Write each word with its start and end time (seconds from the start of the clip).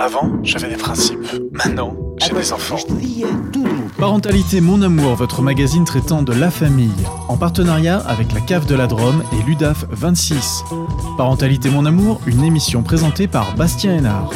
Avant, 0.00 0.32
j'avais 0.42 0.70
des 0.70 0.78
principes. 0.78 1.18
Maintenant, 1.52 1.94
j'ai 2.16 2.32
des 2.32 2.54
enfants. 2.54 2.78
Parentalité 3.98 4.62
Mon 4.62 4.80
Amour, 4.80 5.14
votre 5.14 5.42
magazine 5.42 5.84
traitant 5.84 6.22
de 6.22 6.32
la 6.32 6.50
famille, 6.50 6.88
en 7.28 7.36
partenariat 7.36 7.98
avec 7.98 8.32
la 8.32 8.40
Cave 8.40 8.64
de 8.64 8.74
la 8.74 8.86
Drôme 8.86 9.22
et 9.34 9.42
l'UDAF 9.46 9.84
26. 9.90 10.64
Parentalité 11.18 11.68
Mon 11.68 11.84
Amour, 11.84 12.22
une 12.26 12.42
émission 12.42 12.82
présentée 12.82 13.28
par 13.28 13.54
Bastien 13.56 13.94
Hénard. 13.94 14.30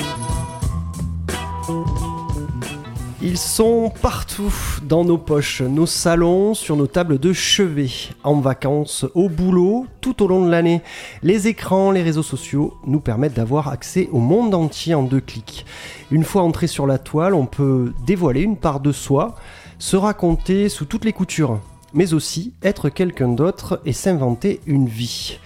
Ils 3.35 3.39
sont 3.39 3.93
partout, 4.01 4.55
dans 4.85 5.05
nos 5.05 5.19
poches, 5.19 5.61
nos 5.61 5.87
salons, 5.87 6.55
sur 6.55 6.77
nos 6.77 6.87
tables 6.87 7.19
de 7.19 7.33
chevet, 7.33 7.91
en 8.23 8.39
vacances, 8.39 9.07
au 9.17 9.29
boulot, 9.29 9.89
tout 10.01 10.23
au 10.23 10.29
long 10.29 10.47
de 10.47 10.51
l'année. 10.53 10.83
Les 11.25 11.49
écrans, 11.49 11.91
les 11.91 12.05
réseaux 12.05 12.23
sociaux 12.23 12.75
nous 12.87 13.01
permettent 13.01 13.35
d'avoir 13.35 13.67
accès 13.67 14.09
au 14.13 14.21
monde 14.21 14.55
entier 14.55 14.95
en 14.95 15.03
deux 15.03 15.19
clics. 15.19 15.67
Une 16.13 16.23
fois 16.23 16.43
entré 16.43 16.69
sur 16.69 16.87
la 16.87 16.99
toile, 16.99 17.35
on 17.35 17.47
peut 17.47 17.93
dévoiler 18.07 18.43
une 18.43 18.57
part 18.57 18.79
de 18.79 18.93
soi, 18.93 19.35
se 19.81 19.97
raconter 19.97 20.69
sous 20.69 20.85
toutes 20.85 21.05
les 21.05 21.13
coutures, 21.13 21.59
mais 21.93 22.15
aussi 22.15 22.53
être 22.63 22.89
quelqu'un 22.89 23.31
d'autre 23.31 23.81
et 23.85 23.93
s'inventer 23.93 24.61
une 24.65 24.87
vie. 24.87 25.41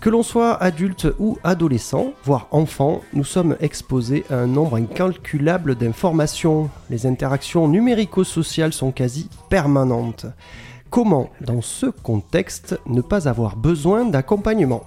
Que 0.00 0.10
l'on 0.10 0.22
soit 0.22 0.54
adulte 0.62 1.08
ou 1.18 1.38
adolescent, 1.42 2.12
voire 2.24 2.48
enfant, 2.50 3.00
nous 3.12 3.24
sommes 3.24 3.56
exposés 3.60 4.24
à 4.30 4.36
un 4.36 4.46
nombre 4.46 4.76
incalculable 4.76 5.74
d'informations. 5.74 6.70
Les 6.90 7.06
interactions 7.06 7.66
numérico-sociales 7.66 8.72
sont 8.72 8.92
quasi 8.92 9.28
permanentes. 9.48 10.26
Comment, 10.90 11.30
dans 11.40 11.62
ce 11.62 11.86
contexte, 11.86 12.78
ne 12.86 13.00
pas 13.00 13.26
avoir 13.28 13.56
besoin 13.56 14.04
d'accompagnement? 14.04 14.84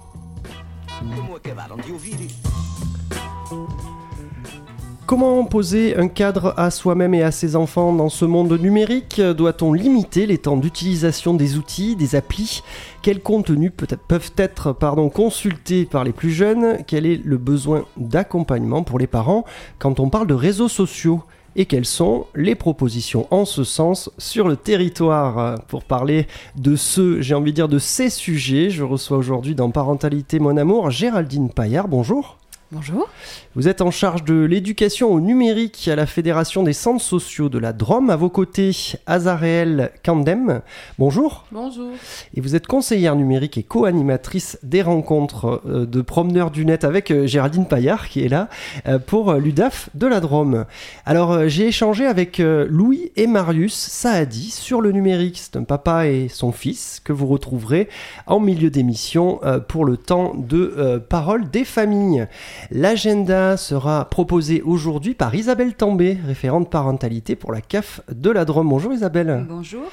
Comment 5.10 5.44
poser 5.44 5.96
un 5.96 6.06
cadre 6.06 6.54
à 6.56 6.70
soi-même 6.70 7.14
et 7.14 7.24
à 7.24 7.32
ses 7.32 7.56
enfants 7.56 7.92
dans 7.92 8.08
ce 8.08 8.24
monde 8.24 8.52
numérique 8.52 9.20
Doit-on 9.20 9.72
limiter 9.72 10.24
les 10.24 10.38
temps 10.38 10.56
d'utilisation 10.56 11.34
des 11.34 11.56
outils, 11.56 11.96
des 11.96 12.14
applis 12.14 12.62
Quels 13.02 13.20
contenus 13.20 13.72
peuvent 14.06 14.30
être 14.36 14.72
consultés 15.12 15.84
par 15.84 16.04
les 16.04 16.12
plus 16.12 16.30
jeunes 16.30 16.84
Quel 16.86 17.06
est 17.06 17.20
le 17.24 17.38
besoin 17.38 17.86
d'accompagnement 17.96 18.84
pour 18.84 19.00
les 19.00 19.08
parents 19.08 19.44
quand 19.80 19.98
on 19.98 20.10
parle 20.10 20.28
de 20.28 20.34
réseaux 20.34 20.68
sociaux 20.68 21.24
et 21.56 21.64
quelles 21.66 21.86
sont 21.86 22.26
les 22.36 22.54
propositions 22.54 23.26
en 23.32 23.44
ce 23.44 23.64
sens 23.64 24.12
sur 24.16 24.46
le 24.46 24.54
territoire. 24.54 25.56
Pour 25.66 25.82
parler 25.82 26.28
de 26.54 26.76
ce, 26.76 27.20
j'ai 27.20 27.34
envie 27.34 27.50
de 27.50 27.56
dire 27.56 27.68
de 27.68 27.80
ces 27.80 28.10
sujets, 28.10 28.70
je 28.70 28.84
reçois 28.84 29.18
aujourd'hui 29.18 29.56
dans 29.56 29.72
Parentalité 29.72 30.38
Mon 30.38 30.56
Amour 30.56 30.92
Géraldine 30.92 31.50
Paillard. 31.50 31.88
Bonjour. 31.88 32.39
Bonjour. 32.72 33.08
Vous 33.56 33.66
êtes 33.66 33.80
en 33.80 33.90
charge 33.90 34.22
de 34.22 34.44
l'éducation 34.44 35.12
au 35.12 35.18
numérique 35.18 35.88
à 35.88 35.96
la 35.96 36.06
Fédération 36.06 36.62
des 36.62 36.72
centres 36.72 37.02
sociaux 37.02 37.48
de 37.48 37.58
la 37.58 37.72
Drôme. 37.72 38.10
À 38.10 38.16
vos 38.16 38.30
côtés, 38.30 38.70
Azareel 39.06 39.90
Kandem. 40.04 40.60
Bonjour. 40.96 41.46
Bonjour. 41.50 41.90
Et 42.32 42.40
vous 42.40 42.54
êtes 42.54 42.68
conseillère 42.68 43.16
numérique 43.16 43.58
et 43.58 43.64
co-animatrice 43.64 44.56
des 44.62 44.82
rencontres 44.82 45.62
euh, 45.66 45.84
de 45.84 46.00
promeneurs 46.00 46.52
du 46.52 46.64
net 46.64 46.84
avec 46.84 47.10
euh, 47.10 47.26
Géraldine 47.26 47.66
Paillard 47.66 48.08
qui 48.08 48.24
est 48.24 48.28
là 48.28 48.48
euh, 48.86 49.00
pour 49.00 49.32
l'UDAF 49.32 49.90
de 49.94 50.06
la 50.06 50.20
Drôme. 50.20 50.64
Alors 51.06 51.48
j'ai 51.48 51.66
échangé 51.66 52.06
avec 52.06 52.38
Louis 52.38 53.10
et 53.16 53.26
Marius 53.26 53.74
Saadi 53.74 54.48
sur 54.52 54.80
le 54.80 54.92
numérique. 54.92 55.38
C'est 55.38 55.56
un 55.56 55.64
papa 55.64 56.06
et 56.06 56.28
son 56.28 56.52
fils 56.52 57.00
que 57.02 57.12
vous 57.12 57.26
retrouverez 57.26 57.88
en 58.28 58.38
milieu 58.38 58.70
d'émission 58.70 59.40
pour 59.66 59.84
le 59.84 59.96
temps 59.96 60.34
de 60.36 61.02
parole 61.08 61.50
des 61.50 61.64
familles. 61.64 62.28
L'agenda 62.70 63.56
sera 63.56 64.04
proposé 64.04 64.62
aujourd'hui 64.62 65.14
par 65.14 65.34
Isabelle 65.34 65.74
També, 65.74 66.18
référente 66.26 66.70
parentalité 66.70 67.36
pour 67.36 67.52
la 67.52 67.60
CAF 67.60 68.00
de 68.12 68.30
la 68.30 68.44
Drôme. 68.44 68.68
Bonjour 68.68 68.92
Isabelle. 68.92 69.46
Bonjour. 69.48 69.84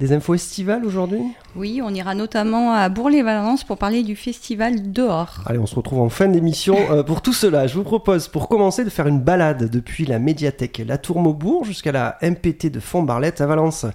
Des 0.00 0.12
infos 0.12 0.34
estivales 0.34 0.84
aujourd'hui? 0.84 1.20
Oui, 1.54 1.80
on 1.82 1.90
ira 1.94 2.14
notamment 2.14 2.72
à 2.72 2.88
Bourg-les-Valences 2.88 3.62
pour 3.62 3.78
parler 3.78 4.02
du 4.02 4.16
festival 4.16 4.92
dehors. 4.92 5.42
Allez, 5.46 5.58
on 5.58 5.66
se 5.66 5.76
retrouve 5.76 6.00
en 6.00 6.08
fin 6.08 6.26
d'émission 6.26 6.76
euh, 6.90 7.02
pour 7.02 7.22
tout 7.22 7.32
cela. 7.32 7.66
Je 7.66 7.74
vous 7.74 7.84
propose 7.84 8.26
pour 8.28 8.48
commencer 8.48 8.84
de 8.84 8.90
faire 8.90 9.06
une 9.06 9.20
balade 9.20 9.70
depuis 9.70 10.04
la 10.04 10.18
médiathèque 10.18 10.82
La 10.84 10.98
Tour 10.98 11.20
Maubourg 11.20 11.64
jusqu'à 11.64 11.92
la 11.92 12.18
MPT 12.22 12.70
de 12.72 12.80
Font-Barlette 12.80 13.40
à 13.40 13.46
Valence. 13.46 13.86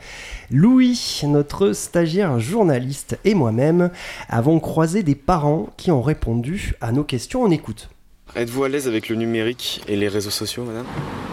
Louis, 0.51 1.21
notre 1.25 1.73
stagiaire 1.73 2.39
journaliste 2.39 3.19
et 3.25 3.33
moi-même 3.33 3.89
avons 4.29 4.59
croisé 4.59 5.03
des 5.03 5.15
parents 5.15 5.67
qui 5.77 5.91
ont 5.91 6.01
répondu 6.01 6.73
à 6.79 6.91
nos 6.91 7.03
questions. 7.03 7.43
On 7.43 7.51
écoute. 7.51 7.89
Êtes-vous 8.35 8.63
à 8.63 8.69
l'aise 8.69 8.87
avec 8.87 9.09
le 9.09 9.15
numérique 9.15 9.81
et 9.87 9.95
les 9.95 10.07
réseaux 10.07 10.29
sociaux, 10.29 10.63
madame? 10.63 10.85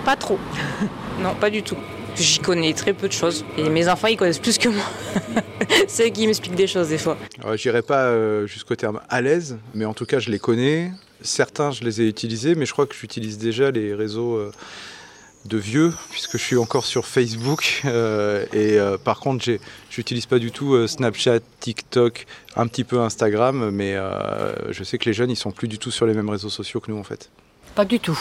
Pas 0.05 0.17
trop. 0.17 0.39
non, 1.21 1.35
pas 1.35 1.51
du 1.51 1.63
tout. 1.63 1.77
J'y 2.17 2.39
connais 2.39 2.73
très 2.73 2.95
peu 2.95 3.09
de 3.09 3.13
choses. 3.13 3.45
Et 3.59 3.69
mes 3.69 3.89
enfants, 3.89 4.09
ils 4.09 4.17
connaissent 4.17 4.39
plus 4.39 4.57
que 4.57 4.71
moi. 4.71 4.85
C'est 5.89 6.07
eux 6.07 6.11
qui 6.11 6.27
m'expliquent 6.27 6.55
des 6.55 6.67
choses 6.67 6.89
des 6.89 6.99
fois. 6.99 7.19
Je 7.47 7.57
J'irai 7.57 7.83
pas 7.83 8.05
euh, 8.05 8.47
jusqu'au 8.47 8.75
terme 8.75 9.01
à 9.11 9.21
l'aise, 9.21 9.59
mais 9.75 9.85
en 9.85 9.93
tout 9.93 10.07
cas, 10.07 10.19
je 10.19 10.31
les 10.31 10.39
connais. 10.39 10.91
Certains, 11.21 11.71
je 11.71 11.85
les 11.85 12.01
ai 12.01 12.09
utilisés, 12.09 12.55
mais 12.55 12.65
je 12.65 12.73
crois 12.73 12.87
que 12.87 12.95
j'utilise 12.95 13.37
déjà 13.37 13.71
les 13.71 13.95
réseaux. 13.95 14.51
Euh, 15.47 15.57
de 15.57 15.59
vieux, 15.59 15.93
puisque 16.11 16.33
je 16.33 16.43
suis 16.43 16.57
encore 16.57 16.85
sur 16.85 17.07
Facebook. 17.07 17.83
Euh, 17.97 18.45
et 18.53 18.79
euh, 18.79 18.99
par 18.99 19.21
contre, 19.21 19.45
je 19.45 19.59
n'utilise 19.97 20.27
pas 20.27 20.39
du 20.39 20.51
tout 20.51 20.75
euh, 20.75 20.87
Snapchat, 20.87 21.41
TikTok, 21.61 22.27
un 22.57 22.67
petit 22.67 22.85
peu 22.85 23.01
Instagram, 23.01 23.71
mais 23.71 23.97
je 24.71 24.85
sais 24.85 24.99
que 24.99 25.05
les 25.07 25.13
jeunes, 25.13 25.31
ils 25.31 25.37
sont 25.37 25.51
plus 25.51 25.69
du 25.69 25.79
tout 25.79 25.91
sur 25.91 26.05
les 26.05 26.13
mêmes 26.13 26.29
réseaux 26.29 26.51
sociaux 26.51 26.81
que 26.81 26.91
nous, 26.91 26.99
en 26.99 27.05
fait. 27.05 27.31
Pas 27.75 27.85
du 27.85 28.01
tout. 28.01 28.19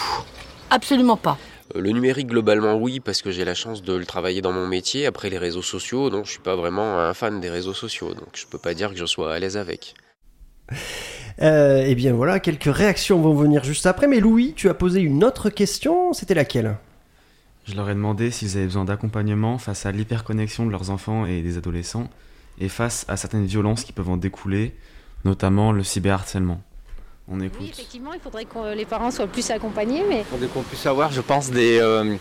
Absolument 0.70 1.18
pas. 1.18 1.38
Le 1.74 1.90
numérique, 1.90 2.28
globalement, 2.28 2.76
oui, 2.76 3.00
parce 3.00 3.22
que 3.22 3.32
j'ai 3.32 3.44
la 3.44 3.56
chance 3.56 3.82
de 3.82 3.94
le 3.94 4.06
travailler 4.06 4.42
dans 4.42 4.54
mon 4.54 4.68
métier. 4.68 5.06
Après, 5.08 5.30
les 5.30 5.38
réseaux 5.38 5.64
sociaux, 5.64 6.10
non, 6.10 6.24
je 6.24 6.32
suis 6.32 6.40
pas 6.40 6.56
vraiment 6.56 7.00
un 7.00 7.14
fan 7.14 7.42
des 7.42 7.50
réseaux 7.50 7.74
sociaux, 7.74 8.14
donc 8.14 8.30
je 8.34 8.46
peux 8.46 8.60
pas 8.60 8.74
dire 8.74 8.92
que 8.92 8.98
je 8.98 9.06
sois 9.06 9.34
à 9.34 9.40
l'aise 9.40 9.58
avec. 9.58 9.96
eh 11.42 11.96
bien 11.96 12.14
voilà, 12.14 12.40
quelques 12.40 12.74
réactions 12.74 13.20
vont 13.20 13.34
venir 13.34 13.64
juste 13.64 13.88
après. 13.88 14.08
Mais 14.08 14.20
Louis, 14.20 14.54
tu 14.56 14.70
as 14.70 14.74
posé 14.74 15.02
une 15.02 15.24
autre 15.24 15.50
question, 15.50 16.14
c'était 16.14 16.36
laquelle? 16.36 16.78
Je 17.66 17.76
leur 17.76 17.90
ai 17.90 17.94
demandé 17.94 18.32
s'ils 18.32 18.58
avaient 18.58 18.66
besoin 18.66 18.86
d'accompagnement 18.86 19.58
face 19.58 19.86
à 19.86 19.92
l'hyperconnexion 19.92 20.66
de 20.66 20.72
leurs 20.72 20.92
enfants 20.92 21.26
et 21.26 21.42
des 21.42 21.58
adolescents 21.58 22.10
et 22.60 22.70
face 22.70 23.06
à 23.08 23.18
certaines 23.18 23.46
violences 23.46 23.84
qui 23.84 23.92
peuvent 23.92 24.10
en 24.10 24.18
découler, 24.18 24.76
notamment 25.26 25.72
le 25.72 25.84
cyberharcèlement. 25.84 26.62
On 27.28 27.40
écoute. 27.40 27.58
Oui, 27.60 27.70
effectivement, 27.74 28.14
il 28.14 28.20
faudrait 28.20 28.46
que 28.46 28.76
les 28.76 28.86
parents 28.86 29.10
soient 29.10 29.28
plus 29.28 29.50
accompagnés. 29.50 30.04
Mais... 30.08 30.20
Il 30.20 30.26
faudrait 30.26 30.48
qu'on 30.48 30.62
puisse 30.62 30.86
avoir, 30.86 31.12
je 31.12 31.22
pense, 31.22 31.50
des, 31.50 31.80
euh, 31.82 32.16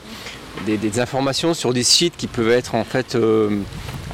des, 0.65 0.99
informations 1.00 1.53
sur 1.53 1.75
des 1.75 1.82
sites 1.82 2.16
qui 2.16 2.26
peuvent 2.26 2.50
être 2.50 2.75
en 2.75 2.84
fait 2.84 3.15
euh, 3.15 3.61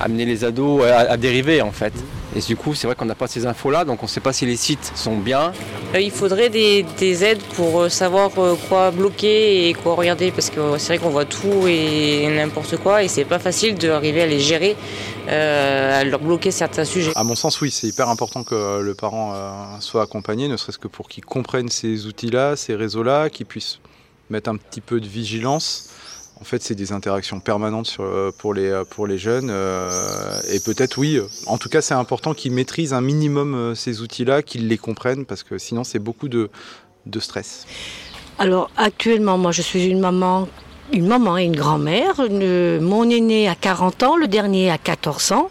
amener 0.00 0.24
les 0.24 0.44
ados 0.44 0.84
à, 0.84 1.16
dériver 1.16 1.62
en 1.62 1.70
fait. 1.70 1.92
Et 2.36 2.40
du 2.40 2.56
coup, 2.56 2.74
c'est 2.74 2.86
vrai 2.86 2.94
qu'on 2.94 3.06
n'a 3.06 3.16
pas 3.16 3.26
ces 3.26 3.46
infos-là, 3.46 3.84
donc 3.84 4.02
on 4.02 4.06
ne 4.06 4.10
sait 4.10 4.20
pas 4.20 4.32
si 4.32 4.46
les 4.46 4.56
sites 4.56 4.92
sont 4.94 5.16
bien. 5.16 5.52
Euh, 5.94 6.00
il 6.00 6.12
faudrait 6.12 6.48
des, 6.48 6.84
aides 7.24 7.42
pour 7.56 7.80
euh, 7.80 7.88
savoir 7.88 8.30
euh, 8.38 8.56
quoi 8.68 8.92
bloquer 8.92 9.68
et 9.68 9.74
quoi 9.74 9.96
regarder, 9.96 10.30
parce 10.30 10.48
que 10.50 10.78
c'est 10.78 10.94
vrai 10.94 10.98
qu'on 10.98 11.10
voit 11.10 11.24
tout 11.24 11.66
et 11.66 12.28
n'importe 12.28 12.76
quoi, 12.76 13.02
et 13.02 13.08
c'est 13.08 13.24
pas 13.24 13.40
facile 13.40 13.74
d'arriver 13.74 14.22
à 14.22 14.26
les 14.26 14.38
gérer, 14.38 14.76
à 15.28 16.04
leur 16.04 16.20
bloquer 16.20 16.52
certains 16.52 16.84
sujets. 16.84 17.12
À 17.16 17.24
mon 17.24 17.34
sens, 17.34 17.60
oui, 17.60 17.70
c'est 17.70 17.88
hyper 17.88 18.08
important 18.08 18.44
que 18.44 18.80
le 18.80 18.94
parent 18.94 19.34
soit 19.80 20.02
accompagné, 20.02 20.48
ne 20.48 20.56
serait-ce 20.56 20.78
que 20.78 20.88
pour 20.88 21.08
qu'il 21.08 21.24
comprenne 21.24 21.68
ces 21.68 22.06
outils-là, 22.06 22.56
ces 22.56 22.76
réseaux-là, 22.76 23.28
qu'il 23.28 23.46
puisse 23.46 23.80
mettre 24.28 24.50
un 24.50 24.56
petit 24.56 24.80
peu 24.80 25.00
de 25.00 25.06
vigilance 25.06 25.90
en 26.40 26.44
fait, 26.44 26.62
c'est 26.62 26.74
des 26.74 26.92
interactions 26.92 27.38
permanentes 27.38 27.96
euh, 28.00 28.32
pour, 28.36 28.54
les, 28.54 28.70
euh, 28.70 28.84
pour 28.84 29.06
les 29.06 29.18
jeunes. 29.18 29.48
Euh, 29.50 30.40
et 30.50 30.58
peut-être, 30.60 30.96
oui, 30.96 31.20
en 31.46 31.58
tout 31.58 31.68
cas, 31.68 31.82
c'est 31.82 31.94
important 31.94 32.32
qu'ils 32.32 32.52
maîtrisent 32.52 32.94
un 32.94 33.02
minimum 33.02 33.74
ces 33.74 34.00
outils-là, 34.00 34.42
qu'ils 34.42 34.66
les 34.66 34.78
comprennent, 34.78 35.26
parce 35.26 35.42
que 35.42 35.58
sinon, 35.58 35.84
c'est 35.84 35.98
beaucoup 35.98 36.28
de, 36.28 36.50
de 37.04 37.20
stress. 37.20 37.66
Alors, 38.38 38.70
actuellement, 38.76 39.36
moi, 39.36 39.52
je 39.52 39.60
suis 39.60 39.86
une 39.86 40.00
maman 40.00 40.48
une 40.92 41.06
maman 41.06 41.38
et 41.38 41.44
une 41.44 41.56
grand-mère. 41.56 42.14
Mon 42.28 43.08
aîné 43.08 43.48
a 43.48 43.54
40 43.54 44.02
ans, 44.02 44.16
le 44.16 44.28
dernier 44.28 44.70
a 44.70 44.78
14 44.78 45.32
ans, 45.32 45.50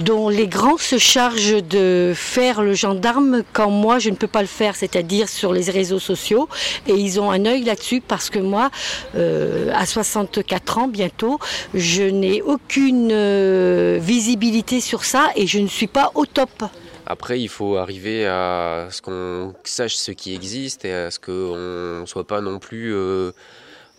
dont 0.00 0.28
les 0.28 0.46
grands 0.46 0.78
se 0.78 0.98
chargent 0.98 1.62
de 1.62 2.12
faire 2.14 2.62
le 2.62 2.74
gendarme 2.74 3.42
quand 3.52 3.70
moi 3.70 3.98
je 3.98 4.10
ne 4.10 4.16
peux 4.16 4.26
pas 4.26 4.42
le 4.42 4.48
faire, 4.48 4.76
c'est-à-dire 4.76 5.28
sur 5.28 5.52
les 5.52 5.70
réseaux 5.70 5.98
sociaux. 5.98 6.48
Et 6.86 6.94
ils 6.94 7.20
ont 7.20 7.30
un 7.30 7.44
œil 7.46 7.64
là-dessus 7.64 8.00
parce 8.00 8.30
que 8.30 8.38
moi, 8.38 8.70
euh, 9.14 9.70
à 9.74 9.86
64 9.86 10.78
ans 10.78 10.88
bientôt, 10.88 11.38
je 11.74 12.02
n'ai 12.02 12.42
aucune 12.42 13.10
euh, 13.12 13.98
visibilité 14.00 14.80
sur 14.80 15.04
ça 15.04 15.28
et 15.36 15.46
je 15.46 15.58
ne 15.58 15.68
suis 15.68 15.86
pas 15.86 16.12
au 16.14 16.26
top. 16.26 16.64
Après, 17.06 17.40
il 17.40 17.48
faut 17.48 17.76
arriver 17.76 18.26
à 18.26 18.88
ce 18.90 19.00
qu'on 19.00 19.54
sache 19.64 19.94
ce 19.94 20.12
qui 20.12 20.34
existe 20.34 20.84
et 20.84 20.92
à 20.92 21.10
ce 21.10 21.18
qu'on 21.18 22.00
ne 22.02 22.06
soit 22.06 22.26
pas 22.26 22.40
non 22.40 22.58
plus... 22.58 22.94
Euh, 22.94 23.32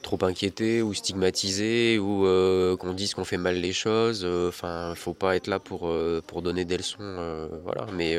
trop 0.01 0.17
inquiété 0.23 0.81
ou 0.81 0.93
stigmatisé 0.93 1.99
ou 1.99 2.25
euh, 2.25 2.75
qu'on 2.77 2.93
dise 2.93 3.13
qu'on 3.13 3.25
fait 3.25 3.37
mal 3.37 3.55
les 3.55 3.73
choses. 3.73 4.21
Euh, 4.23 4.49
enfin, 4.49 4.93
faut 4.95 5.13
pas 5.13 5.35
être 5.35 5.47
là 5.47 5.59
pour, 5.59 5.87
euh, 5.87 6.21
pour 6.25 6.41
donner 6.41 6.65
des 6.65 6.77
leçons, 6.77 7.49
voilà, 7.63 7.85
mais 7.93 8.17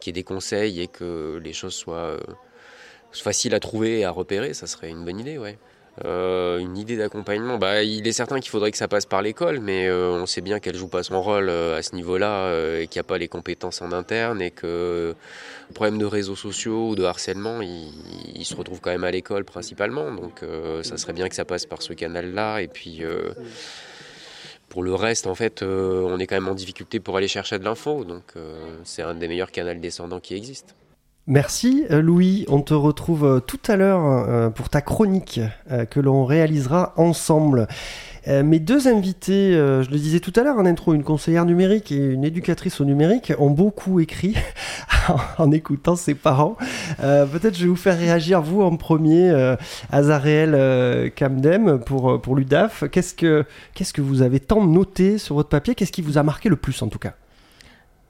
qu'il 0.00 0.10
y 0.10 0.18
ait 0.18 0.20
des 0.20 0.24
conseils 0.24 0.80
et 0.80 0.88
que 0.88 1.40
les 1.42 1.52
choses 1.52 1.74
soient 1.74 2.16
facile 3.12 3.54
à 3.54 3.60
trouver 3.60 4.00
et 4.00 4.04
à 4.04 4.10
repérer, 4.10 4.54
ça 4.54 4.66
serait 4.66 4.90
une 4.90 5.04
bonne 5.04 5.20
idée, 5.20 5.38
ouais. 5.38 5.58
Euh, 6.04 6.58
une 6.58 6.78
idée 6.78 6.96
d'accompagnement, 6.96 7.58
bah, 7.58 7.82
il 7.82 8.06
est 8.06 8.12
certain 8.12 8.40
qu'il 8.40 8.50
faudrait 8.50 8.70
que 8.70 8.76
ça 8.76 8.88
passe 8.88 9.06
par 9.06 9.22
l'école, 9.22 9.60
mais 9.60 9.86
euh, 9.86 10.10
on 10.12 10.26
sait 10.26 10.40
bien 10.40 10.60
qu'elle 10.60 10.76
joue 10.76 10.88
pas 10.88 11.02
son 11.02 11.20
rôle 11.20 11.48
euh, 11.48 11.76
à 11.76 11.82
ce 11.82 11.94
niveau-là 11.94 12.78
et 12.78 12.86
qu'il 12.86 12.98
n'y 12.98 13.04
a 13.04 13.08
pas 13.08 13.18
les 13.18 13.28
compétences 13.28 13.82
en 13.82 13.92
interne 13.92 14.40
et 14.40 14.50
que 14.50 15.14
le 15.68 15.74
problème 15.74 15.98
de 15.98 16.06
réseaux 16.06 16.36
sociaux 16.36 16.90
ou 16.90 16.94
de 16.94 17.04
harcèlement, 17.04 17.60
il, 17.60 18.44
se 18.44 18.54
retrouve 18.54 18.80
quand 18.80 18.90
même 18.90 19.04
à 19.04 19.10
l'école 19.10 19.44
principalement. 19.44 20.10
Donc 20.10 20.42
ça 20.82 20.96
serait 20.96 21.12
bien 21.12 21.28
que 21.28 21.34
ça 21.34 21.44
passe 21.44 21.66
par 21.66 21.82
ce 21.82 21.92
canal-là. 21.92 22.60
Et 22.60 22.68
puis 22.68 23.02
pour 24.68 24.82
le 24.82 24.94
reste, 24.94 25.26
en 25.26 25.34
fait, 25.34 25.62
on 25.62 26.18
est 26.18 26.26
quand 26.26 26.34
même 26.34 26.48
en 26.48 26.54
difficulté 26.54 26.98
pour 26.98 27.16
aller 27.16 27.28
chercher 27.28 27.58
de 27.58 27.64
l'info. 27.64 28.04
Donc 28.04 28.34
c'est 28.82 29.02
un 29.02 29.14
des 29.14 29.28
meilleurs 29.28 29.52
canaux 29.52 29.74
descendants 29.74 30.20
qui 30.20 30.34
existe. 30.34 30.74
Merci 31.30 31.84
euh, 31.92 32.02
Louis, 32.02 32.44
on 32.48 32.60
te 32.60 32.74
retrouve 32.74 33.24
euh, 33.24 33.38
tout 33.38 33.60
à 33.68 33.76
l'heure 33.76 34.04
euh, 34.04 34.50
pour 34.50 34.68
ta 34.68 34.80
chronique 34.80 35.40
que 35.88 36.00
l'on 36.00 36.24
réalisera 36.24 36.92
ensemble. 36.96 37.68
Mes 38.26 38.58
deux 38.58 38.86
invités, 38.86 39.52
je 39.52 39.90
le 39.90 39.96
disais 39.96 40.20
tout 40.20 40.32
à 40.36 40.42
l'heure 40.42 40.58
en 40.58 40.66
intro, 40.66 40.92
une 40.92 41.04
conseillère 41.04 41.46
numérique 41.46 41.90
et 41.90 41.96
une 42.12 42.24
éducatrice 42.24 42.80
au 42.80 42.84
numérique, 42.84 43.32
ont 43.38 43.48
beaucoup 43.48 43.98
écrit 44.00 44.36
en 45.38 45.50
écoutant 45.52 45.96
ses 45.96 46.14
parents. 46.14 46.56
Peut-être 46.98 47.56
je 47.56 47.62
vais 47.62 47.68
vous 47.68 47.76
faire 47.76 47.98
réagir, 47.98 48.42
vous 48.42 48.60
en 48.60 48.76
premier, 48.76 49.32
Azareel 49.90 51.10
Kamdem 51.12 51.78
pour, 51.78 52.36
l'UDAF. 52.36 52.84
Qu'est-ce 52.90 53.14
que, 53.14 53.46
qu'est-ce 53.74 53.94
que 53.94 54.02
vous 54.02 54.20
avez 54.20 54.38
tant 54.38 54.66
noté 54.66 55.16
sur 55.16 55.36
votre 55.36 55.48
papier? 55.48 55.74
Qu'est-ce 55.74 55.92
qui 55.92 56.02
vous 56.02 56.18
a 56.18 56.22
marqué 56.22 56.50
le 56.50 56.56
plus 56.56 56.82
en 56.82 56.88
tout 56.88 56.98
cas? 56.98 57.14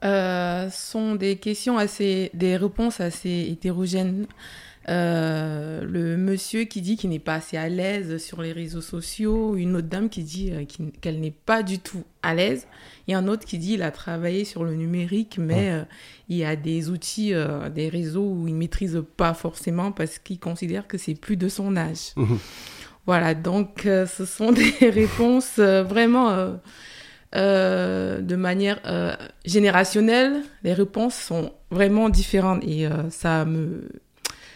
Euh, 0.03 0.69
sont 0.69 1.15
des 1.15 1.35
questions 1.37 1.77
assez, 1.77 2.31
des 2.33 2.57
réponses 2.57 2.99
assez 2.99 3.47
hétérogènes. 3.49 4.25
Euh, 4.89 5.83
le 5.83 6.17
monsieur 6.17 6.63
qui 6.63 6.81
dit 6.81 6.97
qu'il 6.97 7.11
n'est 7.11 7.19
pas 7.19 7.35
assez 7.35 7.55
à 7.55 7.69
l'aise 7.69 8.17
sur 8.17 8.41
les 8.41 8.51
réseaux 8.51 8.81
sociaux, 8.81 9.55
une 9.55 9.75
autre 9.75 9.87
dame 9.87 10.09
qui 10.09 10.23
dit 10.23 10.51
euh, 10.51 10.65
qu'elle 11.01 11.19
n'est 11.19 11.29
pas 11.29 11.61
du 11.61 11.77
tout 11.77 12.03
à 12.23 12.33
l'aise, 12.33 12.65
et 13.07 13.13
un 13.13 13.27
autre 13.27 13.45
qui 13.45 13.59
dit 13.59 13.73
qu'il 13.73 13.83
a 13.83 13.91
travaillé 13.91 14.43
sur 14.43 14.63
le 14.63 14.73
numérique, 14.73 15.37
mais 15.37 15.71
il 16.29 16.37
y 16.37 16.45
a 16.45 16.55
des 16.55 16.89
outils, 16.89 17.33
des 17.73 17.89
réseaux 17.89 18.27
où 18.27 18.47
il 18.47 18.53
ne 18.53 18.59
maîtrise 18.59 19.03
pas 19.17 19.33
forcément 19.33 19.91
parce 19.91 20.17
qu'il 20.19 20.39
considère 20.39 20.87
que 20.87 20.97
c'est 20.97 21.15
plus 21.15 21.37
de 21.37 21.47
son 21.47 21.77
âge. 21.77 22.13
Mmh. 22.15 22.35
Voilà, 23.07 23.33
donc 23.33 23.81
ce 23.83 24.25
sont 24.25 24.51
des 24.79 24.89
réponses 24.89 25.57
vraiment 25.57 26.29
euh, 26.29 26.53
de 27.33 28.35
manière 28.35 28.79
euh, 28.85 29.15
générationnelle, 29.45 30.41
les 30.63 30.73
réponses 30.73 31.15
sont 31.15 31.53
vraiment 31.69 32.09
différentes 32.09 32.63
et 32.63 32.85
euh, 32.85 33.09
ça 33.09 33.45
me 33.45 33.87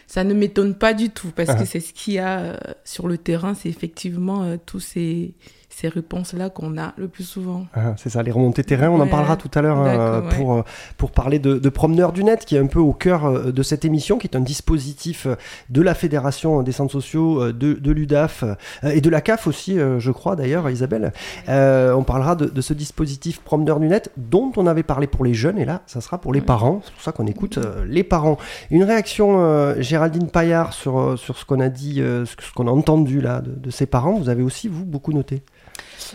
ça 0.07 0.23
ne 0.23 0.33
m'étonne 0.33 0.75
pas 0.75 0.93
du 0.93 1.09
tout 1.09 1.31
parce 1.35 1.49
que 1.49 1.63
ah. 1.63 1.65
c'est 1.65 1.79
ce 1.79 1.91
qu'il 1.91 2.13
y 2.13 2.19
a 2.19 2.59
sur 2.83 3.07
le 3.07 3.17
terrain, 3.17 3.55
c'est 3.55 3.69
effectivement 3.69 4.55
tous 4.65 4.79
ces 4.79 5.33
ces 5.75 5.89
réponses-là 5.89 6.49
qu'on 6.49 6.77
a 6.77 6.93
le 6.95 7.09
plus 7.09 7.25
souvent. 7.25 7.65
Ah, 7.73 7.95
c'est 7.97 8.09
ça, 8.09 8.23
les 8.23 8.31
remontées 8.31 8.63
terrain, 8.63 8.89
on 8.89 9.01
en 9.01 9.07
parlera 9.07 9.35
tout 9.35 9.51
à 9.55 9.61
l'heure 9.61 9.77
hein, 9.77 10.23
pour, 10.37 10.53
euh, 10.53 10.61
pour 10.95 11.11
parler 11.11 11.37
de, 11.37 11.57
de 11.57 11.69
Promeneur 11.69 12.13
du 12.13 12.23
Net, 12.23 12.45
qui 12.45 12.55
est 12.55 12.59
un 12.59 12.67
peu 12.67 12.79
au 12.79 12.93
cœur 12.93 13.25
euh, 13.25 13.51
de 13.51 13.61
cette 13.61 13.83
émission, 13.83 14.17
qui 14.17 14.25
est 14.25 14.37
un 14.37 14.41
dispositif 14.41 15.25
euh, 15.25 15.35
de 15.69 15.81
la 15.81 15.93
Fédération 15.93 16.61
des 16.61 16.71
centres 16.71 16.93
sociaux, 16.93 17.51
de, 17.51 17.73
de 17.73 17.91
l'UDAF 17.91 18.45
et 18.83 19.01
de 19.01 19.09
la 19.09 19.19
CAF 19.19 19.47
aussi, 19.47 19.77
je 19.77 20.11
crois 20.11 20.37
d'ailleurs, 20.37 20.69
Isabelle. 20.69 21.11
on 21.47 22.03
parlera 22.03 22.35
de, 22.35 22.45
de, 22.45 22.61
ce 22.61 22.73
dispositif 22.73 23.41
Promeneur 23.41 23.79
du 23.81 23.87
Net, 23.87 24.11
dont 24.15 24.51
on 24.55 24.67
avait 24.67 24.83
parlé 24.83 25.07
pour 25.07 25.25
les 25.25 25.33
jeunes, 25.33 25.57
et 25.57 25.65
là, 25.65 25.81
ça 25.87 25.99
sera 25.99 26.19
pour 26.19 26.33
les 26.33 26.41
parents, 26.41 26.81
c'est 26.85 26.93
pour 26.93 27.01
ça 27.01 27.11
qu'on 27.11 27.27
écoute 27.27 27.59
les 27.85 28.03
parents. 28.03 28.37
Une 28.71 28.83
réaction, 28.83 29.75
Géraldine 29.81 30.29
Paillard, 30.29 30.73
sur, 30.73 31.19
sur 31.19 31.37
ce 31.37 31.45
qu'on 31.45 31.59
a 31.59 31.69
dit, 31.69 31.95
ce 31.95 32.53
qu'on 32.53 32.67
a 32.67 32.71
entendu 32.71 33.19
là 33.19 33.41
de, 33.41 33.51
de 33.51 33.69
ses 33.71 33.85
parents, 33.85 34.13
vous 34.13 34.29
avez 34.29 34.43
aussi, 34.43 34.67
vous, 34.67 34.85
beaucoup 34.85 35.11
noté 35.11 35.43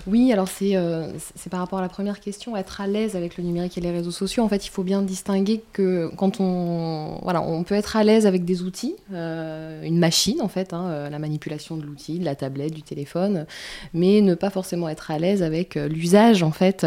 oui, 0.06 0.32
alors 0.32 0.48
euh, 0.62 1.12
c'est 1.34 1.50
par 1.50 1.60
rapport 1.60 1.78
à 1.78 1.82
la 1.82 1.88
première 1.88 2.20
question, 2.20 2.56
être 2.56 2.80
à 2.80 2.86
l'aise 2.86 3.16
avec 3.16 3.36
le 3.36 3.44
numérique 3.44 3.76
et 3.78 3.80
les 3.80 3.90
réseaux 3.90 4.10
sociaux. 4.10 4.42
En 4.42 4.48
fait, 4.48 4.66
il 4.66 4.70
faut 4.70 4.82
bien 4.82 5.02
distinguer 5.02 5.62
que 5.72 6.10
quand 6.16 6.40
on, 6.40 7.18
voilà, 7.22 7.42
on 7.42 7.64
peut 7.64 7.74
être 7.74 7.96
à 7.96 8.04
l'aise 8.04 8.26
avec 8.26 8.44
des 8.44 8.62
outils, 8.62 8.94
euh, 9.12 9.82
une 9.82 9.98
machine 9.98 10.40
en 10.40 10.48
fait, 10.48 10.72
hein, 10.72 10.86
euh, 10.86 11.10
la 11.10 11.18
manipulation 11.18 11.76
de 11.76 11.82
l'outil, 11.82 12.18
de 12.18 12.24
la 12.24 12.34
tablette, 12.34 12.72
du 12.72 12.82
téléphone, 12.82 13.46
mais 13.94 14.20
ne 14.20 14.34
pas 14.34 14.50
forcément 14.50 14.88
être 14.88 15.10
à 15.10 15.18
l'aise 15.18 15.42
avec 15.42 15.74
l'usage 15.74 16.42
en 16.42 16.52
fait 16.52 16.86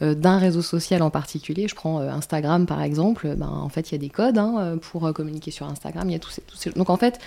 d'un 0.00 0.38
réseau 0.38 0.62
social 0.62 1.02
en 1.02 1.10
particulier. 1.10 1.68
Je 1.68 1.74
prends 1.74 2.00
Instagram 2.00 2.66
par 2.66 2.82
exemple. 2.82 3.34
Ben, 3.36 3.48
en 3.48 3.68
fait, 3.68 3.90
il 3.90 3.92
y 3.92 3.94
a 3.96 3.98
des 3.98 4.08
codes 4.08 4.38
hein, 4.38 4.78
pour 4.80 5.12
communiquer 5.12 5.50
sur 5.50 5.66
Instagram. 5.66 6.08
Y 6.10 6.14
a 6.14 6.18
tous 6.18 6.30
ces, 6.30 6.70
donc 6.70 6.90
en 6.90 6.96
fait, 6.96 7.18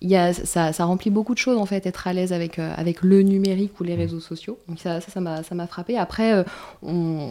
y 0.00 0.16
a, 0.16 0.32
ça, 0.32 0.72
remplit 0.84 1.10
beaucoup 1.10 1.34
de 1.34 1.38
choses 1.38 1.58
en 1.58 1.66
fait, 1.66 1.86
être 1.86 2.06
à 2.06 2.12
l'aise 2.12 2.32
avec 2.32 2.58
avec 2.58 3.02
le 3.02 3.22
numérique 3.22 3.78
ou 3.80 3.84
les 3.84 3.96
mmh. 3.96 4.00
Réseaux 4.10 4.20
sociaux. 4.20 4.58
Donc 4.68 4.78
ça, 4.78 5.00
ça, 5.00 5.20
m'a, 5.20 5.42
ça 5.42 5.54
m'a 5.54 5.66
frappé. 5.66 5.96
Après, 5.96 6.32
euh, 6.32 6.42
on, 6.82 7.30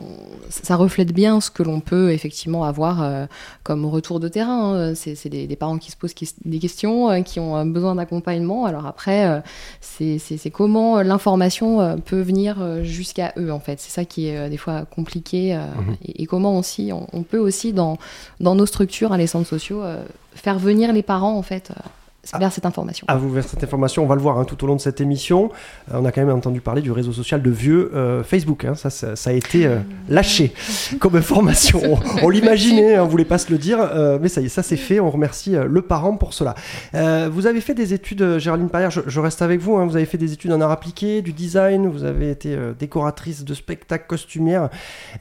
ça 0.50 0.76
reflète 0.76 1.14
bien 1.14 1.42
ce 1.42 1.52
que 1.52 1.64
l'on 1.64 1.80
peut 1.80 2.12
effectivement 2.12 2.64
avoir 2.64 3.04
euh, 3.04 3.26
comme 3.64 3.86
retour 3.86 4.20
de 4.20 4.28
terrain. 4.28 4.74
Hein. 4.74 4.96
C'est, 4.96 5.28
des, 5.28 5.48
des, 5.48 5.56
parents 5.56 5.78
qui 5.78 5.92
se 5.92 5.98
posent 5.98 6.16
des 6.46 6.60
questions, 6.60 7.10
euh, 7.10 7.22
qui 7.22 7.40
ont 7.40 7.66
besoin 7.66 7.96
d'accompagnement. 7.96 8.66
Alors 8.66 8.86
après, 8.86 9.42
c'est, 9.82 10.20
comment 10.52 11.02
l'information 11.02 12.00
peut 12.06 12.22
venir 12.22 12.84
jusqu'à 12.84 13.34
eux 13.38 13.52
en 13.52 13.60
fait. 13.60 13.80
C'est 13.80 13.92
ça 13.92 14.06
qui 14.06 14.28
est 14.28 14.50
des 14.50 14.58
fois 14.58 14.86
compliqué. 14.86 15.56
Mhm. 15.56 15.96
et, 16.06 16.26
comment 16.26 16.58
aussi, 16.58 16.92
on, 16.94 17.08
on, 17.14 17.24
peut 17.24 17.38
aussi 17.38 17.74
dans, 17.74 17.98
dans 18.40 18.56
nos 18.56 18.66
structures, 18.66 19.12
hein, 19.14 19.18
les 19.18 19.28
centres 19.28 19.48
sociaux, 19.48 19.84
faire 20.34 20.60
venir 20.60 20.94
les 20.94 21.04
parents 21.04 21.38
en 21.38 21.42
fait 21.42 21.72
vers 22.38 22.52
cette 22.52 22.66
information. 22.66 23.06
À 23.08 23.16
vous 23.16 23.30
vers 23.30 23.44
cette 23.44 23.64
information, 23.64 24.04
on 24.04 24.08
va 24.08 24.16
le 24.16 24.22
voir 24.22 24.38
hein, 24.38 24.46
tout 24.46 24.62
au 24.64 24.68
long 24.68 24.76
de 24.76 24.82
cette 24.82 25.02
émission. 25.02 25.52
Euh, 25.92 26.00
on 26.00 26.06
a 26.06 26.12
quand 26.12 26.22
même 26.22 26.36
entendu 26.36 26.62
parler 26.62 26.82
du 26.82 26.92
réseau 26.92 27.12
social 27.12 27.42
de 27.42 27.50
vieux 27.50 27.92
euh, 27.96 28.24
Facebook. 28.24 28.66
Hein. 28.66 28.76
ça, 28.76 28.90
ça, 28.90 29.30
a 29.30 29.34
été 29.34 29.66
euh, 29.66 29.80
lâché 30.10 30.54
comme 31.00 31.16
information. 31.16 31.82
on, 32.22 32.30
l'imaginait, 32.30 32.96
hein, 32.96 33.04
on 33.04 33.08
voulait 33.08 33.26
pas 33.26 33.38
se 33.38 33.52
le 33.52 33.58
dire, 33.58 33.80
mais 34.22 34.28
ça 34.28 34.42
y 34.42 34.46
est, 34.46 34.50
ça 34.50 34.64
c'est 34.64 34.78
fait. 34.78 35.00
On 35.00 35.10
remercie 35.10 35.56
le 35.56 35.82
parent 35.82 36.16
pour 36.18 36.34
cela. 36.34 36.56
vous 36.94 37.48
avez 37.48 37.62
fait 37.62 37.74
des 37.74 37.94
études, 37.94 38.38
Géraldine 38.38 38.70
Parière, 38.70 38.92
je, 38.92 39.20
reste 39.20 39.42
avec 39.42 39.60
vous. 39.60 39.78
vous 39.86 39.96
avez 39.96 40.06
fait 40.06 40.18
des 40.18 40.34
études 40.34 40.52
en 40.52 40.62
art 40.62 40.72
appliqué, 40.72 41.22
du 41.22 41.34
design, 41.34 41.88
vous 41.88 42.04
avez 42.04 42.30
été 42.30 42.58
décoratrice 42.78 43.44
de 43.44 43.54
spectacles 43.54 44.08
costumières. 44.08 44.70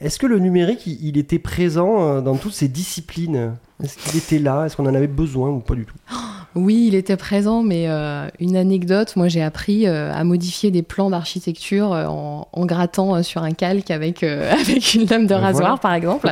Est-ce 0.01 0.19
que 0.19 0.27
le 0.27 0.39
numérique, 0.39 0.85
il 0.85 1.17
était 1.17 1.39
présent 1.39 2.21
dans 2.21 2.35
toutes 2.35 2.53
ces 2.53 2.67
disciplines? 2.67 3.55
Est-ce 3.83 3.97
qu'il 3.97 4.17
était 4.17 4.39
là? 4.39 4.65
Est-ce 4.65 4.75
qu'on 4.75 4.85
en 4.85 4.95
avait 4.95 5.07
besoin 5.07 5.49
ou 5.49 5.59
pas 5.59 5.75
du 5.75 5.85
tout? 5.85 5.95
oui, 6.55 6.85
il 6.87 6.95
était 6.95 7.15
présent, 7.15 7.61
mais 7.61 7.85
euh, 7.87 8.27
une 8.39 8.55
anecdote, 8.55 9.15
moi 9.15 9.27
j'ai 9.27 9.43
appris 9.43 9.85
euh, 9.85 10.11
à 10.11 10.23
modifier 10.23 10.71
des 10.71 10.81
plans 10.81 11.11
d'architecture 11.11 11.93
euh, 11.93 12.05
en, 12.07 12.65
grattant 12.65 13.21
sur 13.23 13.43
un 13.43 13.51
calque 13.51 13.91
avec, 13.91 14.23
avec 14.23 14.95
une 14.95 15.05
lame 15.05 15.23
de 15.23 15.29
ben 15.29 15.39
rasoir, 15.39 15.79
par 15.79 15.93
exemple. 15.93 16.31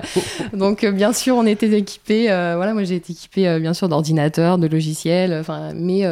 Donc 0.53 0.85
bien 0.85 1.13
sûr, 1.13 1.35
on 1.35 1.45
était 1.45 1.69
équipés, 1.77 2.25
voilà, 2.27 2.73
moi 2.73 2.83
j'ai 2.83 2.95
été 2.95 3.13
équipée 3.13 3.59
bien 3.59 3.73
sûr 3.73 3.89
d'ordinateurs, 3.89 4.57
de 4.57 4.67
logiciels, 4.67 5.43
mais, 5.75 6.03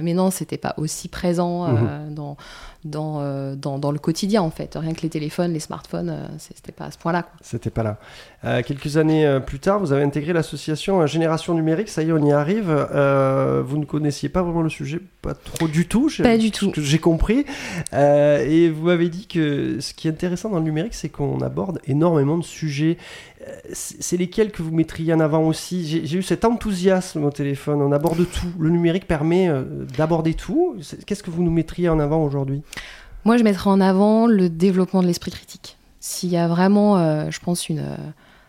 mais 0.00 0.14
non, 0.14 0.30
c'était 0.30 0.58
pas 0.58 0.74
aussi 0.76 1.08
présent 1.08 1.68
mhm. 1.68 2.14
dans 2.14 2.36
dans, 2.84 3.54
dans, 3.56 3.78
dans, 3.78 3.92
le 3.92 3.98
quotidien 3.98 4.42
en 4.42 4.50
fait. 4.50 4.76
Rien 4.78 4.92
que 4.92 5.02
les 5.02 5.08
téléphones, 5.08 5.52
les 5.52 5.60
smartphones, 5.60 6.28
c'était 6.38 6.72
pas 6.72 6.86
à 6.86 6.90
ce 6.90 6.98
point-là. 6.98 7.26
C'était 7.40 7.70
pas 7.70 7.82
là. 7.82 7.98
Euh, 8.44 8.62
quelques 8.62 8.98
années 8.98 9.24
euh, 9.26 9.40
plus 9.40 9.58
tard, 9.58 9.80
vous 9.80 9.92
avez 9.92 10.02
intégré 10.02 10.34
l'association 10.34 11.00
euh, 11.00 11.06
Génération 11.06 11.54
Numérique. 11.54 11.88
Ça 11.88 12.02
y 12.02 12.10
est, 12.10 12.12
on 12.12 12.24
y 12.24 12.32
arrive. 12.32 12.66
vous 12.66 13.78
ne 13.78 13.84
connaissiez 13.84 14.28
pas 14.28 14.42
vraiment 14.42 14.62
le 14.62 14.68
sujet, 14.68 15.00
pas 15.22 15.34
trop 15.34 15.66
du 15.66 15.86
tout. 15.86 16.10
Pas 16.22 16.36
du 16.36 16.50
tout. 16.50 16.72
J'ai 16.76 16.98
compris. 16.98 17.46
et 17.92 18.70
vous 18.70 18.86
m'avez 18.86 19.08
dit 19.08 19.26
que 19.26 19.80
ce 19.80 19.94
qui 19.94 20.08
est 20.08 20.10
intéressant 20.10 20.50
dans 20.50 20.58
le 20.58 20.64
numérique, 20.64 20.94
c'est 20.94 21.08
qu'on 21.08 21.40
aborde 21.40 21.80
énormément 21.86 22.38
de 22.38 22.44
sujets. 22.44 22.98
C'est 23.72 24.16
lesquels 24.16 24.52
que 24.52 24.62
vous 24.62 24.74
mettriez 24.74 25.12
en 25.14 25.20
avant 25.20 25.42
aussi? 25.42 25.86
J'ai 26.04 26.18
eu 26.18 26.22
cet 26.22 26.44
enthousiasme 26.44 27.24
au 27.24 27.30
téléphone. 27.30 27.82
On 27.82 27.92
aborde 27.92 28.26
tout. 28.30 28.46
Le 28.58 28.70
numérique 28.70 29.06
permet 29.06 29.50
d'aborder 29.96 30.34
tout. 30.34 30.76
Qu'est-ce 31.06 31.22
que 31.22 31.30
vous 31.30 31.42
nous 31.42 31.50
mettriez 31.50 31.88
en 31.88 31.98
avant 31.98 32.24
aujourd'hui? 32.24 32.62
Moi, 33.24 33.36
je 33.36 33.42
mettrais 33.42 33.70
en 33.70 33.80
avant 33.80 34.26
le 34.26 34.48
développement 34.48 35.02
de 35.02 35.06
l'esprit 35.06 35.30
critique. 35.30 35.76
S'il 36.00 36.30
y 36.30 36.36
a 36.36 36.48
vraiment, 36.48 37.30
je 37.30 37.38
pense, 37.40 37.68
une 37.68 37.82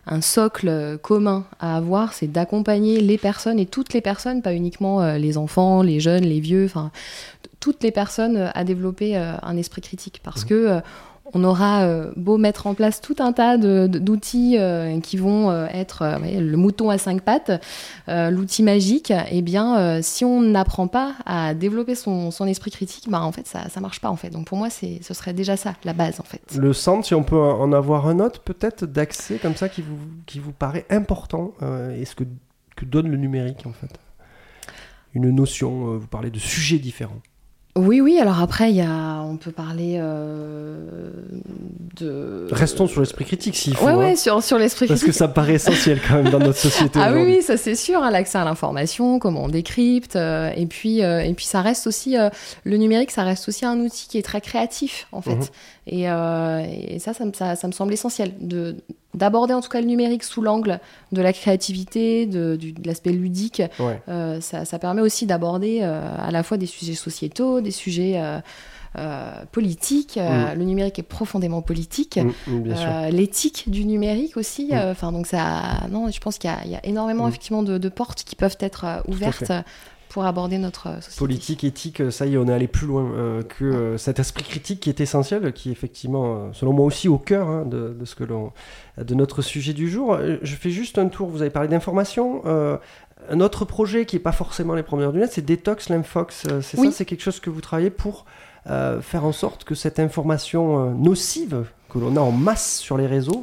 un 0.07 0.21
socle 0.21 0.97
commun 1.01 1.45
à 1.59 1.77
avoir, 1.77 2.13
c'est 2.13 2.27
d'accompagner 2.27 3.01
les 3.01 3.17
personnes 3.17 3.59
et 3.59 3.65
toutes 3.65 3.93
les 3.93 4.01
personnes, 4.01 4.41
pas 4.41 4.53
uniquement 4.53 5.01
euh, 5.01 5.17
les 5.17 5.37
enfants, 5.37 5.81
les 5.81 5.99
jeunes, 5.99 6.25
les 6.25 6.39
vieux, 6.39 6.65
enfin 6.65 6.91
toutes 7.59 7.81
les 7.81 7.91
personnes 7.91 8.51
à 8.53 8.63
développer 8.63 9.17
euh, 9.17 9.33
un 9.41 9.57
esprit 9.57 9.81
critique 9.81 10.21
parce 10.23 10.43
mmh. 10.43 10.47
que 10.47 10.53
euh, 10.53 10.79
on 11.34 11.44
aura 11.44 11.84
euh, 11.84 12.12
beau 12.15 12.38
mettre 12.38 12.67
en 12.67 12.74
place 12.74 13.01
tout 13.01 13.15
un 13.20 13.34
tas 13.34 13.58
d'outils 13.58 14.58
euh, 14.58 15.00
qui 15.00 15.17
vont 15.17 15.50
euh, 15.50 15.67
être 15.74 16.20
le 16.22 16.55
mouton 16.55 16.89
à 16.89 16.98
cinq 16.98 17.22
pattes, 17.22 17.51
l'outil 18.08 18.63
magique, 18.63 19.12
eh 19.32 19.41
bien, 19.41 20.01
si 20.01 20.24
on 20.25 20.41
n'apprend 20.41 20.88
pas 20.88 21.15
à 21.25 21.53
développer 21.53 21.96
son, 21.96 22.32
esprit 22.48 22.72
critique, 22.72 23.10
bah, 23.10 23.22
en 23.22 23.32
fait, 23.32 23.48
ça 23.48 23.65
ne 23.75 23.82
marche 23.82 24.00
pas. 24.00 24.10
En 24.10 24.15
fait. 24.15 24.29
Donc 24.29 24.48
pour 24.48 24.58
moi, 24.58 24.70
ce 24.70 25.13
serait 25.13 25.34
déjà 25.34 25.58
ça, 25.58 25.74
la 25.84 25.94
base. 25.94 26.20
En 26.20 26.24
fait. 26.24 26.41
Le 26.58 26.74
centre, 26.74 27.05
si 27.05 27.15
on 27.15 27.24
peut 27.24 27.39
en 27.39 27.74
avoir 27.74 28.08
un 28.08 28.20
autre, 28.20 28.41
peut-être 28.41 28.86
d'accès 28.86 29.38
comme 29.38 29.55
ça 29.55 29.70
qui 29.70 29.82
vous, 29.82 29.98
qui 30.25 30.39
vous 30.39 30.51
paraît 30.51 30.86
important, 30.89 31.53
et 31.96 32.05
ce 32.05 32.15
que, 32.15 32.24
que 32.75 32.86
donne 32.86 33.10
le 33.10 33.17
numérique 33.17 33.65
en 33.65 33.74
fait? 33.74 34.00
Une 35.15 35.29
notion, 35.29 35.94
euh, 35.94 35.98
vous 35.98 36.08
parlez 36.08 36.29
de 36.29 36.39
sujets 36.39 36.77
différents. 36.77 37.22
Oui, 37.77 38.00
oui, 38.00 38.17
alors 38.20 38.39
après, 38.39 38.72
y 38.72 38.79
a, 38.82 39.22
on 39.22 39.36
peut 39.36 39.51
parler 39.51 39.98
euh, 40.00 40.77
de... 42.00 42.48
Restons 42.51 42.88
sur 42.88 43.01
l'esprit 43.01 43.25
critique 43.25 43.55
s'il 43.55 43.75
faut. 43.75 43.86
Ouais, 43.86 43.94
ouais, 43.94 44.12
hein. 44.12 44.15
sur, 44.15 44.41
sur 44.41 44.58
l'esprit 44.58 44.88
Parce 44.88 45.01
critique. 45.01 45.13
que 45.13 45.17
ça 45.17 45.27
paraît 45.27 45.55
essentiel 45.55 46.00
quand 46.08 46.15
même 46.15 46.29
dans 46.32 46.39
notre 46.39 46.58
société 46.58 47.00
Ah 47.03 47.12
oui, 47.13 47.24
oui, 47.25 47.41
ça 47.41 47.58
c'est 47.58 47.75
sûr, 47.75 48.01
hein, 48.01 48.12
l'accès 48.12 48.38
à 48.38 48.46
l'information, 48.46 49.20
comment 49.20 49.44
on 49.44 49.50
décrypte, 49.50 50.15
euh, 50.15 50.51
et 50.55 50.65
puis 50.67 51.03
euh, 51.03 51.20
et 51.20 51.34
puis 51.34 51.46
ça 51.46 51.62
reste 51.62 51.86
aussi 51.86 52.15
le 52.63 52.77
numérique, 52.77 53.12
ça 53.12 53.24
reste 53.24 53.50
aussi 53.50 53.65
un 53.65 53.77
outil 53.82 54.08
qui 54.08 54.17
est 54.17 54.24
très 54.24 54.39
créatif 54.41 55.08
en 55.12 55.22
fait, 55.22 55.36
Mhm. 55.36 55.46
et, 55.88 56.03
et 56.96 57.00
ça, 57.00 57.13
ça, 57.13 57.25
me- 57.25 57.34
ça, 57.34 57.55
ça 57.58 57.67
me 57.67 57.74
semble 57.74 57.91
essentiel 57.94 58.32
de 58.39 58.77
d'aborder 59.15 59.53
en 59.53 59.62
tout 59.62 59.69
cas 59.69 59.81
le 59.81 59.88
numérique 59.88 60.24
sous 60.24 60.41
l'angle 60.41 60.79
de 61.12 61.22
la 61.22 61.34
créativité, 61.34 62.25
de, 62.25 62.57
l'aspect 62.86 63.12
ludique. 63.12 63.62
Ouais. 63.79 64.01
Euh, 64.10 64.41
ça, 64.41 64.65
ça 64.65 64.79
permet 64.79 65.01
aussi 65.01 65.25
d'aborder 65.25 65.79
euh, 65.81 66.01
à 66.17 66.31
la 66.31 66.43
fois 66.43 66.57
des 66.57 66.65
sujets 66.65 66.93
sociétaux, 66.95 67.62
des 67.62 67.72
sujets 67.72 68.15
euh, 68.17 68.39
politiques. 69.51 70.17
Mm. 70.17 70.57
Le 70.57 70.63
numérique 70.63 71.00
est 71.00 71.03
profondément 71.03 71.62
politique. 71.62 72.17
Mm, 72.48 72.51
mm, 72.53 73.10
L'éthique 73.12 73.69
du 73.69 73.86
numérique 73.86 74.38
aussi. 74.38 74.72
Enfin, 74.74 75.12
donc 75.12 75.27
ça, 75.27 75.81
non, 75.91 76.10
je 76.10 76.19
pense 76.19 76.38
qu'il 76.38 76.50
y, 76.50 76.53
a- 76.53 76.63
il 76.65 76.72
y 76.72 76.75
a 76.75 76.86
énormément 76.86 77.27
effectivement 77.27 77.63
de, 77.63 77.77
de 77.77 77.89
portes 77.89 78.24
qui 78.24 78.36
peuvent 78.36 78.57
être 78.60 79.03
ouvertes. 79.07 79.51
Pour 80.15 80.25
aborder 80.25 80.57
notre 80.60 80.88
euh, 80.88 80.95
société. 81.01 81.17
Politique, 81.19 81.63
éthique, 81.65 82.00
euh, 82.00 82.10
ça 82.10 82.25
y 82.25 82.36
est, 82.36 82.38
on 82.38 82.48
est 82.48 82.53
allé 82.53 82.69
plus 82.69 82.88
loin 82.88 83.03
euh, 83.03 83.43
que 83.43 83.65
euh, 83.65 83.98
cet 83.98 84.17
esprit 84.17 84.45
critique 84.45 84.79
qui 84.79 84.88
est 84.89 85.01
essentiel, 85.01 85.51
qui 85.51 85.67
est 85.67 85.72
effectivement, 85.74 86.53
selon 86.53 86.72
moi 86.72 86.86
aussi, 86.86 87.10
au 87.10 87.17
cœur 87.17 87.50
hein, 87.50 87.65
de, 87.65 87.89
de 88.00 88.05
ce 88.05 88.15
que 88.15 88.24
l'on, 88.24 88.53
de 88.98 89.13
notre 89.13 89.41
sujet 89.41 89.74
du 89.74 89.89
jour. 89.89 90.17
Je 90.41 90.55
fais 90.55 90.69
juste 90.69 90.98
un 91.00 91.10
tour. 91.10 91.27
Vous 91.27 91.41
avez 91.41 91.50
parlé 91.51 91.67
d'information. 91.67 92.41
euh, 92.45 92.77
un 93.29 93.41
autre 93.41 93.65
projet 93.65 94.05
qui 94.05 94.15
n'est 94.15 94.22
pas 94.22 94.31
forcément 94.31 94.74
les 94.74 94.84
premières 94.84 95.12
du 95.12 95.19
net, 95.19 95.34
c'est 95.34 95.43
Detox 95.45 95.89
Lymphox. 95.89 96.48
C'est 96.62 96.79
Oui. 96.79 96.88
ça, 96.88 96.93
c'est 97.00 97.05
quelque 97.05 97.24
chose 97.24 97.41
que 97.41 97.50
vous 97.50 97.60
travaillez 97.60 97.89
pour 97.89 98.24
faire 98.65 99.25
en 99.25 99.34
sorte 99.34 99.65
que 99.65 99.75
cette 99.75 100.00
information 100.00 100.91
nocive 100.95 101.65
que 101.89 102.00
l'on 102.00 102.15
a 102.15 102.22
en 102.22 102.31
masse 102.31 102.77
sur 102.77 102.98
les 102.98 103.07
réseaux 103.07 103.41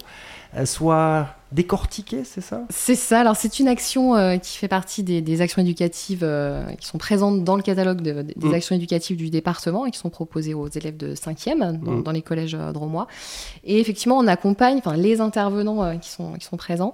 soit 0.64 1.26
décortiquée, 1.52 2.22
c'est 2.24 2.40
ça? 2.40 2.62
C'est 2.70 2.94
ça. 2.94 3.20
Alors, 3.20 3.36
c'est 3.36 3.58
une 3.58 3.68
action 3.68 4.16
euh, 4.16 4.36
qui 4.38 4.56
fait 4.56 4.68
partie 4.68 5.02
des, 5.02 5.20
des 5.20 5.40
actions 5.40 5.60
éducatives 5.62 6.20
euh, 6.22 6.64
qui 6.80 6.86
sont 6.86 6.98
présentes 6.98 7.44
dans 7.44 7.56
le 7.56 7.62
catalogue 7.62 8.00
de- 8.00 8.22
des 8.22 8.34
Mm. 8.48 8.54
actions 8.54 8.74
éducatives 8.76 9.16
du 9.16 9.30
département 9.30 9.86
et 9.86 9.90
qui 9.90 9.98
sont 9.98 10.10
proposées 10.10 10.54
aux 10.54 10.68
élèves 10.68 10.96
de 10.96 11.14
5e 11.14 11.58
dans, 11.78 11.92
Mm. 11.92 12.02
dans 12.02 12.10
les 12.12 12.22
collèges 12.22 12.54
euh, 12.58 12.72
dromois. 12.72 13.06
Et 13.64 13.78
effectivement, 13.80 14.18
on 14.18 14.26
accompagne, 14.26 14.78
enfin, 14.78 14.96
les 14.96 15.20
intervenants 15.20 15.82
euh, 15.84 15.94
qui, 15.96 16.08
sont, 16.10 16.32
qui 16.34 16.44
sont 16.46 16.56
présents 16.56 16.92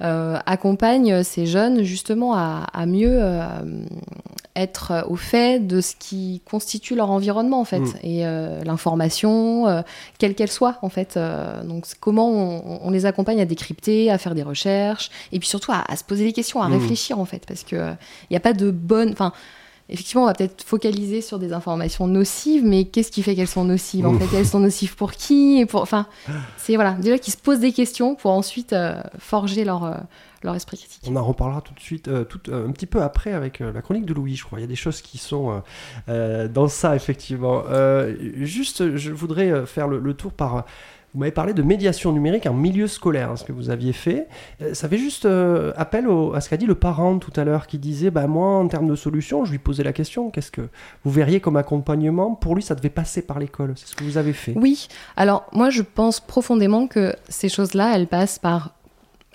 accompagnent 0.00 1.22
ces 1.22 1.46
jeunes 1.46 1.82
justement 1.82 2.34
à, 2.34 2.66
à 2.72 2.86
mieux 2.86 3.20
être 4.56 5.04
au 5.08 5.16
fait 5.16 5.60
de 5.66 5.80
ce 5.80 5.94
qui 5.96 6.42
constitue 6.50 6.94
leur 6.94 7.10
environnement, 7.10 7.60
en 7.60 7.64
fait, 7.64 7.80
Mm. 7.80 7.92
et 8.02 8.24
l'information, 8.64 9.82
quelle 10.18 10.34
qu'elle 10.34 10.50
soit, 10.50 10.76
en 10.82 10.88
fait. 10.88 11.18
Donc, 11.64 11.84
comment 12.00 12.28
on, 12.30 12.80
on 12.82 12.90
les 12.90 13.06
accompagne 13.06 13.40
à 13.40 13.44
décrypter, 13.44 13.99
à 14.08 14.16
faire 14.16 14.34
des 14.34 14.42
recherches, 14.44 15.10
et 15.32 15.38
puis 15.38 15.48
surtout 15.48 15.72
à, 15.72 15.84
à 15.86 15.96
se 15.96 16.04
poser 16.04 16.24
des 16.24 16.32
questions, 16.32 16.62
à 16.62 16.68
Mm. 16.68 16.72
réfléchir, 16.74 17.18
en 17.18 17.24
fait, 17.26 17.44
parce 17.46 17.64
que 17.64 17.76
il 17.76 18.30
n'y 18.32 18.36
a 18.36 18.40
pas 18.40 18.52
de 18.54 18.70
bonne. 18.70 19.10
Enfin, 19.10 19.32
effectivement, 19.90 20.22
on 20.22 20.26
va 20.26 20.34
peut-être 20.34 20.62
focaliser 20.62 21.20
sur 21.20 21.40
des 21.40 21.52
informations 21.52 22.06
nocives, 22.06 22.64
mais 22.64 22.84
qu'est-ce 22.84 23.10
qui 23.10 23.24
fait 23.24 23.34
qu'elles 23.34 23.48
sont 23.48 23.64
nocives 23.64 24.06
En 24.06 24.12
Mm. 24.12 24.20
fait, 24.20 24.36
elles 24.38 24.46
sont 24.46 24.60
nocives 24.60 24.94
pour 24.94 25.10
qui 25.12 25.58
et 25.58 25.66
pour... 25.66 25.82
Enfin, 25.82 26.06
c'est 26.56 26.76
voilà, 26.76 26.92
déjà 26.92 27.18
qu'ils 27.18 27.32
se 27.32 27.38
posent 27.38 27.58
des 27.58 27.72
questions 27.72 28.14
pour 28.14 28.30
ensuite 28.30 28.72
euh, 28.72 29.02
forger 29.18 29.64
leur, 29.64 29.82
euh, 29.84 29.94
leur 30.44 30.54
esprit 30.54 30.78
critique. 30.78 31.02
On 31.08 31.16
en 31.16 31.24
reparlera 31.24 31.60
tout 31.60 31.74
de 31.74 31.80
suite, 31.80 32.06
euh, 32.06 32.22
tout, 32.22 32.40
un 32.52 32.70
petit 32.70 32.86
peu 32.86 33.02
après 33.02 33.32
avec 33.32 33.58
la 33.58 33.82
chronique 33.82 34.06
de 34.06 34.14
Louis, 34.14 34.36
je 34.36 34.44
crois. 34.44 34.60
Il 34.60 34.62
y 34.62 34.64
a 34.64 34.68
des 34.68 34.76
choses 34.76 35.02
qui 35.02 35.18
sont 35.18 35.60
dans 36.06 36.68
ça, 36.68 36.94
effectivement. 36.94 37.64
Juste, 38.36 38.96
je 38.96 39.10
voudrais 39.10 39.66
faire 39.66 39.88
le, 39.88 39.98
le 39.98 40.14
tour 40.14 40.32
par... 40.32 40.66
Vous 41.12 41.20
m'avez 41.20 41.32
parlé 41.32 41.54
de 41.54 41.62
médiation 41.62 42.12
numérique 42.12 42.46
en 42.46 42.54
milieu 42.54 42.86
scolaire, 42.86 43.30
hein, 43.30 43.36
ce 43.36 43.44
que 43.44 43.52
vous 43.52 43.70
aviez 43.70 43.92
fait. 43.92 44.28
Euh, 44.62 44.74
ça 44.74 44.88
fait 44.88 44.98
juste 44.98 45.24
euh, 45.24 45.72
appel 45.76 46.06
à 46.34 46.40
ce 46.40 46.48
qu'a 46.48 46.56
dit 46.56 46.66
le 46.66 46.74
parent 46.74 47.18
tout 47.18 47.32
à 47.34 47.44
l'heure, 47.44 47.66
qui 47.66 47.78
disait, 47.78 48.10
bah, 48.10 48.26
moi, 48.26 48.58
en 48.58 48.68
termes 48.68 48.88
de 48.88 48.94
solution, 48.94 49.44
je 49.44 49.50
lui 49.50 49.58
posais 49.58 49.82
la 49.82 49.92
question, 49.92 50.30
qu'est-ce 50.30 50.52
que 50.52 50.68
vous 51.04 51.10
verriez 51.10 51.40
comme 51.40 51.56
accompagnement? 51.56 52.34
Pour 52.34 52.54
lui, 52.54 52.62
ça 52.62 52.74
devait 52.74 52.90
passer 52.90 53.22
par 53.22 53.38
l'école. 53.38 53.74
C'est 53.76 53.88
ce 53.88 53.96
que 53.96 54.04
vous 54.04 54.18
avez 54.18 54.32
fait. 54.32 54.52
Oui, 54.56 54.88
alors 55.16 55.46
moi 55.52 55.70
je 55.70 55.82
pense 55.82 56.20
profondément 56.20 56.86
que 56.86 57.14
ces 57.28 57.48
choses-là, 57.48 57.92
elles 57.94 58.06
passent 58.06 58.38
par 58.38 58.74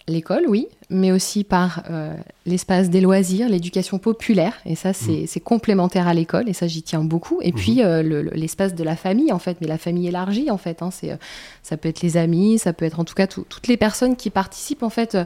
l'école, 0.08 0.44
oui, 0.48 0.68
mais 0.92 1.12
aussi 1.12 1.44
par 1.44 1.84
euh, 1.90 2.14
l'espace 2.46 2.90
des 2.92 3.02
loisirs, 3.02 3.50
l'éducation 3.50 3.98
populaire, 3.98 4.54
et 4.66 4.76
ça 4.76 4.94
c'est 4.94 5.26
c'est 5.26 5.40
complémentaire 5.40 6.08
à 6.08 6.14
l'école, 6.14 6.48
et 6.48 6.54
ça 6.54 6.68
j'y 6.68 6.84
tiens 6.84 7.04
beaucoup. 7.04 7.40
Et 7.42 7.52
puis 7.52 7.82
euh, 7.84 8.04
le- 8.04 8.22
le- 8.22 8.30
l'espace 8.32 8.76
de 8.76 8.84
la 8.84 8.96
famille 8.96 9.32
en 9.32 9.40
fait, 9.40 9.58
mais 9.62 9.68
la 9.68 9.80
famille 9.80 10.08
élargie 10.08 10.52
en 10.52 10.58
fait, 10.58 10.82
hein, 10.84 10.90
euh, 11.06 11.18
ça 11.64 11.76
peut 11.78 11.90
être 11.90 12.02
les 12.02 12.18
amis, 12.18 12.60
ça 12.60 12.72
peut 12.72 12.86
être 12.86 13.00
en 13.00 13.04
tout 13.04 13.16
cas 13.16 13.26
tout- 13.26 13.46
toutes 13.50 13.68
les 13.68 13.78
personnes 13.78 14.16
qui 14.16 14.30
participent 14.30 14.84
en 14.84 14.92
fait 14.92 15.18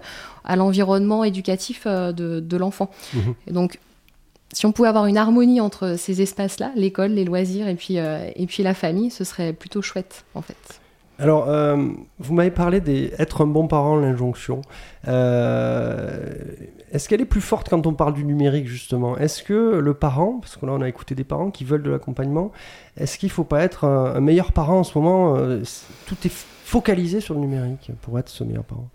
à 0.46 0.56
l'environnement 0.56 1.24
éducatif 1.26 1.86
de, 1.86 2.40
de 2.40 2.58
l'enfant. 2.58 2.90
Mhm. 3.14 3.34
Et 3.48 3.52
donc 3.52 3.80
si 4.54 4.66
on 4.66 4.72
pouvait 4.72 4.88
avoir 4.88 5.06
une 5.06 5.18
harmonie 5.18 5.62
entre 5.62 5.96
ces 5.98 6.22
espaces-là, 6.24 6.72
l'école, 6.76 7.12
les 7.12 7.24
loisirs 7.26 7.68
et 7.68 7.76
puis, 7.76 8.00
euh, 8.00 8.30
et 8.36 8.48
puis 8.48 8.64
la 8.64 8.74
famille, 8.74 9.12
ce 9.12 9.24
serait 9.24 9.54
plutôt 9.54 9.82
chouette 9.84 10.24
en 10.34 10.42
fait. 10.42 10.56
Alors, 11.20 11.50
euh, 11.50 11.76
vous 12.20 12.34
m'avez 12.34 12.50
parlé 12.52 12.80
d'être 12.80 13.42
un 13.44 13.48
bon 13.48 13.68
parent, 13.68 13.98
l'injonction. 13.98 14.62
Euh, 15.08 16.34
Est-ce 16.92 17.10
qu'elle 17.10 17.22
est 17.22 17.26
plus 17.26 17.42
forte 17.42 17.68
quand 17.70 17.86
on 17.88 17.94
parle 17.94 18.14
du 18.14 18.24
numérique, 18.24 18.68
justement? 18.68 19.18
Est-ce 19.18 19.44
que 19.44 19.76
le 19.80 19.94
parent, 19.94 20.40
parce 20.42 20.56
que 20.58 20.66
là 20.66 20.72
on 20.74 20.82
a 20.82 20.88
écouté 20.88 21.16
des 21.16 21.24
parents 21.26 21.52
qui 21.52 21.66
veulent 21.66 21.84
de 21.84 21.92
l'accompagnement, 21.92 22.52
est-ce 22.98 23.18
qu'il 23.18 23.28
ne 23.28 23.34
faut 23.34 23.44
pas 23.44 23.62
être 23.62 23.84
un, 23.84 24.16
un 24.16 24.20
meilleur 24.22 24.52
parent 24.54 24.80
en 24.80 24.84
ce 24.84 24.98
moment? 24.98 25.36
Euh, 25.36 25.62
Tout 26.08 26.16
est 26.26 26.32
focalisé 26.32 27.20
sur 27.20 27.34
le 27.34 27.42
numérique 27.42 27.92
pour 28.02 28.18
être 28.18 28.30
ce 28.30 28.44
meilleur 28.44 28.64
parent. 28.64 28.88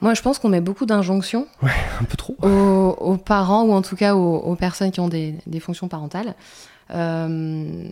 Moi, 0.00 0.14
je 0.14 0.22
pense 0.22 0.38
qu'on 0.38 0.48
met 0.48 0.60
beaucoup 0.60 0.86
d'injonctions 0.86 1.46
Un 1.62 2.04
peu 2.04 2.16
trop. 2.16 2.36
aux, 2.42 2.96
aux 3.00 3.16
parents 3.16 3.64
ou 3.64 3.72
en 3.72 3.82
tout 3.82 3.96
cas 3.96 4.14
aux, 4.14 4.36
aux 4.38 4.56
personnes 4.56 4.90
qui 4.90 5.00
ont 5.00 5.08
des, 5.08 5.34
des 5.46 5.60
fonctions 5.60 5.88
parentales. 5.88 6.34
Euh, 6.90 7.84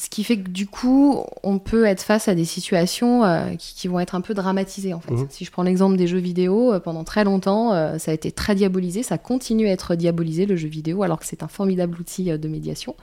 ce 0.00 0.08
qui 0.08 0.22
fait 0.22 0.38
que 0.38 0.48
du 0.48 0.66
coup, 0.68 1.24
on 1.42 1.58
peut 1.58 1.84
être 1.84 2.02
face 2.02 2.28
à 2.28 2.36
des 2.36 2.44
situations 2.44 3.24
euh, 3.24 3.54
qui, 3.56 3.74
qui 3.74 3.88
vont 3.88 3.98
être 3.98 4.14
un 4.14 4.20
peu 4.20 4.32
dramatisées 4.32 4.94
en 4.94 5.00
fait. 5.00 5.12
Mhm. 5.12 5.26
Si 5.28 5.44
je 5.44 5.50
prends 5.50 5.64
l'exemple 5.64 5.96
des 5.96 6.06
jeux 6.06 6.18
vidéo, 6.20 6.72
euh, 6.72 6.78
pendant 6.78 7.02
très 7.02 7.24
longtemps, 7.24 7.72
euh, 7.74 7.98
ça 7.98 8.12
a 8.12 8.14
été 8.14 8.30
très 8.30 8.54
diabolisé, 8.54 9.02
ça 9.02 9.18
continue 9.18 9.66
à 9.66 9.72
être 9.72 9.96
diabolisé 9.96 10.46
le 10.46 10.54
jeu 10.54 10.68
vidéo, 10.68 11.02
alors 11.02 11.18
que 11.18 11.26
c'est 11.26 11.42
un 11.42 11.48
formidable 11.48 11.98
outil 11.98 12.24
de 12.26 12.48
médiation. 12.48 12.94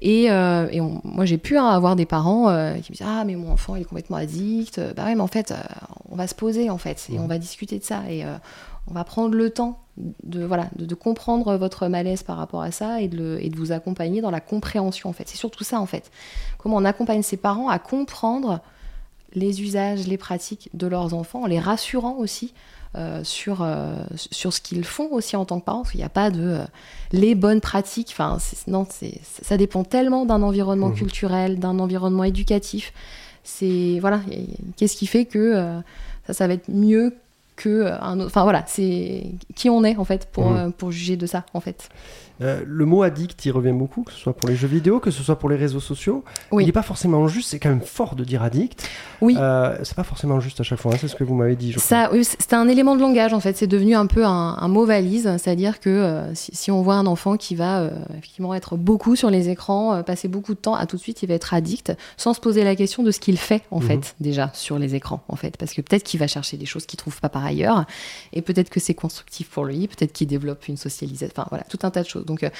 Et, 0.00 0.24
et 0.24 0.80
on- 0.80 1.00
moi, 1.04 1.24
j'ai 1.26 1.38
pu 1.38 1.56
hein, 1.58 1.66
avoir 1.66 1.94
des 1.96 2.06
parents 2.06 2.46
qui 2.82 2.90
me 2.92 2.96
disent 2.96 3.06
Ah, 3.06 3.24
mais 3.24 3.36
mon 3.36 3.52
enfant, 3.52 3.76
il 3.76 3.82
est 3.82 3.84
complètement 3.84 4.16
addict. 4.16 4.80
Bah 4.96 5.04
ouais, 5.04 5.14
mais 5.14 5.20
en 5.20 5.26
fait, 5.28 5.54
on 6.10 6.16
va 6.16 6.26
se 6.26 6.34
poser, 6.34 6.70
en 6.70 6.78
fait, 6.78 7.06
et 7.12 7.18
on 7.20 7.26
va 7.28 7.38
discuter 7.38 7.78
de 7.78 7.84
ça. 7.84 8.02
Et 8.10 8.24
on 8.88 8.94
va 8.94 9.04
prendre 9.04 9.34
le 9.36 9.50
temps 9.50 9.78
de, 9.98 10.44
voilà, 10.44 10.68
de, 10.76 10.86
de 10.86 10.94
comprendre 10.94 11.56
votre 11.56 11.86
malaise 11.88 12.22
par 12.22 12.36
rapport 12.38 12.62
à 12.62 12.70
ça 12.70 13.00
et 13.02 13.08
de, 13.08 13.16
le- 13.16 13.44
et 13.44 13.48
de 13.50 13.56
vous 13.56 13.72
accompagner 13.72 14.20
dans 14.22 14.30
la 14.30 14.40
compréhension, 14.40 15.10
en 15.10 15.12
fait. 15.12 15.28
C'est 15.28 15.36
surtout 15.36 15.64
ça, 15.64 15.80
en 15.80 15.86
fait. 15.86 16.10
Comment 16.58 16.76
on 16.76 16.84
accompagne 16.84 17.22
ses 17.22 17.36
parents 17.36 17.68
à 17.68 17.78
comprendre 17.78 18.60
les 19.34 19.62
usages, 19.62 20.06
les 20.06 20.18
pratiques 20.18 20.70
de 20.74 20.86
leurs 20.86 21.14
enfants, 21.14 21.42
en 21.42 21.46
les 21.46 21.58
rassurant 21.58 22.16
aussi 22.18 22.52
euh, 22.94 23.24
sur, 23.24 23.62
euh, 23.62 23.94
sur 24.14 24.52
ce 24.52 24.60
qu'ils 24.60 24.84
font 24.84 25.08
aussi 25.12 25.36
en 25.36 25.46
tant 25.46 25.58
que 25.60 25.64
parents, 25.64 25.80
parce 25.80 25.92
qu'il 25.92 26.00
n'y 26.00 26.04
a 26.04 26.10
pas 26.10 26.30
de 26.30 26.42
euh, 26.42 26.64
les 27.12 27.34
bonnes 27.34 27.60
pratiques. 27.62 28.08
Enfin, 28.12 28.36
non, 28.66 28.86
ça 29.42 29.56
dépend 29.56 29.84
tellement 29.84 30.26
d'un 30.26 30.42
environnement 30.42 30.88
Mhm. 30.88 30.94
culturel, 30.96 31.58
d'un 31.58 31.78
environnement 31.78 32.24
éducatif. 32.24 32.92
C'est 33.44 33.98
voilà, 34.00 34.20
qu'est-ce 34.76 34.96
qui 34.96 35.06
fait 35.06 35.24
que 35.24 35.80
ça, 36.26 36.32
ça 36.34 36.46
va 36.46 36.52
être 36.54 36.68
mieux 36.70 37.14
que 37.62 37.68
euh, 37.68 38.00
un 38.00 38.18
autre. 38.20 38.26
Enfin 38.28 38.42
voilà, 38.42 38.64
c'est 38.66 39.24
qui 39.54 39.70
on 39.70 39.84
est 39.84 39.96
en 39.96 40.04
fait 40.04 40.26
pour, 40.32 40.50
Mhm. 40.50 40.56
euh, 40.56 40.70
pour 40.70 40.90
juger 40.92 41.16
de 41.16 41.26
ça 41.26 41.44
en 41.54 41.60
fait. 41.60 41.88
Euh, 42.42 42.62
le 42.66 42.84
mot 42.84 43.02
addict, 43.02 43.44
il 43.44 43.50
revient 43.52 43.72
beaucoup, 43.72 44.02
que 44.02 44.12
ce 44.12 44.18
soit 44.18 44.32
pour 44.34 44.48
les 44.48 44.56
jeux 44.56 44.68
vidéo, 44.68 45.00
que 45.00 45.10
ce 45.10 45.22
soit 45.22 45.38
pour 45.38 45.48
les 45.48 45.56
réseaux 45.56 45.80
sociaux. 45.80 46.24
Oui. 46.50 46.64
Il 46.64 46.66
n'est 46.66 46.72
pas 46.72 46.82
forcément 46.82 47.26
juste, 47.28 47.50
c'est 47.50 47.58
quand 47.58 47.68
même 47.68 47.80
fort 47.80 48.16
de 48.16 48.24
dire 48.24 48.42
addict. 48.42 48.88
Oui. 49.20 49.36
Euh, 49.38 49.78
c'est 49.84 49.94
pas 49.94 50.02
forcément 50.04 50.40
juste 50.40 50.60
à 50.60 50.64
chaque 50.64 50.80
fois, 50.80 50.92
hein, 50.92 50.96
c'est 51.00 51.08
ce 51.08 51.14
que 51.16 51.24
vous 51.24 51.34
m'avez 51.34 51.56
dit. 51.56 51.72
Je 51.72 51.78
crois. 51.78 51.88
Ça, 51.88 52.10
oui, 52.12 52.24
c'était 52.24 52.56
un 52.56 52.68
élément 52.68 52.96
de 52.96 53.00
langage 53.00 53.32
en 53.32 53.40
fait. 53.40 53.56
C'est 53.56 53.66
devenu 53.66 53.94
un 53.94 54.06
peu 54.06 54.24
un, 54.24 54.56
un 54.58 54.68
mot 54.68 54.84
valise, 54.84 55.24
c'est-à-dire 55.38 55.78
que 55.80 55.88
euh, 55.90 56.34
si, 56.34 56.54
si 56.54 56.70
on 56.70 56.82
voit 56.82 56.94
un 56.96 57.06
enfant 57.06 57.36
qui 57.36 57.54
va 57.54 57.80
euh, 57.82 57.90
effectivement 58.10 58.54
être 58.54 58.76
beaucoup 58.76 59.14
sur 59.16 59.30
les 59.30 59.48
écrans, 59.48 60.02
passer 60.02 60.28
beaucoup 60.28 60.54
de 60.54 60.58
temps, 60.58 60.74
à 60.74 60.86
tout 60.86 60.96
de 60.96 61.00
suite 61.02 61.22
il 61.22 61.28
va 61.28 61.34
être 61.34 61.54
addict, 61.54 61.92
sans 62.16 62.34
se 62.34 62.40
poser 62.40 62.64
la 62.64 62.74
question 62.76 63.02
de 63.02 63.10
ce 63.10 63.20
qu'il 63.20 63.38
fait 63.38 63.62
en 63.70 63.80
Mhm. 63.80 63.86
fait 63.86 64.14
déjà 64.20 64.50
sur 64.54 64.78
les 64.78 64.94
écrans 64.94 65.22
en 65.28 65.36
fait, 65.36 65.56
parce 65.56 65.72
que 65.74 65.80
peut-être 65.80 66.02
qu'il 66.02 66.18
va 66.18 66.26
chercher 66.26 66.56
des 66.56 66.66
choses 66.66 66.86
qu'il 66.86 66.96
trouve 66.98 67.20
pas 67.20 67.28
par 67.28 67.44
ailleurs, 67.44 67.84
et 68.32 68.42
peut-être 68.42 68.70
que 68.70 68.80
c'est 68.80 68.94
constructif 68.94 69.48
pour 69.50 69.64
lui, 69.64 69.86
peut-être 69.88 70.12
qu'il 70.12 70.26
développe 70.26 70.66
une 70.68 70.76
socialisation, 70.76 71.32
enfin 71.36 71.46
voilà, 71.50 71.64
tout 71.68 71.78
un 71.82 71.90
tas 71.90 72.02
de 72.02 72.08
choses. 72.08 72.24
Donc 72.24 72.31
euh, 72.42 72.50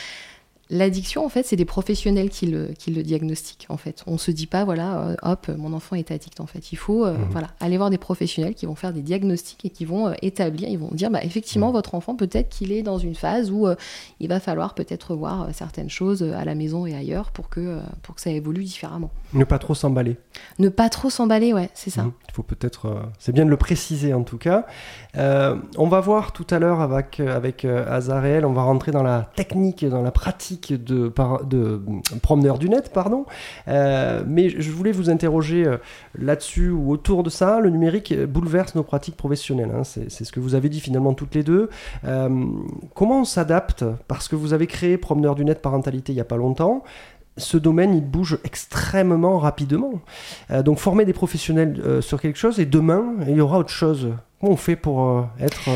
l'addiction, 0.73 1.25
en 1.25 1.29
fait, 1.29 1.45
c'est 1.45 1.55
des 1.57 1.67
professionnels 1.67 2.31
qui 2.31 2.47
le, 2.47 2.69
qui 2.79 2.91
le 2.91 3.03
diagnostiquent, 3.03 3.67
en 3.69 3.77
fait. 3.77 4.03
On 4.07 4.17
se 4.19 4.31
dit 4.31 4.47
pas, 4.47 4.65
voilà, 4.65 4.99
euh, 5.01 5.17
hop, 5.23 5.49
mon 5.57 5.73
enfant 5.75 5.97
est 5.97 6.11
addict, 6.11 6.41
en 6.41 6.47
fait. 6.47 6.73
Il 6.73 6.77
faut 6.77 7.05
euh, 7.05 7.13
Mhm. 7.13 7.27
voilà, 7.31 7.49
aller 7.61 7.77
voir 7.77 7.91
des 7.91 7.99
professionnels 7.99 8.55
qui 8.55 8.65
vont 8.67 8.75
faire 8.75 8.93
des 8.95 9.03
diagnostics 9.03 9.65
et 9.65 9.71
qui 9.71 9.85
vont 9.85 10.09
euh, 10.09 10.15
établir, 10.23 10.69
ils 10.71 10.79
vont 10.79 10.89
dire, 10.93 11.11
bah, 11.11 11.23
effectivement, 11.23 11.71
votre 11.73 11.95
enfant, 11.95 12.17
peut-être 12.17 12.49
qu'il 12.49 12.73
est 12.73 12.83
dans 12.83 12.97
une 12.99 13.15
phase 13.15 13.51
où 13.51 13.67
euh, 13.67 13.75
il 14.19 14.29
va 14.29 14.41
falloir 14.41 14.75
peut-être 14.75 15.15
voir 15.15 15.49
certaines 15.53 15.91
choses 15.91 16.23
à 16.23 16.45
la 16.47 16.55
maison 16.55 16.87
et 16.87 16.95
ailleurs 16.95 17.31
pour 17.33 17.51
que, 17.51 17.79
pour 18.03 18.15
que 18.15 18.21
ça 18.23 18.31
évolue 18.31 18.65
différemment. 18.65 19.11
Ne 19.35 19.45
pas 19.45 19.59
trop 19.59 19.75
s'emballer. 19.75 20.17
Ne 20.59 20.71
pas 20.71 20.89
trop 20.89 21.11
s'emballer, 21.11 21.53
ouais, 21.53 21.69
c'est 21.75 21.91
ça. 21.91 22.05
Mhm. 22.05 22.13
Il 22.31 22.35
faut 22.35 22.43
peut-être. 22.43 23.03
c'est 23.19 23.33
bien 23.33 23.45
de 23.45 23.51
le 23.51 23.59
préciser 23.59 24.15
en 24.15 24.23
tout 24.23 24.39
cas. 24.39 24.65
On 25.15 25.87
va 25.89 26.01
voir 26.01 26.33
tout 26.33 26.47
à 26.49 26.59
l'heure 26.59 26.81
avec, 26.81 27.21
avec 27.21 27.67
Azareel, 27.67 28.47
on 28.47 28.55
va 28.55 28.63
rentrer 28.63 28.91
dans 28.91 29.03
la 29.03 29.31
technique, 29.37 29.85
dans 29.85 30.01
la 30.01 30.11
pratique 30.11 30.62
de, 30.71 31.09
par- 31.09 31.45
de 31.45 31.59
euh, 31.59 31.79
promeneur 32.23 32.59
du 32.59 32.69
net, 32.69 32.93
pardon. 32.93 33.27
Euh, 33.67 34.23
mais 34.27 34.49
je 34.51 34.71
voulais 34.71 34.93
vous 34.93 35.11
interroger 35.11 35.67
euh, 35.67 35.79
là-dessus 36.17 36.71
ou 36.71 36.93
autour 36.93 37.23
de 37.25 37.31
ça. 37.31 37.59
Le 37.59 37.71
numérique 37.71 38.15
bouleverse 38.27 38.75
nos 38.77 38.85
pratiques 38.85 39.17
professionnelles. 39.17 39.73
hein. 39.75 39.83
C'est 39.83 40.11
ce 40.25 40.31
que 40.33 40.41
vous 40.41 40.55
avez 40.55 40.69
dit 40.69 40.81
finalement 40.81 41.15
toutes 41.15 41.35
les 41.35 41.43
deux. 41.43 41.69
Comment 42.95 43.21
on 43.21 43.25
s'adapte? 43.25 43.85
Parce 44.09 44.29
que 44.29 44.37
vous 44.37 44.53
avez 44.53 44.67
créé 44.67 44.97
Promeneur 44.97 45.35
du 45.35 45.45
net 45.45 45.61
parentalité 45.63 46.13
il 46.13 46.17
n'y 46.17 46.21
a 46.21 46.25
pas 46.27 46.37
longtemps 46.37 46.83
ce 47.39 47.57
domaine, 47.57 47.95
il 47.95 48.05
bouge 48.05 48.39
extrêmement 48.45 49.39
rapidement. 49.39 49.95
Donc 50.65 50.79
former 50.79 51.07
des 51.07 51.15
professionnels 51.15 51.81
sur 52.03 52.21
quelque 52.21 52.39
chose 52.39 52.61
et 52.61 52.67
demain, 52.67 53.15
il 53.27 53.37
y 53.37 53.41
aura 53.41 53.59
autre 53.59 53.71
chose. 53.71 54.11
Comment 54.39 54.53
on 54.53 54.57
fait 54.57 54.77
pour 54.77 55.27
être 55.41 55.71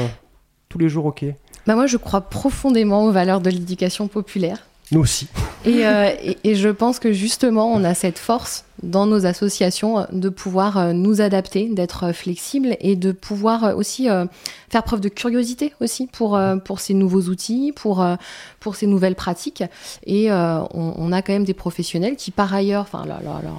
tous 0.68 0.76
les 0.76 0.90
jours 0.90 1.06
OK? 1.06 1.24
Bah, 1.66 1.74
moi, 1.74 1.86
je 1.86 1.96
crois 1.96 2.20
profondément 2.20 3.04
aux 3.04 3.10
valeurs 3.10 3.40
de 3.40 3.48
l'éducation 3.48 4.06
populaire. 4.06 4.66
Nous 4.92 5.00
aussi. 5.00 5.26
Et, 5.64 5.86
euh, 5.86 6.10
et 6.44 6.54
je 6.54 6.68
pense 6.68 6.98
que 6.98 7.12
justement, 7.12 7.72
on 7.72 7.82
a 7.82 7.94
cette 7.94 8.18
force 8.18 8.65
dans 8.82 9.06
nos 9.06 9.26
associations 9.26 9.98
euh, 10.00 10.04
de 10.12 10.28
pouvoir 10.28 10.78
euh, 10.78 10.92
nous 10.92 11.20
adapter, 11.20 11.68
d'être 11.68 12.04
euh, 12.04 12.12
flexible 12.12 12.76
et 12.80 12.96
de 12.96 13.12
pouvoir 13.12 13.76
aussi 13.76 14.08
faire 14.70 14.82
preuve 14.82 15.00
de 15.00 15.08
curiosité 15.08 15.72
aussi 15.80 16.06
pour, 16.06 16.38
pour 16.64 16.80
ces 16.80 16.94
nouveaux 16.94 17.22
outils, 17.22 17.72
pour, 17.74 18.04
pour 18.60 18.76
ces 18.76 18.86
nouvelles 18.86 19.14
pratiques. 19.14 19.62
Et 20.06 20.30
on, 20.30 20.68
on 20.96 21.12
a 21.12 21.22
quand 21.22 21.32
même 21.32 21.44
des 21.44 21.54
professionnels 21.54 22.16
qui, 22.16 22.30
par 22.30 22.52
ailleurs, 22.54 22.82
enfin, 22.82 23.04
leur, 23.06 23.22
leur- 23.22 23.42
leur, 23.42 23.54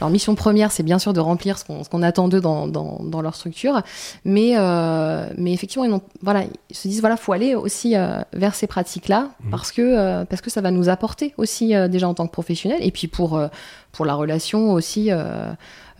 leur 0.00 0.10
mission 0.10 0.34
première, 0.34 0.72
c'est 0.72 0.82
bien 0.82 0.98
sûr 0.98 1.12
de 1.12 1.20
remplir 1.20 1.58
ce 1.58 1.64
qu'on 1.88 2.02
attend 2.02 2.28
d'eux 2.28 2.40
dans, 2.40 2.66
dans, 2.68 3.00
dans 3.02 3.20
leur 3.20 3.34
structure. 3.34 3.82
Mais, 4.24 4.54
euh, 4.56 5.26
mais 5.36 5.52
effectivement, 5.52 5.84
ils, 5.84 5.90
n'ont- 5.90 6.02
voilà, 6.22 6.44
ils 6.70 6.76
se 6.76 6.88
disent, 6.88 7.00
voilà, 7.00 7.16
faut 7.16 7.32
aller 7.32 7.54
aussi 7.54 7.94
vers 8.32 8.54
ces 8.54 8.66
pratiques-là 8.66 9.30
parce, 9.50 9.72
que, 9.72 10.24
parce 10.24 10.40
que 10.42 10.50
ça 10.50 10.60
va 10.60 10.70
nous 10.70 10.88
apporter 10.88 11.34
aussi 11.38 11.74
déjà 11.90 12.08
en 12.08 12.14
tant 12.14 12.26
que 12.26 12.32
professionnels 12.32 12.80
et 12.82 12.90
puis 12.90 13.08
pour, 13.08 13.40
pour 13.90 14.06
la 14.06 14.14
relation 14.14 14.61
aussi 14.70 15.10
euh, 15.10 15.52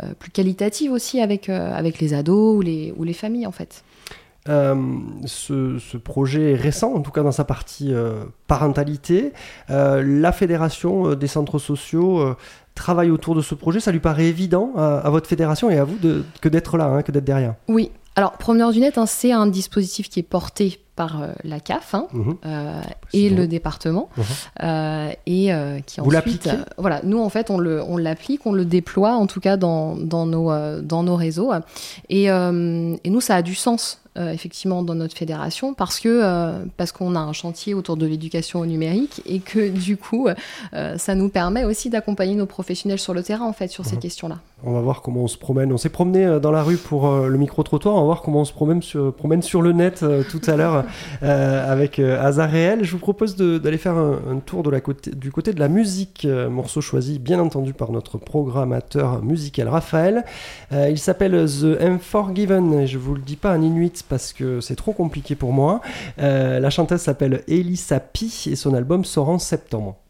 euh, 0.03 0.13
plus 0.19 0.31
qualitative 0.31 0.93
aussi 0.93 1.21
avec, 1.21 1.49
euh, 1.49 1.73
avec 1.75 1.99
les 2.01 2.15
ados 2.15 2.57
ou 2.57 2.61
les, 2.61 2.93
ou 2.97 3.05
les 3.05 3.13
familles 3.13 3.47
en 3.47 3.53
fait. 3.53 3.83
Euh, 4.49 4.75
ce, 5.25 5.79
ce 5.79 5.97
projet 5.97 6.53
est 6.53 6.57
récent, 6.57 6.93
en 6.95 7.01
tout 7.01 7.13
cas 7.13 7.23
dans 7.23 7.31
sa 7.33 7.45
partie 7.45 7.95
euh, 7.95 8.25
parentalité. 8.49 9.33
Euh, 9.71 10.03
la 10.03 10.33
fédération 10.33 11.15
des 11.15 11.29
centres 11.29 11.59
sociaux 11.59 12.35
travaille 12.75 13.11
autour 13.11 13.35
de 13.35 13.41
ce 13.43 13.55
projet. 13.55 13.79
Ça 13.81 13.93
lui 13.93 14.01
paraît 14.01 14.27
évident 14.27 14.73
à, 14.77 14.99
à 14.99 15.11
votre 15.11 15.29
fédération 15.29 15.71
et 15.71 15.79
à 15.79 15.85
vous 15.85 15.97
de- 15.99 16.25
que 16.41 16.49
d'être 16.49 16.77
là, 16.77 16.87
hein, 16.87 17.03
que 17.03 17.13
d'être 17.13 17.25
derrière. 17.25 17.55
Oui. 17.69 17.91
Alors, 18.17 18.33
Promeneur 18.33 18.73
du 18.73 18.81
Net, 18.81 18.99
hein, 18.99 19.07
c'est 19.07 19.33
un 19.33 19.47
dispositif 19.47 20.09
qui 20.11 20.21
est 20.21 20.25
porté 20.25 20.81
par 20.95 21.23
euh, 21.23 21.29
la 21.45 21.59
CAF 21.59 21.95
hein, 21.95 22.07
Mhm. 22.13 22.37
euh, 22.45 22.81
et 23.15 23.31
le 23.31 23.47
département 23.47 24.09
Mhm. 24.17 24.25
euh, 24.63 25.11
et 25.27 25.53
euh, 25.55 25.81
qui 25.87 26.01
Vous 26.01 26.15
ensuite, 26.15 26.49
voilà, 26.79 27.01
nous 27.05 27.19
en 27.21 27.29
fait 27.31 27.51
on 27.51 27.59
le 27.59 27.83
on 27.83 27.97
l'applique, 27.97 28.43
on 28.47 28.53
le 28.53 28.65
déploie 28.65 29.13
en 29.15 29.27
tout 29.27 29.41
cas 29.41 29.57
dans, 29.57 29.97
dans 29.97 30.27
nos 30.27 30.51
dans 30.83 31.03
nos 31.03 31.17
réseaux 31.17 31.51
et, 32.11 32.25
et 32.25 33.11
nous 33.11 33.21
ça 33.21 33.37
a 33.37 33.43
du 33.43 33.55
sens 33.55 33.99
effectivement 34.15 34.83
dans 34.83 34.95
notre 34.95 35.17
fédération 35.17 35.73
parce 35.73 35.99
que 35.99 36.53
parce 36.77 36.93
qu'on 36.93 37.15
a 37.15 37.19
un 37.21 37.33
chantier 37.33 37.73
autour 37.73 37.97
de 37.97 38.05
l'éducation 38.05 38.61
au 38.61 38.67
numérique 38.67 39.23
et 39.25 39.39
que 39.41 39.71
du 39.71 39.97
coup 39.97 40.29
ça 40.97 41.15
nous 41.15 41.29
permet 41.31 41.65
aussi 41.65 41.89
d'accompagner 41.89 42.35
nos 42.35 42.45
professionnels 42.47 42.99
sur 42.99 43.15
le 43.15 43.23
terrain 43.23 43.47
en 43.47 43.55
fait 43.55 43.69
sur 43.69 43.87
ces 43.87 43.95
Mhm. 43.97 44.03
questions-là. 44.03 44.39
On 44.65 44.73
va 44.75 44.81
voir 44.81 45.03
comment 45.03 45.23
on 45.23 45.29
se 45.29 45.39
promène. 45.39 45.73
On 45.73 45.77
s'est 45.79 45.89
promené 45.89 46.39
dans 46.41 46.53
la 46.53 46.63
rue 46.63 46.77
pour 46.77 47.11
le 47.11 47.37
micro-trottoir. 47.37 47.97
On 47.97 48.01
va 48.01 48.05
voir 48.05 48.23
comment 48.23 48.43
on 48.43 48.45
se 48.45 48.53
promène 48.53 48.81
sur, 48.83 49.13
promène 49.13 49.43
sur 49.43 49.61
le 49.63 49.73
net 49.73 50.05
tout 50.31 50.41
à 50.47 50.57
l'heure 50.57 50.82
euh, 51.23 51.73
avec 51.73 51.99
euh, 51.99 52.23
Azareel. 52.23 52.85
Je 52.85 52.93
vous 52.93 52.99
propose 52.99 53.37
d'aller 53.37 53.79
faire 53.79 53.97
un, 53.97 54.39
tour 54.45 54.63
du 54.63 55.33
côté 55.33 55.53
de 55.53 55.61
la 55.61 55.69
musique. 55.69 56.25
euh, 56.25 56.49
morceau 56.49 56.81
choisi, 56.81 57.19
bien 57.19 57.39
entendu, 57.39 57.73
par 57.73 57.93
notre 57.93 58.19
programmateur 58.19 59.23
musical 59.23 59.69
Raphaël. 59.69 60.25
Il 60.73 60.99
s'appelle 60.99 61.33
The 61.47 61.81
Unforgiven. 61.81 62.87
Je 62.87 62.99
vous 62.99 63.15
le 63.15 63.21
dis 63.21 63.37
pas 63.37 63.57
en 63.57 63.63
inuit 63.63 64.05
parce 64.09 64.33
que 64.33 64.61
c'est 64.61 64.77
trop 64.77 64.93
compliqué 64.93 65.35
pour 65.35 65.53
moi. 65.53 65.81
La 66.19 66.71
chanteuse 66.71 67.01
s'appelle 67.01 67.43
Elisa 67.49 68.01
Pi 68.01 68.49
et 68.51 68.57
son 68.57 68.75
album 68.75 69.05
sort 69.05 69.29
en 69.29 69.39
septembre. 69.39 70.02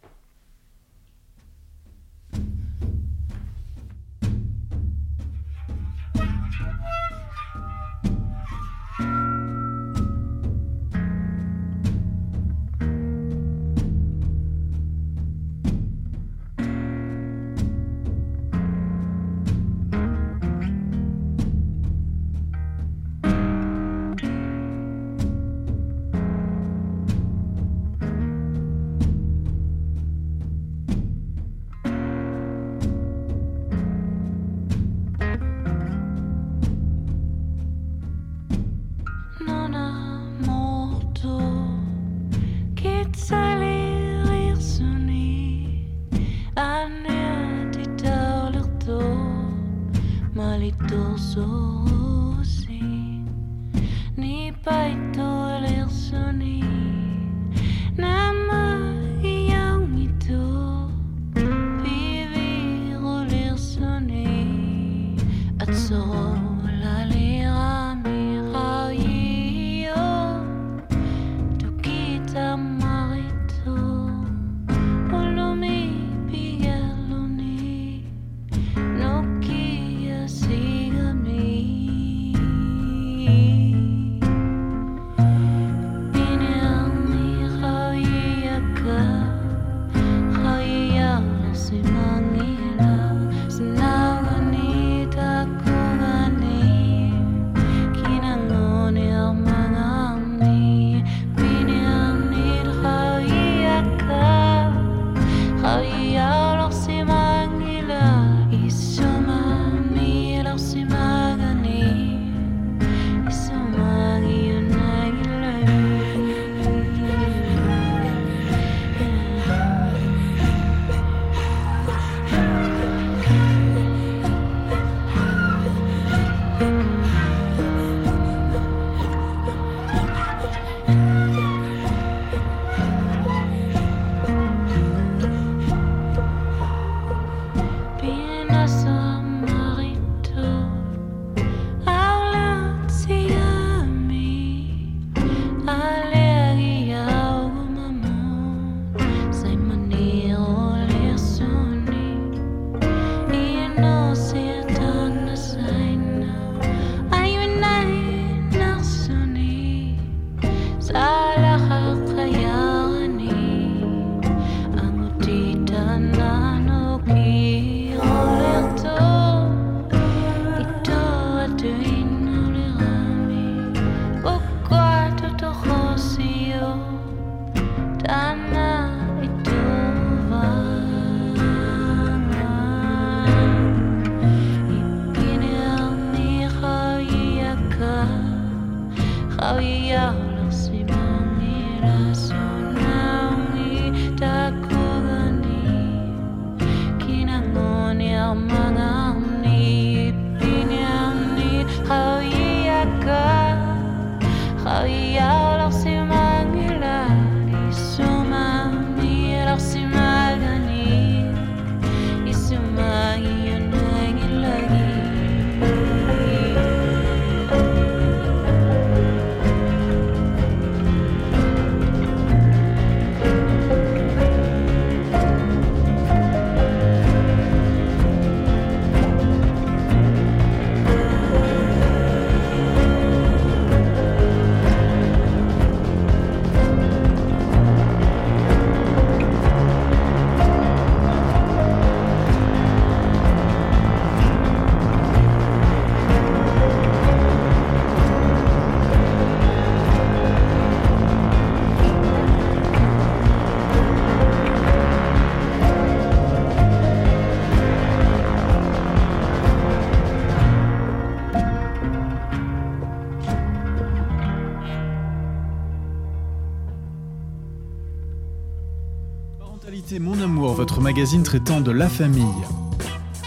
Magazine 270.83 271.23
traitant 271.23 271.61
de 271.61 271.71
la 271.71 271.89
famille. 271.89 272.25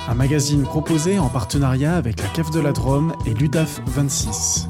Un 0.10 0.14
magazine 0.14 0.64
proposé 0.64 1.18
en 1.20 1.30
partenariat 1.30 1.96
avec 1.96 2.22
la 2.22 2.28
Cave 2.28 2.52
de 2.52 2.60
la 2.60 2.74
Drôme 2.74 3.14
et 3.26 3.34
l'UDAF 3.34 3.82
26. 3.88 4.68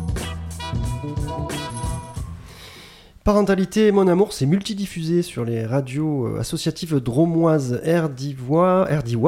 Parentalité, 3.25 3.91
mon 3.91 4.07
amour, 4.07 4.33
c'est 4.33 4.45
multidiffusé 4.45 5.23
sur 5.23 5.45
les 5.45 5.65
radios 5.65 6.27
euh, 6.27 6.39
associatives 6.41 6.99
dromoises 6.99 7.81
Air 7.83 8.09
d'Ivoire, 8.09 8.85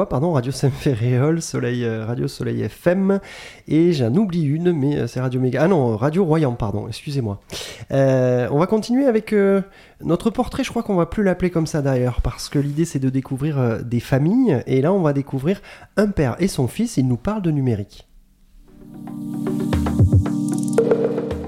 pardon, 0.08 0.30
Radio 0.30 0.52
Saint-Ferréol, 0.52 1.42
Soleil, 1.42 1.84
euh, 1.84 2.06
Radio 2.06 2.28
Soleil 2.28 2.62
FM, 2.62 3.18
et 3.66 3.92
j'en 3.92 4.14
oublie 4.14 4.44
une, 4.44 4.70
mais 4.70 4.98
euh, 4.98 5.06
c'est 5.08 5.18
Radio 5.18 5.40
Méga. 5.40 5.64
Ah 5.64 5.66
non, 5.66 5.96
Radio 5.96 6.24
Royan, 6.24 6.52
pardon, 6.52 6.86
excusez-moi. 6.86 7.40
On 7.90 8.56
va 8.56 8.66
continuer 8.68 9.04
avec 9.04 9.34
notre 10.00 10.30
portrait, 10.30 10.62
je 10.62 10.70
crois 10.70 10.84
qu'on 10.84 10.94
va 10.94 11.06
plus 11.06 11.24
l'appeler 11.24 11.50
comme 11.50 11.66
ça 11.66 11.82
d'ailleurs, 11.82 12.20
parce 12.20 12.48
que 12.48 12.60
l'idée 12.60 12.84
c'est 12.84 13.00
de 13.00 13.10
découvrir 13.10 13.82
des 13.84 13.98
familles, 13.98 14.62
et 14.68 14.80
là 14.80 14.92
on 14.92 15.02
va 15.02 15.12
découvrir 15.12 15.60
un 15.96 16.06
père 16.06 16.36
et 16.38 16.46
son 16.46 16.68
fils, 16.68 16.98
ils 16.98 17.08
nous 17.08 17.16
parlent 17.16 17.42
de 17.42 17.50
numérique. 17.50 18.06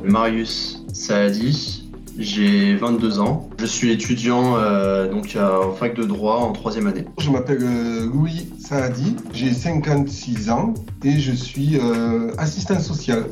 Marius 0.02 0.84
Saadi, 0.92 1.89
j'ai 2.20 2.76
22 2.76 3.18
ans. 3.18 3.48
Je 3.58 3.66
suis 3.66 3.90
étudiant 3.90 4.56
euh, 4.56 5.10
donc 5.10 5.34
à- 5.36 5.58
en 5.60 5.72
fac 5.72 5.94
de 5.94 6.04
droit 6.04 6.36
en 6.36 6.52
troisième 6.52 6.86
année. 6.86 7.06
Je 7.18 7.30
m'appelle 7.30 7.62
euh, 7.62 8.06
Louis 8.06 8.48
Saadi, 8.58 9.16
j'ai 9.32 9.52
56 9.52 10.50
ans 10.50 10.74
et 11.02 11.18
je 11.18 11.32
suis 11.32 11.78
euh, 11.78 12.30
assistant 12.36 12.78
social. 12.78 13.24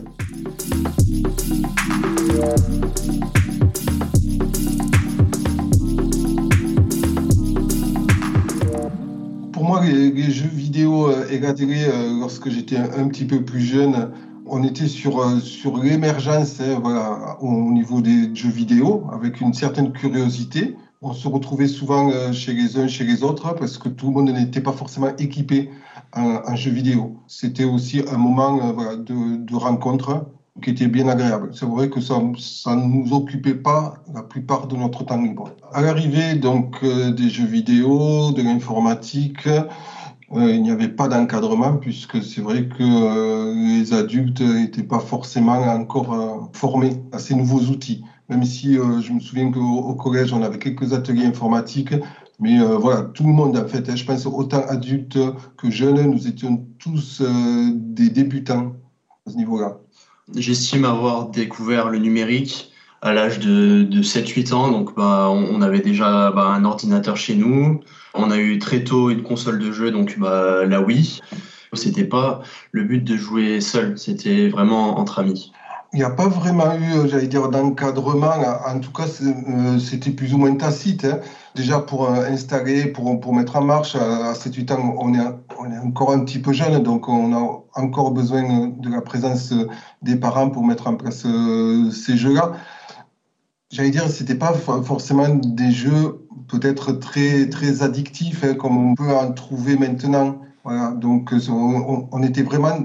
Pour 9.52 9.64
moi, 9.64 9.84
les, 9.84 10.30
jeux 10.30 10.48
vidéo 10.52 11.10
euh, 11.10 11.26
et 11.30 11.40
euh, 11.42 12.20
lorsque 12.20 12.48
j'étais 12.48 12.76
un 12.76 13.08
petit 13.08 13.24
peu 13.24 13.42
plus 13.42 13.60
jeune, 13.60 14.10
on 14.48 14.62
était 14.64 14.88
sur, 14.88 15.40
sur 15.40 15.82
l'émergence 15.82 16.60
hein, 16.60 16.78
voilà, 16.82 17.36
au 17.40 17.70
niveau 17.72 18.00
des 18.00 18.34
jeux 18.34 18.50
vidéo, 18.50 19.06
avec 19.12 19.40
une 19.40 19.54
certaine 19.54 19.92
curiosité. 19.92 20.76
On 21.00 21.12
se 21.12 21.28
retrouvait 21.28 21.68
souvent 21.68 22.10
euh, 22.10 22.32
chez 22.32 22.52
les 22.52 22.76
uns, 22.76 22.88
chez 22.88 23.04
les 23.04 23.22
autres, 23.22 23.54
parce 23.54 23.78
que 23.78 23.88
tout 23.88 24.06
le 24.08 24.12
monde 24.12 24.30
n'était 24.30 24.60
pas 24.60 24.72
forcément 24.72 25.14
équipé 25.18 25.70
en, 26.12 26.40
en 26.44 26.56
jeux 26.56 26.72
vidéo. 26.72 27.18
C'était 27.28 27.64
aussi 27.64 28.02
un 28.10 28.16
moment 28.16 28.58
euh, 28.80 28.96
de, 28.96 29.36
de 29.36 29.54
rencontre 29.56 30.26
qui 30.60 30.70
était 30.70 30.88
bien 30.88 31.06
agréable. 31.06 31.50
C'est 31.54 31.66
vrai 31.66 31.88
que 31.88 32.00
ça 32.00 32.20
ça 32.36 32.74
ne 32.74 32.84
nous 32.84 33.12
occupait 33.12 33.54
pas 33.54 33.94
la 34.12 34.22
plupart 34.22 34.66
de 34.66 34.76
notre 34.76 35.04
temps 35.04 35.22
libre. 35.22 35.50
À 35.72 35.82
l'arrivée 35.82 36.34
donc 36.34 36.78
euh, 36.82 37.12
des 37.12 37.28
jeux 37.28 37.46
vidéo, 37.46 38.32
de 38.32 38.42
l'informatique, 38.42 39.48
il 40.34 40.62
n'y 40.62 40.70
avait 40.70 40.88
pas 40.88 41.08
d'encadrement 41.08 41.76
puisque 41.78 42.22
c'est 42.22 42.42
vrai 42.42 42.68
que 42.68 42.82
euh, 42.82 43.54
les 43.54 43.94
adultes 43.94 44.40
n'étaient 44.40 44.82
pas 44.82 44.98
forcément 44.98 45.58
encore 45.58 46.12
euh, 46.12 46.40
formés 46.52 47.02
à 47.12 47.18
ces 47.18 47.34
nouveaux 47.34 47.60
outils. 47.60 48.04
Même 48.28 48.44
si 48.44 48.78
euh, 48.78 49.00
je 49.00 49.12
me 49.12 49.20
souviens 49.20 49.50
qu'au 49.50 49.60
au 49.60 49.94
collège, 49.94 50.34
on 50.34 50.42
avait 50.42 50.58
quelques 50.58 50.92
ateliers 50.92 51.24
informatiques, 51.24 51.94
mais 52.40 52.60
voilà, 52.60 53.02
tout 53.02 53.24
le 53.24 53.32
monde 53.32 53.56
en 53.56 53.66
fait, 53.66 53.88
hein, 53.88 53.96
je 53.96 54.04
pense 54.04 54.24
autant 54.26 54.64
adultes 54.68 55.18
que 55.56 55.70
jeunes, 55.70 56.08
nous 56.08 56.28
étions 56.28 56.66
tous 56.78 57.20
des 57.20 58.10
débutants 58.10 58.74
à 59.26 59.30
ce 59.30 59.36
niveau-là. 59.36 59.80
J'estime 60.36 60.84
avoir 60.84 61.30
découvert 61.30 61.88
le 61.88 61.98
numérique 61.98 62.70
à 63.02 63.12
l'âge 63.12 63.40
de, 63.40 63.82
de 63.82 64.02
7-8 64.02 64.54
ans. 64.54 64.70
Donc, 64.70 64.94
bah, 64.94 65.28
on, 65.30 65.56
on 65.56 65.62
avait 65.62 65.80
déjà 65.80 66.30
bah, 66.30 66.46
un 66.46 66.64
ordinateur 66.64 67.16
chez 67.16 67.34
nous. 67.34 67.80
On 68.18 68.32
a 68.32 68.36
eu 68.36 68.58
très 68.58 68.82
tôt 68.82 69.10
une 69.10 69.22
console 69.22 69.60
de 69.60 69.70
jeu, 69.70 69.92
donc 69.92 70.18
bah, 70.18 70.64
la 70.66 70.82
Wii. 70.82 71.20
C'était 71.74 72.04
pas 72.04 72.40
le 72.72 72.82
but 72.82 73.04
de 73.04 73.16
jouer 73.16 73.60
seul, 73.60 73.96
c'était 73.96 74.48
vraiment 74.48 74.98
entre 74.98 75.20
amis. 75.20 75.52
Il 75.92 76.00
n'y 76.00 76.04
a 76.04 76.10
pas 76.10 76.28
vraiment 76.28 76.74
eu, 76.74 76.98
euh, 76.98 77.08
j'allais 77.08 77.28
dire, 77.28 77.48
d'encadrement. 77.48 78.34
En 78.66 78.78
tout 78.80 78.92
cas, 78.92 79.06
euh, 79.22 79.78
c'était 79.78 80.10
plus 80.10 80.34
ou 80.34 80.38
moins 80.38 80.54
tacite. 80.54 81.04
hein. 81.04 81.20
Déjà, 81.54 81.78
pour 81.78 82.10
euh, 82.10 82.26
installer, 82.28 82.86
pour, 82.86 83.34
mettre 83.34 83.56
en 83.56 83.62
marche, 83.62 83.94
à 83.94 84.34
7-8 84.34 84.72
ans, 84.72 84.96
on 84.98 85.14
est, 85.14 85.78
encore 85.82 86.12
un 86.12 86.24
petit 86.24 86.40
peu 86.40 86.52
jeune, 86.52 86.82
donc 86.82 87.08
on 87.08 87.32
a 87.32 87.80
encore 87.80 88.10
besoin 88.10 88.66
de 88.66 88.90
la 88.90 89.00
présence 89.00 89.54
des 90.02 90.16
parents 90.16 90.50
pour 90.50 90.64
mettre 90.64 90.88
en 90.88 90.96
place 90.96 91.26
ces 91.90 92.16
jeux-là. 92.16 92.52
J'allais 93.70 93.90
dire, 93.90 94.08
c'était 94.08 94.34
pas 94.34 94.52
for- 94.52 94.84
forcément 94.84 95.28
des 95.28 95.70
jeux 95.70 96.17
peut-être 96.48 96.92
très, 96.92 97.48
très 97.48 97.82
addictifs, 97.82 98.44
hein, 98.44 98.54
comme 98.54 98.76
on 98.76 98.94
peut 98.94 99.10
en 99.10 99.32
trouver 99.32 99.76
maintenant. 99.76 100.40
Voilà, 100.64 100.90
donc 100.90 101.32
on, 101.50 102.22
était 102.22 102.42
vraiment 102.42 102.76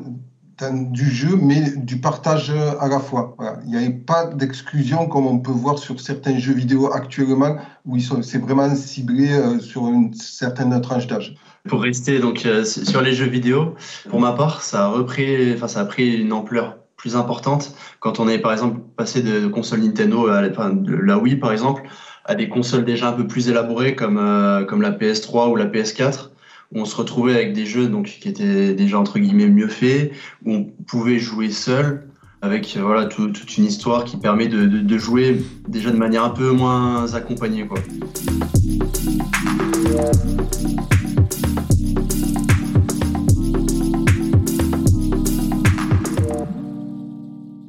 dans 0.60 0.92
du 0.92 1.10
jeu, 1.10 1.36
mais 1.36 1.72
du 1.76 2.00
partage 2.00 2.52
à 2.80 2.88
la 2.88 3.00
fois. 3.00 3.36
Il 3.66 3.72
n'y 3.72 3.78
avait 3.78 3.89
pas 3.89 4.28
d'exclusion 4.28 5.08
comme 5.08 5.26
on 5.26 5.39
peut 5.39 5.52
voir 5.52 5.78
sur 5.78 6.00
certains 6.00 6.38
jeux 6.38 6.54
vidéo 6.54 6.94
actuellement, 6.94 7.58
où 7.86 8.00
c'est 8.00 8.38
vraiment 8.38 8.74
ciblé 8.76 9.32
euh, 9.32 9.60
sur 9.60 9.88
une 9.88 10.13
certaine 10.13 10.80
tranche 10.82 11.08
d'âge. 11.08 11.36
Pour 11.68 11.82
rester 11.82 12.20
donc 12.20 12.46
euh, 12.46 12.63
sur 12.63 13.02
les 13.02 13.13
jeux 13.13 13.28
vidéo, 13.28 13.76
pour 14.10 14.20
ma 14.20 14.34
part, 14.34 14.62
ça 14.62 14.86
a 14.86 14.88
repris, 14.88 15.54
enfin 15.54 15.68
ça 15.68 15.82
a 15.82 15.86
pris 15.86 16.22
une 16.22 16.32
ampleur 16.32 16.78
plus 17.04 17.18
importante 17.18 17.76
quand 18.00 18.22
on 18.22 18.30
est 18.30 18.39
par 18.39 18.54
exemple 18.54 18.80
passé 18.96 19.22
de 19.22 19.48
console 19.48 19.82
Nintendo, 19.82 20.28
à, 20.28 20.48
de 20.48 20.96
la 20.96 21.18
Wii 21.18 21.36
par 21.36 21.52
exemple, 21.52 21.84
à 22.26 22.36
des 22.36 22.50
consoles 22.50 22.86
déjà 22.86 23.10
un 23.10 23.14
peu 23.14 23.28
plus 23.28 23.50
élaborées 23.50 23.96
comme 23.96 24.18
euh, 24.18 24.66
la 24.82 24.92
PS3 24.92 25.50
ou 25.52 25.56
la 25.56 25.66
PS4 25.66 26.30
où 26.74 26.80
on 26.82 26.86
se 26.86 26.96
retrouvait 26.96 27.36
avec 27.36 27.54
des 27.54 27.66
jeux 27.66 27.88
qui 28.04 28.28
étaient 28.30 28.74
déjà 28.74 28.98
entre 29.00 29.20
guillemets 29.20 29.48
mieux 29.48 29.68
faits, 29.68 30.12
où 30.44 30.54
on 30.54 30.64
pouvait 30.88 31.20
jouer 31.20 31.52
seul 31.52 32.08
avec 32.42 32.78
voilà 32.82 33.06
tout- 33.06 33.30
toute 33.30 33.58
une 33.58 33.66
histoire 33.66 34.04
qui 34.04 34.18
permet 34.18 34.48
de, 34.48 34.98
jouer 34.98 35.44
déjà 35.68 35.92
de 35.92 35.98
manière 35.98 36.24
un 36.24 36.30
peu 36.30 36.52
moins 36.52 37.14
accompagnée. 37.14 37.66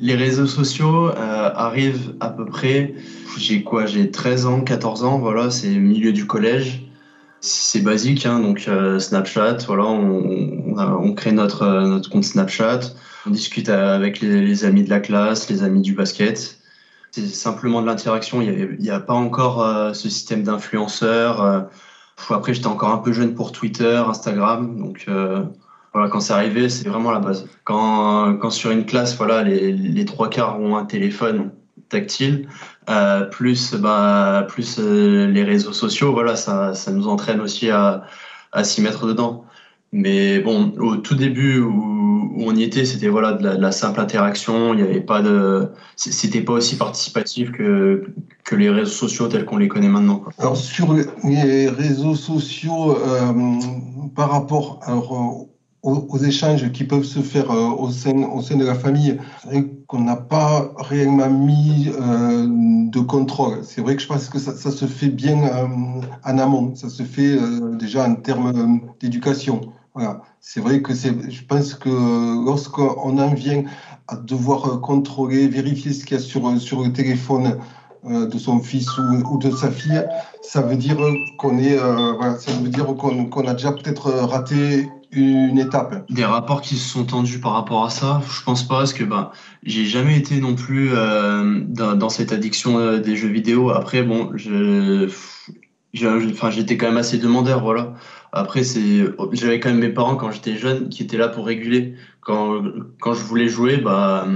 Les 0.05 0.17
réseaux 0.17 0.47
sociaux 0.47 1.09
euh, 1.09 1.51
arrivent 1.55 2.15
à 2.21 2.29
peu 2.29 2.45
près, 2.45 2.95
j'ai 3.39 3.63
quoi, 3.63 3.87
j'ai 3.87 4.11
13 4.11 4.45
ans, 4.45 4.61
14 4.61 5.03
ans, 5.03 5.19
voilà, 5.19 5.51
c'est 5.51 5.71
milieu 5.71 6.13
du 6.13 6.27
collège. 6.27 6.87
C'est 7.41 7.81
basique, 7.81 8.27
hein, 8.27 8.39
donc 8.39 8.67
euh, 8.69 8.99
Snapchat, 8.99 9.65
voilà, 9.67 9.85
on, 9.85 11.15
crée 11.15 11.33
notre, 11.33 11.63
euh, 11.63 11.87
notre 11.87 12.11
compte 12.11 12.25
Snapchat, 12.25 12.81
on 13.27 13.31
discute 13.31 13.71
avec 13.71 14.21
les, 14.21 14.67
amis 14.67 14.85
de 14.85 14.91
la 14.91 15.01
classe, 15.01 15.49
les 15.49 15.63
amis 15.63 15.81
du 15.81 15.95
basket. 15.95 16.59
C'est 17.11 17.27
simplement 17.27 17.81
de 17.81 17.87
l'interaction, 17.87 18.43
il 18.43 18.77
n'y 18.79 18.91
a 18.91 19.01
pas 19.01 19.15
encore 19.15 19.95
ce 19.95 20.11
système 20.11 20.43
d'influenceurs. 20.43 21.71
après, 22.29 22.53
j'étais 22.53 22.67
encore 22.67 22.91
un 22.91 22.99
peu 22.99 23.15
jeune 23.15 23.35
pour 23.35 23.53
Twitter, 23.53 24.03
Instagram, 24.07 24.77
donc 24.79 25.07
voilà, 25.95 26.11
quand 26.11 26.21
c'est 26.21 26.33
arrivé, 26.33 26.69
c'est 26.69 26.89
vraiment 26.89 27.13
la 27.13 27.21
base. 27.21 27.49
Quand, 27.63 28.37
quand 28.37 28.51
sur 28.51 28.73
une 28.73 28.85
classe, 28.85 29.17
voilà, 29.17 29.45
les, 29.45 29.73
les 29.73 30.05
trois 30.05 30.29
quarts 30.29 30.61
ont 30.61 30.77
un 30.77 30.85
téléphone 30.85 31.53
tactile, 31.89 32.49
euh, 32.91 33.23
plus, 33.23 33.75
bah, 33.75 34.45
plus 34.49 34.79
euh, 34.81 35.27
les 35.29 35.45
réseaux 35.45 35.73
sociaux, 35.73 36.13
voilà, 36.13 36.35
ça, 36.35 36.75
ça 36.75 36.91
nous 36.91 37.07
entraîne 37.07 37.41
aussi 37.41 37.71
à, 37.71 38.03
à 38.53 38.65
s'y 38.65 38.83
mettre 38.83 39.07
dedans. 39.07 39.45
Mais 39.93 40.41
bon, 40.41 40.75
au 40.81 40.97
tout 40.97 41.15
début 41.15 41.61
où, 41.61 41.93
on 42.37 42.57
y 42.57 42.65
était, 42.65 42.85
c'était 42.85 43.07
voilà 43.07 43.35
de 43.35 43.47
la, 43.47 43.71
simple 43.71 44.01
interaction. 44.01 44.75
Il 44.75 44.83
n'y 44.83 44.83
avait 44.83 45.01
pas 45.01 45.23
de, 45.23 45.69
c'était 45.95 46.41
pas 46.41 46.55
aussi 46.55 46.77
participatif 46.77 47.53
que 47.53 48.07
que 48.43 48.57
les 48.57 48.71
réseaux 48.71 48.91
sociaux 48.91 49.29
tels 49.29 49.45
qu'on 49.45 49.59
les 49.59 49.69
connaît 49.69 49.89
maintenant. 49.89 50.25
Alors 50.39 50.57
sur 50.57 50.97
les 51.23 51.69
réseaux 51.69 52.17
sociaux, 52.17 52.99
euh, 52.99 53.33
par 54.17 54.33
rapport 54.33 54.81
alors, 54.83 55.47
aux, 55.85 56.19
échanges 56.19 56.73
qui 56.73 56.85
peuvent 56.85 57.05
se 57.05 57.21
faire 57.21 57.51
euh, 57.51 57.69
au, 57.69 57.91
sein, 57.91 58.17
au 58.33 58.41
sein 58.41 58.57
de 58.57 58.65
la 58.65 58.75
famille, 58.75 59.19
c'est 59.43 59.49
vrai 59.49 59.71
qu'on 59.87 60.01
n'a 60.01 60.17
pas 60.17 60.73
réellement 60.79 61.29
mis 61.29 61.91
euh, 61.91 62.47
de 62.49 63.01
contrôle. 63.01 63.59
C'est 63.63 63.83
vrai 63.83 63.95
que 63.97 64.03
je 64.03 64.09
pense 64.09 64.29
que 64.31 64.39
ça, 64.39 64.55
ça 64.55 64.71
se 64.71 64.87
fait 64.87 65.09
bien 65.09 65.45
euh, 65.45 65.67
en 66.25 66.39
amont, 66.39 66.75
ça 66.75 66.89
se 66.89 67.03
fait 67.03 67.39
déjà 67.79 68.09
en 68.09 68.15
termes 68.15 68.81
d'éducation. 68.99 69.61
Voilà. 69.95 70.23
C'est 70.41 70.61
vrai 70.61 70.81
que 70.83 70.95
c'est, 70.95 71.31
je 71.31 71.45
pense 71.45 71.75
que 71.75 72.45
lorsqu'on 72.45 73.19
en 73.19 73.35
vient 73.35 73.65
à 74.09 74.17
devoir 74.17 74.81
contrôler, 74.81 75.49
vérifier 75.49 75.93
ce 75.93 76.05
qu'il 76.05 76.17
y 76.17 76.21
a 76.21 76.23
sur, 76.23 76.59
sur 76.61 76.83
le 76.83 76.93
téléphone 76.93 77.59
de 78.05 78.39
son 78.39 78.59
fils 78.59 78.99
ou, 78.99 79.39
de 79.39 79.51
sa 79.51 79.71
fille, 79.71 80.05
ça 80.43 80.61
veut 80.61 80.77
dire 80.77 80.99
qu'on 81.39 81.59
est, 81.59 81.79
ça 81.79 82.53
veut 82.61 82.69
dire 82.69 82.87
qu'on 82.97 83.27
qu'on 83.27 83.47
a 83.47 83.55
déjà 83.55 83.73
peut-être 83.73 84.11
raté 84.11 84.91
une 85.17 85.59
étape. 85.59 86.11
Des 86.11 86.25
rapports 86.25 86.61
qui 86.61 86.77
se 86.77 86.89
sont 86.89 87.05
tendus 87.05 87.41
par 87.41 87.53
rapport 87.53 87.85
à 87.85 87.91
ça, 87.91 88.23
je 88.29 88.43
pense 88.43 88.67
pas, 88.67 88.79
parce 88.79 88.93
que 88.93 89.05
ben, 89.05 89.31
j'ai 89.63 89.85
jamais 89.85 90.17
été 90.17 90.41
non 90.41 90.55
plus 90.55 90.91
euh, 90.93 91.61
dans, 91.67 92.09
cette 92.09 92.33
addiction 92.33 92.79
euh, 92.79 92.99
des 92.99 93.17
jeux 93.17 93.29
vidéo. 93.29 93.71
Après, 93.71 94.03
bon, 94.03 94.31
je, 94.35 95.09
enfin, 96.31 96.51
j'étais 96.51 96.77
quand 96.77 96.87
même 96.87 96.97
assez 96.97 97.19
demandeur, 97.19 97.63
voilà. 97.63 97.95
Après, 98.33 98.65
c'est, 98.65 99.05
j'avais 99.33 99.61
quand 99.61 99.71
même 99.71 99.81
mes 99.81 99.91
parents 99.91 100.17
quand 100.17 100.31
j'étais 100.31 100.57
jeune 100.57 100.89
qui 100.89 101.03
étaient 101.03 101.19
là 101.19 101.29
pour 101.29 101.47
réguler. 101.47 101.95
Quand, 102.21 102.63
quand 103.01 103.15
je 103.15 103.23
voulais 103.23 103.49
jouer, 103.49 103.77
bah, 103.77 104.27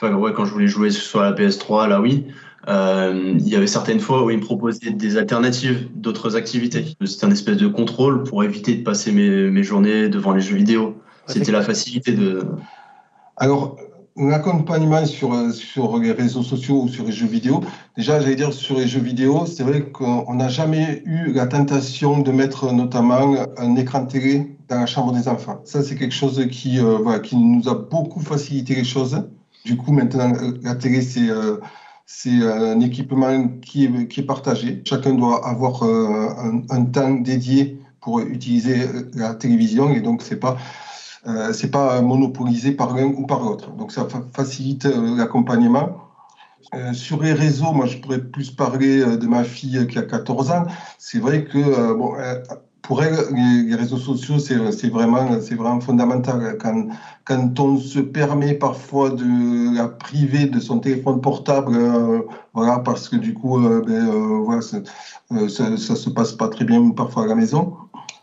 enfin, 0.00 0.14
ouais, 0.14 0.32
quand 0.32 0.44
je 0.44 0.52
voulais 0.52 0.68
jouer 0.68 0.90
soit 0.90 1.24
la 1.24 1.32
PS3, 1.32 1.84
à 1.84 1.88
la 1.88 2.00
Wii, 2.00 2.26
euh, 2.68 3.34
il 3.38 3.48
y 3.48 3.56
avait 3.56 3.66
certaines 3.66 4.00
fois 4.00 4.24
où 4.24 4.30
ils 4.30 4.38
me 4.38 4.42
proposaient 4.42 4.90
des 4.90 5.16
alternatives, 5.16 5.88
d'autres 5.94 6.36
activités. 6.36 6.96
C'était 7.04 7.26
un 7.26 7.30
espèce 7.30 7.56
de 7.56 7.68
contrôle 7.68 8.24
pour 8.24 8.42
éviter 8.42 8.74
de 8.74 8.82
passer 8.82 9.12
mes, 9.12 9.50
mes 9.50 9.62
journées 9.62 10.08
devant 10.08 10.32
les 10.32 10.40
jeux 10.40 10.56
vidéo. 10.56 10.96
C'était 11.26 11.52
la 11.52 11.62
facilité 11.62 12.12
de. 12.12 12.44
Alors, 13.36 13.76
l'accompagnement 14.16 15.04
sur, 15.04 15.52
sur 15.52 15.98
les 15.98 16.12
réseaux 16.12 16.42
sociaux 16.42 16.82
ou 16.82 16.88
sur 16.88 17.04
les 17.04 17.12
jeux 17.12 17.26
vidéo, 17.26 17.62
déjà, 17.96 18.20
j'allais 18.20 18.36
dire 18.36 18.52
sur 18.52 18.78
les 18.78 18.86
jeux 18.86 19.00
vidéo, 19.00 19.44
c'est 19.46 19.62
vrai 19.62 19.82
qu'on 19.82 20.34
n'a 20.34 20.48
jamais 20.48 21.02
eu 21.04 21.32
la 21.32 21.46
tentation 21.46 22.20
de 22.20 22.32
mettre 22.32 22.72
notamment 22.72 23.36
un 23.58 23.76
écran 23.76 24.06
télé 24.06 24.56
dans 24.68 24.80
la 24.80 24.86
chambre 24.86 25.12
des 25.12 25.28
enfants. 25.28 25.60
Ça, 25.64 25.82
c'est 25.82 25.96
quelque 25.96 26.14
chose 26.14 26.46
qui, 26.50 26.78
euh, 26.78 26.98
voilà, 27.02 27.20
qui 27.20 27.36
nous 27.36 27.68
a 27.68 27.74
beaucoup 27.74 28.20
facilité 28.20 28.74
les 28.74 28.84
choses. 28.84 29.22
Du 29.64 29.76
coup, 29.76 29.92
maintenant, 29.92 30.32
la 30.62 30.74
télé, 30.74 31.02
c'est 31.02 31.28
euh, 31.28 31.58
c'est 32.06 32.42
un 32.46 32.80
équipement 32.80 33.48
qui 33.62 33.84
est, 33.84 34.22
partagé. 34.22 34.82
Chacun 34.86 35.14
doit 35.14 35.46
avoir 35.46 35.82
euh, 35.82 36.28
un, 36.70 36.84
temps 36.84 37.10
dédié 37.14 37.78
pour 38.00 38.20
utiliser 38.20 38.86
la 39.14 39.34
télévision 39.34 39.90
et 39.92 40.00
donc 40.00 40.22
c'est 40.22 40.38
pas 40.38 40.56
euh, 41.26 41.52
pas 41.72 42.00
monopolisé 42.02 42.72
par 42.72 42.94
l'un 42.96 43.06
ou 43.06 43.26
par 43.26 43.42
l'autre. 43.42 43.72
Donc 43.72 43.92
ça 43.92 44.08
fa- 44.08 44.24
facilite 44.34 44.86
euh, 44.86 45.16
l'accompagnement. 45.16 46.02
Euh, 46.74 46.92
sur 46.92 47.22
les 47.22 47.32
réseaux, 47.32 47.72
moi 47.72 47.86
je 47.86 47.98
pourrais 47.98 48.20
plus 48.20 48.50
parler 48.50 49.00
euh, 49.00 49.16
de 49.16 49.26
ma 49.26 49.44
fille 49.44 49.86
qui 49.88 49.98
a 49.98 50.02
14 50.02 50.50
ans. 50.50 50.66
C'est 50.98 51.18
vrai 51.20 51.44
que 51.44 51.58
euh, 51.58 51.94
bon, 51.94 52.16
euh, 52.16 52.40
pour 52.86 53.02
elle, 53.02 53.16
les, 53.34 53.74
réseaux 53.74 53.98
sociaux, 53.98 54.38
c'est 54.38 54.88
vraiment, 54.88 55.24
vraiment 55.24 55.80
fondamental. 55.80 56.56
Quand, 56.60 56.86
quand 57.24 57.58
on 57.58 57.78
se 57.78 57.98
permet 57.98 58.54
parfois 58.54 59.10
de 59.10 59.74
la 59.74 59.88
priver 59.88 60.46
de 60.46 60.60
son 60.60 60.78
téléphone 60.78 61.20
portable, 61.20 61.74
euh, 61.74 62.22
voilà, 62.54 62.78
parce 62.78 63.08
que 63.08 63.16
du 63.16 63.34
coup, 63.34 63.58
euh, 63.58 63.82
ben, 63.84 64.08
euh, 64.08 64.40
voilà, 64.44 64.62
ça, 64.62 64.78
ça 65.76 65.96
se 65.96 66.10
passe 66.10 66.32
pas 66.32 66.48
très 66.48 66.64
bien 66.64 66.90
parfois 66.90 67.24
à 67.24 67.26
la 67.26 67.34
maison. 67.34 67.76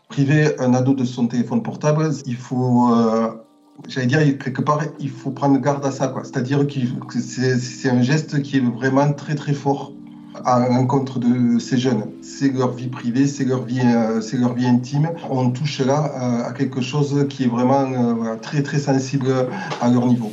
Priver 0.08 0.58
un 0.58 0.72
ado 0.72 0.94
de 0.94 1.04
son 1.04 1.26
téléphone 1.26 1.62
portable, 1.62 2.10
il 2.24 2.36
faut, 2.36 2.90
j'allais 3.88 4.06
dire 4.06 4.38
quelque 4.38 4.62
part, 4.62 4.80
il 4.98 5.10
faut 5.10 5.30
prendre 5.30 5.58
garde 5.60 5.84
à 5.84 5.90
ça. 5.90 6.14
C'est-à-dire 6.22 6.66
que 6.66 7.20
c'est 7.20 7.90
un 7.90 8.00
geste 8.00 8.40
qui 8.40 8.58
est 8.58 8.60
vraiment 8.60 9.12
très 9.12 9.34
très 9.34 9.52
fort 9.52 9.92
à 10.44 10.68
l'encontre 10.68 11.18
de 11.18 11.58
ces 11.58 11.78
jeunes. 11.78 12.04
C'est 12.22 12.52
leur 12.52 12.72
vie 12.72 12.88
privée, 12.88 13.26
c'est 13.26 13.44
leur 13.44 13.64
vie, 13.64 13.80
euh, 13.84 14.20
leur 14.32 14.54
vie 14.54 14.66
intime. 14.66 15.10
On 15.30 15.50
touche 15.50 15.80
là 15.80 16.12
euh, 16.16 16.48
à 16.48 16.52
quelque 16.52 16.80
chose 16.80 17.26
qui 17.28 17.44
est 17.44 17.48
vraiment 17.48 17.82
euh, 17.92 18.36
très 18.40 18.62
très 18.62 18.78
sensible 18.78 19.28
à 19.80 19.88
leur 19.88 20.06
niveau. 20.06 20.32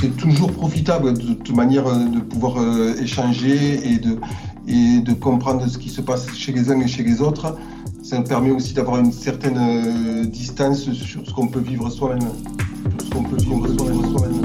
c'est 0.00 0.16
toujours 0.16 0.52
profitable 0.52 1.14
de 1.14 1.34
toute 1.34 1.56
manière 1.56 1.84
de 1.84 2.20
pouvoir 2.20 2.56
échanger 3.00 3.80
et 3.84 3.98
de, 3.98 4.16
et 4.68 5.00
de 5.00 5.12
comprendre 5.12 5.66
ce 5.66 5.76
qui 5.76 5.88
se 5.88 6.00
passe 6.00 6.32
chez 6.34 6.52
les 6.52 6.70
uns 6.70 6.78
et 6.80 6.86
chez 6.86 7.02
les 7.02 7.20
autres. 7.20 7.56
Ça 8.02 8.20
permet 8.22 8.50
aussi 8.50 8.74
d'avoir 8.74 8.98
une 8.98 9.12
certaine 9.12 9.58
euh, 9.58 10.24
distance 10.24 10.90
sur 10.92 11.26
ce 11.26 11.32
qu'on 11.32 11.48
peut 11.48 11.60
vivre 11.60 11.90
soi-même. 11.90 12.20
Sur 12.98 13.06
ce 13.06 13.10
qu'on 13.10 13.22
peut 13.24 13.36
vivre 13.36 13.68
soi-même. 13.76 14.37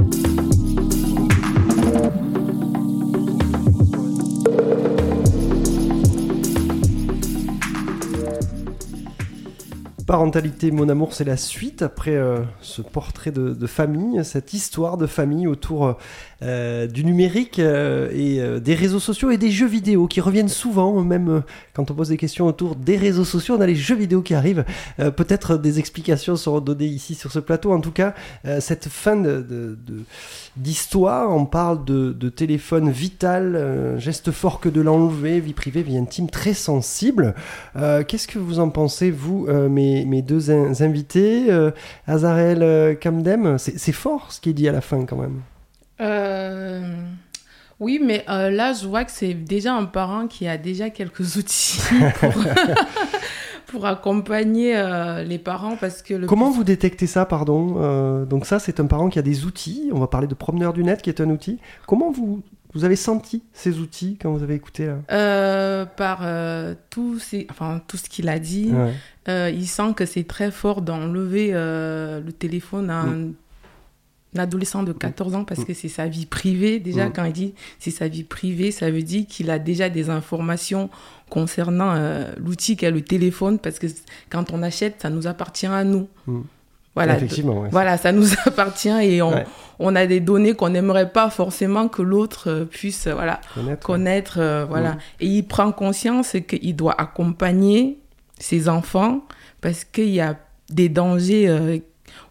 Parentalité, 10.06 10.72
mon 10.72 10.90
amour, 10.90 11.14
c'est 11.14 11.24
la 11.24 11.38
suite 11.38 11.82
après 11.82 12.16
euh, 12.16 12.40
ce 12.62 12.82
portrait 12.82 13.32
de, 13.32 13.68
famille, 13.68 14.24
cette 14.26 14.54
histoire 14.54 14.98
de 14.98 15.08
famille 15.08 15.48
autour 15.48 15.98
euh, 16.42 16.88
du 16.88 17.06
numérique 17.06 17.60
euh, 17.60 18.10
et 18.12 18.60
des 18.60 18.76
réseaux 18.76 19.00
sociaux 19.00 19.32
et 19.32 19.38
des 19.38 19.52
jeux 19.52 19.68
vidéo 19.68 20.08
qui 20.08 20.20
reviennent 20.20 20.50
souvent, 20.50 21.02
même 21.04 21.44
quand 21.74 21.90
on 21.90 21.94
pose 21.94 22.10
des 22.10 22.18
questions 22.18 22.48
autour 22.48 22.76
des 22.76 22.98
réseaux 22.98 23.24
sociaux, 23.24 23.56
on 23.58 23.62
a 23.62 23.68
les 23.68 23.76
jeux 23.76 23.96
vidéo 23.96 24.22
qui 24.22 24.34
arrivent. 24.34 24.66
Peut-être 24.98 25.58
des 25.58 25.80
explications 25.80 26.36
seront 26.36 26.60
données 26.60 26.86
ici 26.86 27.16
sur 27.16 27.32
ce 27.32 27.40
plateau. 27.40 27.72
En 27.72 27.80
tout 27.80 27.92
cas, 27.92 28.14
cette 28.60 28.90
fin 28.90 29.22
d'histoire, 30.58 31.32
on 31.32 31.46
parle 31.46 31.86
de, 31.86 32.30
téléphone 32.30 32.90
vital, 32.90 33.96
geste 33.98 34.32
fort 34.32 34.60
que 34.60 34.70
de 34.70 34.82
l'enlever, 34.82 35.40
vie 35.40 35.54
privée, 35.54 35.84
vie 35.84 35.98
intime, 35.98 36.30
très 36.30 36.54
sensible. 36.54 37.36
Qu'est-ce 37.76 38.28
que 38.28 38.40
vous 38.40 38.60
en 38.60 38.70
pensez, 38.70 39.12
vous, 39.12 39.48
euh, 39.48 39.70
mes, 39.94 40.06
mes 40.06 40.22
deux 40.22 40.50
in- 40.52 40.74
invités, 40.82 41.46
euh, 41.50 41.72
Azarel 42.08 42.64
euh, 42.64 42.96
Kamdem 42.96 43.58
C'est 43.58 43.92
fort 43.92 44.32
ce 44.32 44.40
qui 44.42 44.50
est 44.50 44.54
dit 44.54 44.68
à 44.68 44.72
la 44.72 44.82
fin 44.82 45.06
quand 45.06 45.18
même. 45.18 45.42
Euh, 46.02 46.82
Oui, 47.80 48.00
mais 48.04 48.24
euh, 48.30 48.50
là, 48.50 48.74
je 48.74 48.88
vois 48.88 49.04
que 49.04 49.12
c'est 49.12 49.34
déjà 49.34 49.74
un 49.74 49.86
parent 49.86 50.28
qui 50.28 50.48
a 50.48 50.58
déjà 50.58 50.90
quelques 50.90 51.36
outils 51.38 51.80
pour, 52.20 52.34
pour 53.68 53.86
accompagner 53.86 54.76
euh, 54.78 55.24
les 55.24 55.40
parents 55.40 55.76
parce 55.76 56.02
que 56.02 56.14
le 56.14 56.28
Comment 56.28 56.52
vous 56.52 56.64
détectez 56.64 57.08
ça, 57.08 57.26
pardon 57.26 57.76
Euh, 57.80 58.26
Donc 58.26 58.46
ça, 58.46 58.60
c'est 58.60 58.80
un 58.80 58.86
parent 58.86 59.10
qui 59.10 59.20
a 59.20 59.22
des 59.24 59.46
outils. 59.46 59.90
On 59.94 60.00
va 60.00 60.08
parler 60.08 60.28
de 60.28 60.36
promeneur 60.36 60.74
du 60.74 60.84
net, 60.84 61.02
qui 61.02 61.10
est 61.10 61.22
un 61.22 61.30
outil. 61.30 61.60
Comment 61.88 62.12
vous, 62.12 62.42
vous 62.74 62.84
avez 62.86 62.96
senti 62.96 63.44
ces 63.54 63.80
outils 63.80 64.18
quand 64.22 64.32
vous 64.32 64.44
avez 64.44 64.56
écouté 64.56 64.88
là? 64.88 64.98
Euh, 65.12 65.86
par 65.86 66.20
euh, 66.24 66.74
tout, 66.90 67.20
ces- 67.20 67.48
enfin, 67.50 67.82
tout 67.88 67.98
ce 67.98 68.10
qu'il 68.10 68.30
a 68.30 68.40
dit, 68.40 68.72
Ouais. 68.74 68.94
euh, 69.30 69.52
il 69.54 69.68
sent 69.68 69.94
que 69.96 70.06
c'est 70.06 70.24
très 70.26 70.52
fort 70.52 70.82
d'enlever 70.82 71.52
le 71.54 72.32
téléphone 72.32 72.90
à 72.90 73.02
un, 73.02 73.28
un 74.36 74.40
adolescent 74.40 74.82
de 74.82 74.94
14 74.94 75.36
ans 75.36 75.44
parce 75.46 75.64
que 75.64 75.74
c'est 75.76 75.90
sa 75.90 76.08
vie 76.08 76.26
privée. 76.26 76.80
Déjà, 76.80 77.08
Mm. 77.08 77.14
quand 77.14 77.26
il 77.26 77.34
dit 77.34 77.54
c'est 77.78 77.92
sa 77.92 78.08
vie 78.08 78.24
privée, 78.24 78.72
ça 78.72 78.90
veut 78.90 79.04
dire 79.04 79.26
qu'il 79.28 79.52
a 79.52 79.60
déjà 79.60 79.90
des 79.90 80.10
informations 80.10 80.90
concernant 81.30 81.94
l'outil 82.38 82.76
qu'est 82.78 82.90
le 82.92 83.02
téléphone 83.02 83.60
parce 83.60 83.78
que 83.80 83.88
quand 84.32 84.52
on 84.52 84.64
achète, 84.64 85.02
ça 85.02 85.10
nous 85.12 85.28
appartient 85.28 85.68
à 85.68 85.84
nous. 85.84 86.08
Voilà, 86.96 87.16
Effectivement, 87.16 87.62
ouais. 87.62 87.70
voilà, 87.72 87.98
ça 87.98 88.12
nous 88.12 88.28
appartient 88.46 88.90
et 88.90 89.22
on, 89.24 89.32
Ouais. 89.34 89.46
on 89.80 89.96
a 89.96 90.06
des 90.06 90.20
données 90.20 90.54
qu'on 90.54 90.70
n'aimerait 90.70 91.12
pas 91.12 91.30
forcément 91.32 91.88
que 91.88 92.02
l'autre 92.04 92.50
euh, 92.50 92.66
puisse 92.66 93.08
euh, 93.08 93.14
voilà, 93.16 93.42
Connaître, 93.56 93.86
connaître. 93.86 94.36
euh, 94.40 94.66
voilà. 94.70 94.92
Mm. 94.94 94.98
Et 95.22 95.28
il 95.28 95.44
prend 95.48 95.72
conscience 95.72 96.36
qu'il 96.48 96.76
doit 96.76 97.00
accompagner 97.02 97.98
ses 98.40 98.70
enfants 98.70 99.22
parce 99.62 99.84
qu'il 99.86 100.10
y 100.10 100.22
a 100.22 100.38
des 100.70 100.90
dangers 100.90 101.48
euh, 101.50 101.78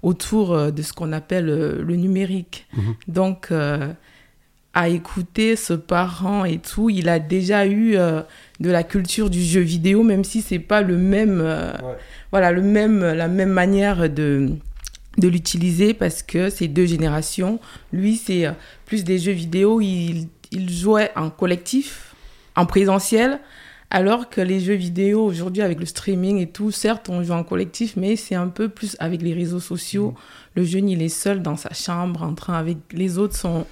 autour 0.02 0.70
de 0.72 0.82
ce 0.82 0.92
qu'on 0.92 1.12
appelle 1.12 1.48
euh, 1.48 1.82
le 1.82 1.96
numérique. 1.96 2.66
Mhm. 2.76 2.94
Donc, 3.08 3.50
à 4.74 4.88
écouter 4.88 5.54
ce 5.56 5.74
parent 5.74 6.44
et 6.44 6.58
tout, 6.58 6.88
il 6.88 7.08
a 7.08 7.18
déjà 7.18 7.66
eu 7.66 7.96
de 8.62 8.70
la 8.70 8.84
culture 8.84 9.28
du 9.28 9.42
jeu 9.42 9.60
vidéo, 9.60 10.02
même 10.02 10.24
si 10.24 10.40
c'est 10.40 10.60
pas 10.60 10.82
le 10.82 10.96
même, 10.96 11.40
euh, 11.42 11.72
voilà, 12.30 12.52
le 12.52 12.62
même, 12.62 13.00
la 13.00 13.28
même 13.28 13.50
manière 13.50 14.08
de 14.08 14.50
de 15.18 15.28
l'utiliser 15.28 15.92
parce 15.92 16.22
que 16.22 16.48
c'est 16.48 16.68
deux 16.68 16.86
générations. 16.86 17.60
Lui, 17.92 18.16
c'est 18.16 18.46
euh, 18.46 18.52
plus 18.86 19.04
des 19.04 19.18
jeux 19.18 19.32
vidéo. 19.32 19.82
Il, 19.82 20.28
il 20.52 20.70
jouait 20.70 21.10
en 21.16 21.28
collectif, 21.28 22.14
en 22.56 22.64
présentiel, 22.64 23.38
alors 23.90 24.30
que 24.30 24.40
les 24.40 24.58
jeux 24.58 24.74
vidéo 24.74 25.22
aujourd'hui 25.22 25.60
avec 25.62 25.78
le 25.78 25.84
streaming 25.84 26.38
et 26.38 26.46
tout, 26.46 26.70
certes, 26.70 27.10
on 27.10 27.22
joue 27.22 27.34
en 27.34 27.44
collectif, 27.44 27.94
mais 27.96 28.16
c'est 28.16 28.34
un 28.34 28.48
peu 28.48 28.70
plus 28.70 28.96
avec 29.00 29.20
les 29.20 29.34
réseaux 29.34 29.60
sociaux. 29.60 30.14
Le 30.54 30.64
jeune, 30.64 30.88
il 30.88 31.02
est 31.02 31.10
seul 31.10 31.42
dans 31.42 31.56
sa 31.56 31.74
chambre, 31.74 32.22
en 32.22 32.34
train 32.34 32.54
avec 32.54 32.78
les 32.92 33.18
autres 33.18 33.36
sont 33.36 33.66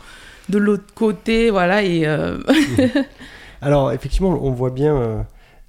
de 0.50 0.58
l'autre 0.58 0.92
côté, 0.94 1.48
voilà. 1.48 1.82
Et 1.82 2.06
euh, 2.06 2.38
Alors, 3.62 3.92
effectivement, 3.92 4.38
on 4.42 4.50
voit 4.52 4.70
bien 4.70 4.96
euh, 4.96 5.22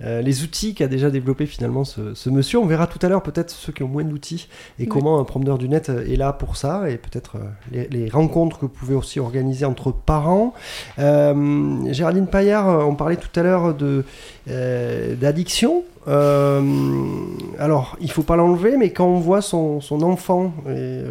euh, 0.03 0.21
les 0.21 0.43
outils 0.43 0.73
qu'a 0.73 0.87
déjà 0.87 1.11
développé 1.11 1.45
finalement 1.45 1.83
ce, 1.83 2.13
ce 2.15 2.29
monsieur. 2.29 2.57
On 2.59 2.65
verra 2.65 2.87
tout 2.87 2.97
à 3.03 3.09
l'heure 3.09 3.21
peut-être 3.21 3.51
ceux 3.51 3.71
qui 3.71 3.83
ont 3.83 3.87
moins 3.87 4.03
d'outils 4.03 4.47
et 4.79 4.83
Oui. 4.83 4.87
comment 4.87 5.19
un 5.19 5.23
promeneur 5.23 5.57
du 5.57 5.69
net 5.69 5.89
euh, 5.89 6.05
est 6.11 6.15
là 6.15 6.33
pour 6.33 6.55
ça 6.57 6.89
et 6.89 6.97
peut-être 6.97 7.35
euh, 7.35 7.39
les, 7.71 7.87
les 7.87 8.09
rencontres 8.09 8.57
que 8.57 8.61
vous 8.61 8.71
pouvez 8.71 8.95
aussi 8.95 9.19
organiser 9.19 9.65
entre 9.65 9.91
parents. 9.91 10.53
Euh, 10.97 11.93
Géraldine 11.93 12.27
Paillard, 12.27 12.87
on 12.87 12.95
parlait 12.95 13.17
tout 13.17 13.39
à 13.39 13.43
l'heure 13.43 13.75
de, 13.75 14.03
d'addiction. 14.47 15.83
Alors, 16.07 17.95
il 18.01 18.09
faut 18.11 18.23
pas 18.23 18.35
l'enlever, 18.35 18.75
mais 18.77 18.91
quand 18.91 19.05
on 19.05 19.19
voit 19.19 19.41
son, 19.41 19.81
son 19.81 20.01
enfant, 20.01 20.53
et, 20.67 21.03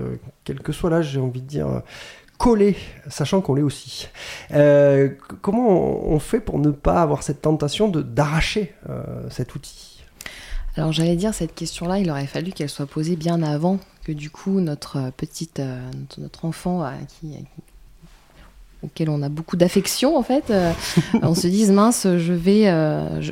quel 0.45 0.61
que 0.61 0.73
soit 0.73 0.91
l'âge, 0.91 1.11
j'ai 1.13 1.21
envie 1.21 1.43
de 1.43 1.47
dire, 1.47 1.69
collé, 2.41 2.75
sachant 3.11 3.43
qu'on 3.43 3.53
l'est 3.55 3.63
aussi. 3.63 4.09
Euh, 4.55 5.11
comment 5.43 5.69
on 6.09 6.19
fait 6.19 6.41
pour 6.41 6.59
ne 6.59 6.71
pas 6.71 7.03
avoir 7.03 7.23
cette 7.23 7.43
tentation 7.43 7.89
d'arracher 7.89 8.73
euh, 8.89 9.03
cet 9.29 9.55
outil? 9.55 10.03
Alors 10.75 10.91
j'allais 10.91 11.17
dire 11.17 11.35
cette 11.35 11.55
question-là, 11.55 11.99
il 11.99 12.11
aurait 12.11 12.27
fallu 12.27 12.53
qu'elle 12.53 12.71
soit 12.71 12.87
posée 12.87 13.17
bien 13.17 13.43
avant 13.43 13.79
que 14.05 14.13
du 14.13 14.31
coup 14.31 14.61
notre 14.61 14.97
euh, 14.97 15.11
petite, 15.15 15.61
notre- 16.19 16.47
enfant 16.47 16.91
qui, 17.09 17.35
auquel 18.83 19.11
on 19.11 19.21
a 19.21 19.29
beaucoup 19.29 19.59
d'affection 19.59 20.17
en 20.17 20.23
fait, 20.23 20.51
on 21.21 21.35
se 21.35 21.47
dise 21.47 21.71
mince, 21.71 22.07
je 22.07 22.33
vais, 22.33 22.73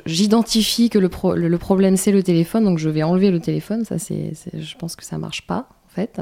j'identifie 0.05 0.91
que 0.91 0.99
le, 0.99 1.09
pro- 1.09 1.35
le, 1.35 1.49
le 1.49 1.59
problème 1.59 1.97
c'est 1.97 2.13
le 2.13 2.23
téléphone, 2.23 2.65
donc 2.65 2.79
je 2.79 2.91
vais 2.91 3.03
enlever 3.03 3.31
le 3.31 3.41
téléphone. 3.41 3.87
Ça 3.87 3.99
c'est, 3.99 4.35
je 4.53 4.77
pense 4.77 4.97
que 4.97 5.05
ça 5.07 5.17
marche 5.17 5.47
pas 5.47 5.67
en 5.87 5.95
fait. 5.95 6.21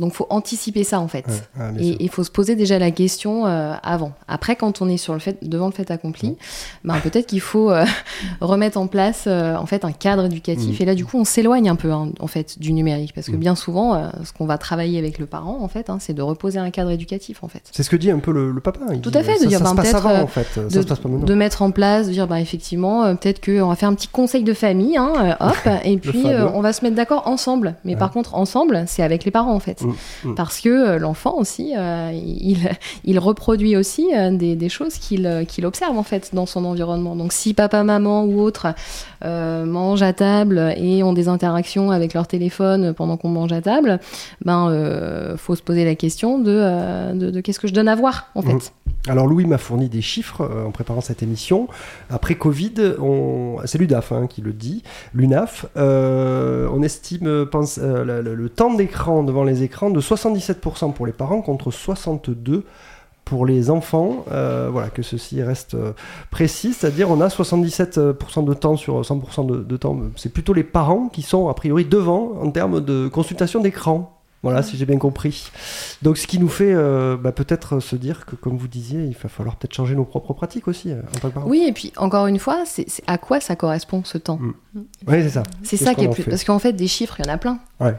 Donc 0.00 0.12
faut 0.12 0.26
anticiper 0.28 0.82
ça 0.82 0.98
en 0.98 1.06
fait. 1.06 1.24
Ouais, 1.56 1.70
et 1.78 2.02
il 2.02 2.08
faut 2.08 2.24
se 2.24 2.30
poser 2.30 2.56
déjà 2.56 2.80
la 2.80 2.90
question 2.90 3.46
euh, 3.46 3.74
avant. 3.84 4.12
Après, 4.26 4.56
quand 4.56 4.82
on 4.82 4.88
est 4.88 4.96
sur 4.96 5.12
le 5.12 5.20
fait, 5.20 5.38
devant 5.42 5.66
le 5.66 5.72
fait 5.72 5.88
accompli, 5.92 6.36
ben, 6.82 6.98
peut-être 6.98 7.26
qu'il 7.26 7.40
faut 7.40 7.70
euh, 7.70 7.84
remettre 8.40 8.76
en 8.76 8.88
place 8.88 9.24
euh, 9.28 9.54
en 9.54 9.66
fait 9.66 9.84
un 9.84 9.92
cadre 9.92 10.24
éducatif. 10.24 10.80
Mm. 10.80 10.82
Et 10.82 10.86
là, 10.86 10.94
du 10.96 11.04
coup, 11.04 11.16
on 11.16 11.24
s'éloigne 11.24 11.68
un 11.68 11.76
peu 11.76 11.92
hein, 11.92 12.08
en 12.18 12.26
fait 12.26 12.58
du 12.58 12.72
numérique 12.72 13.12
parce 13.14 13.28
que 13.28 13.34
Mm. 13.34 13.38
bien 13.38 13.54
souvent, 13.54 14.10
ce 14.24 14.32
qu'on 14.32 14.46
va 14.46 14.58
travailler 14.58 14.98
avec 14.98 15.18
le 15.18 15.26
parent 15.26 15.58
en 15.60 15.68
fait, 15.68 15.90
hein, 15.90 15.98
c'est 16.00 16.12
de 16.12 16.22
reposer 16.22 16.58
un 16.58 16.70
cadre 16.70 16.90
éducatif 16.90 17.42
en 17.44 17.48
fait. 17.48 17.62
C'est 17.72 17.82
ce 17.82 17.90
que 17.90 17.96
dit 17.96 18.10
un 18.10 18.18
peu 18.18 18.32
le, 18.32 18.50
le 18.50 18.60
papa. 18.60 18.80
il 18.92 19.00
Tout 19.00 19.10
dit, 19.10 19.18
à 19.18 19.22
fait, 19.22 19.36
ça, 19.36 19.44
de 19.44 19.48
dire 19.48 19.58
ça 19.58 19.64
ben, 19.64 19.70
se 19.70 19.76
passe 19.76 19.90
peut-être 19.92 20.06
avant 20.06 20.22
en 20.22 20.26
fait, 20.26 20.46
ça 20.54 20.62
de, 20.62 20.68
se 20.70 20.86
passe 20.86 20.98
pas 20.98 21.08
de 21.08 21.34
mettre 21.34 21.62
en 21.62 21.70
place, 21.70 22.08
de 22.08 22.12
dire 22.12 22.26
ben, 22.26 22.36
effectivement, 22.36 23.14
peut-être 23.16 23.44
qu'on 23.44 23.68
va 23.68 23.76
faire 23.76 23.88
un 23.88 23.94
petit 23.94 24.08
conseil 24.08 24.42
de 24.42 24.54
famille, 24.54 24.96
hein, 24.96 25.36
hop, 25.40 25.56
et 25.84 25.96
puis 25.98 26.24
on 26.26 26.60
va 26.60 26.72
se 26.72 26.84
mettre 26.84 26.96
d'accord 26.96 27.28
ensemble. 27.28 27.76
Mais 27.84 27.94
par 27.94 28.10
contre, 28.10 28.34
ensemble, 28.34 28.84
c'est 28.88 29.02
avec 29.02 29.24
les 29.24 29.30
parents 29.30 29.54
en 29.54 29.60
fait, 29.60 29.83
Mm, 29.84 30.30
mm. 30.30 30.34
parce 30.34 30.60
que 30.60 30.68
euh, 30.68 30.98
l'enfant 30.98 31.34
aussi, 31.38 31.74
euh, 31.76 32.10
il, 32.12 32.58
il 33.04 33.18
reproduit 33.18 33.76
aussi 33.76 34.08
euh, 34.14 34.30
des, 34.30 34.56
des 34.56 34.68
choses 34.68 34.94
qu'il 34.94 35.66
observe 35.66 35.96
en 35.96 36.02
fait 36.02 36.30
dans 36.34 36.46
son 36.46 36.64
environnement. 36.64 37.16
Donc 37.16 37.32
si 37.32 37.54
papa, 37.54 37.84
maman 37.84 38.24
ou 38.24 38.40
autre 38.40 38.74
mangent 39.22 40.02
à 40.02 40.12
table 40.12 40.74
et 40.76 41.02
ont 41.02 41.14
des 41.14 41.28
interactions 41.28 41.90
avec 41.90 42.12
leur 42.12 42.26
téléphone 42.26 42.92
pendant 42.92 43.16
qu'on 43.16 43.30
mange 43.30 43.52
à 43.52 43.62
table, 43.62 43.98
ben 44.44 45.36
faut 45.36 45.54
se 45.54 45.62
poser 45.62 45.84
la 45.84 45.94
question 45.94 46.38
de, 46.38 47.14
de, 47.14 47.30
de 47.30 47.40
qu'est-ce 47.40 47.58
que 47.58 47.68
je 47.68 47.72
donne 47.72 47.88
à 47.88 47.94
voir 47.94 48.28
en 48.34 48.42
fait. 48.42 48.52
Mhm. 48.52 48.60
Alors 49.06 49.26
Louis 49.26 49.44
m'a 49.44 49.58
fourni 49.58 49.90
des 49.90 50.00
chiffres 50.00 50.40
euh, 50.40 50.64
en 50.64 50.70
préparant 50.70 51.02
cette 51.02 51.22
émission. 51.22 51.68
Après 52.08 52.36
Covid, 52.36 52.94
c'est 53.66 53.78
l'UDAF 53.78 54.12
hein, 54.12 54.26
qui 54.26 54.40
le 54.40 54.54
dit, 54.54 54.82
l'UNAF, 55.12 55.66
euh, 55.76 56.68
on 56.72 56.82
estime 56.82 57.26
euh, 57.26 58.22
le, 58.22 58.48
temps 58.48 58.72
d'écran 58.72 59.22
devant 59.22 59.44
les 59.44 59.62
écrans 59.62 59.90
de 59.90 60.00
77% 60.00 60.94
pour 60.94 61.04
les 61.04 61.12
parents 61.12 61.42
contre 61.42 61.70
62% 61.70 62.62
pour 63.26 63.46
les 63.46 63.70
enfants. 63.70 64.26
Voilà, 64.28 64.90
que 64.90 65.00
ceci 65.00 65.42
reste 65.42 65.74
précis, 66.30 66.74
c'est-à-dire 66.74 67.10
on 67.10 67.22
a 67.22 67.28
77% 67.28 68.44
de 68.44 68.52
temps 68.52 68.76
sur 68.76 69.00
100% 69.00 69.46
de, 69.46 69.62
de 69.62 69.76
temps. 69.78 69.98
C'est 70.16 70.30
plutôt 70.30 70.52
les 70.52 70.62
parents 70.62 71.08
qui 71.08 71.22
sont 71.22 71.48
a 71.48 71.54
priori 71.54 71.86
devant 71.86 72.32
en 72.42 72.50
termes 72.50 72.82
de 72.82 73.08
consultation 73.08 73.60
d'écran. 73.60 74.13
Voilà, 74.44 74.62
si 74.62 74.76
j'ai 74.76 74.86
bien 74.86 74.98
compris. 74.98 75.50
Donc, 76.02 76.18
ce 76.18 76.26
qui 76.26 76.38
nous 76.38 76.48
fait 76.48 76.72
euh, 76.72 77.16
bah, 77.16 77.32
peut-être 77.32 77.80
se 77.80 77.96
dire 77.96 78.26
que, 78.26 78.36
comme 78.36 78.56
vous 78.56 78.68
disiez, 78.68 79.02
il 79.04 79.16
va 79.16 79.28
falloir 79.28 79.56
peut-être 79.56 79.74
changer 79.74 79.94
nos 79.94 80.04
propres 80.04 80.34
pratiques 80.34 80.68
aussi 80.68 80.92
euh, 80.92 81.00
en 81.16 81.18
tant 81.18 81.28
que 81.30 81.34
parents. 81.34 81.48
Oui, 81.48 81.64
et 81.66 81.72
puis 81.72 81.92
encore 81.96 82.26
une 82.26 82.38
fois, 82.38 82.64
c'est 82.66 82.86
à 83.06 83.18
quoi 83.18 83.40
ça 83.40 83.56
correspond 83.56 84.02
ce 84.04 84.18
temps 84.18 84.38
Oui, 84.74 84.84
c'est 85.22 85.30
ça. 85.30 85.42
C'est 85.62 85.76
ça 85.76 85.94
qui 85.94 86.04
est 86.04 86.08
plus. 86.08 86.22
fait 86.22 86.30
Parce 86.30 86.44
qu'en 86.44 86.58
fait, 86.58 86.72
des 86.72 86.86
chiffres, 86.86 87.16
il 87.18 87.26
y 87.26 87.30
en 87.30 87.32
a 87.32 87.38
plein. 87.38 87.58
Ouais. 87.80 87.94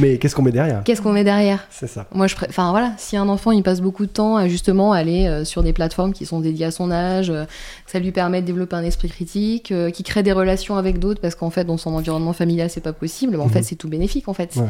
Mais 0.00 0.18
qu'est-ce 0.18 0.34
qu'on 0.34 0.42
met 0.42 0.50
derrière? 0.52 0.82
Qu'est-ce 0.84 1.00
qu'on 1.00 1.12
met 1.12 1.24
derrière? 1.24 1.66
C'est 1.70 1.86
ça. 1.86 2.06
Moi, 2.12 2.26
je, 2.26 2.34
pré- 2.34 2.46
enfin 2.48 2.70
voilà, 2.70 2.92
si 2.96 3.16
un 3.16 3.28
enfant 3.28 3.52
il 3.52 3.62
passe 3.62 3.80
beaucoup 3.80 4.06
de 4.06 4.10
temps 4.10 4.36
à 4.36 4.48
justement 4.48 4.92
aller 4.92 5.26
euh, 5.26 5.44
sur 5.44 5.62
des 5.62 5.72
plateformes 5.72 6.12
qui 6.12 6.26
sont 6.26 6.40
dédiées 6.40 6.66
à 6.66 6.70
son 6.70 6.90
âge, 6.90 7.30
euh, 7.30 7.44
ça 7.86 7.98
lui 7.98 8.10
permet 8.10 8.40
de 8.42 8.46
développer 8.46 8.74
un 8.76 8.82
esprit 8.82 9.08
critique, 9.08 9.70
euh, 9.72 9.90
qui 9.90 10.02
crée 10.02 10.22
des 10.22 10.32
relations 10.32 10.76
avec 10.76 10.98
d'autres 10.98 11.20
parce 11.20 11.34
qu'en 11.34 11.50
fait 11.50 11.64
dans 11.64 11.76
son 11.76 11.94
environnement 11.94 12.32
familial 12.32 12.70
c'est 12.70 12.80
pas 12.80 12.92
possible, 12.92 13.32
mais 13.36 13.38
en 13.42 13.46
Mhm. 13.46 13.50
fait 13.52 13.62
c'est 13.62 13.76
tout 13.76 13.88
bénéfique 13.88 14.26
en 14.28 14.34
fait. 14.34 14.56
Ouais. 14.56 14.64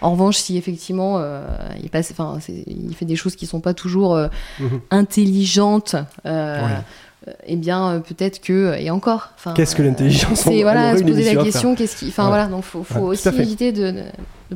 En 0.00 0.12
revanche, 0.12 0.36
si 0.38 0.56
effectivement 0.56 1.16
euh, 1.18 1.44
il 1.82 1.90
passe, 1.90 2.10
enfin 2.12 2.38
il 2.66 2.94
fait 2.94 3.04
des 3.04 3.16
choses 3.16 3.36
qui 3.36 3.46
sont 3.46 3.60
pas 3.60 3.74
toujours 3.74 4.16
Mhm. 4.58 4.80
intelligentes. 4.90 5.94
Ouais. 6.24 6.58
Euh, 7.28 7.32
Eh 7.46 7.56
bien, 7.56 7.90
euh, 7.90 7.98
peut-être 8.00 8.40
que 8.40 8.74
et 8.78 8.90
encore. 8.90 9.30
enfin, 9.36 9.52
Qu'est-ce 9.54 9.76
que 9.76 9.82
l'intelligence 9.82 10.46
On- 10.46 10.50
C'est 10.50 10.62
voilà, 10.62 10.96
se 10.96 11.02
poser 11.02 11.34
la 11.34 11.42
question. 11.42 11.74
Qu'est-ce 11.74 11.96
qui, 11.96 12.08
enfin 12.08 12.22
Ouais. 12.24 12.28
voilà, 12.30 12.46
donc 12.46 12.64
faut, 12.64 12.82
faut 12.82 12.94
Ouais, 13.08 13.16
tout 13.16 13.28
aussi 13.28 13.40
éviter 13.40 13.72
de, 13.72 13.94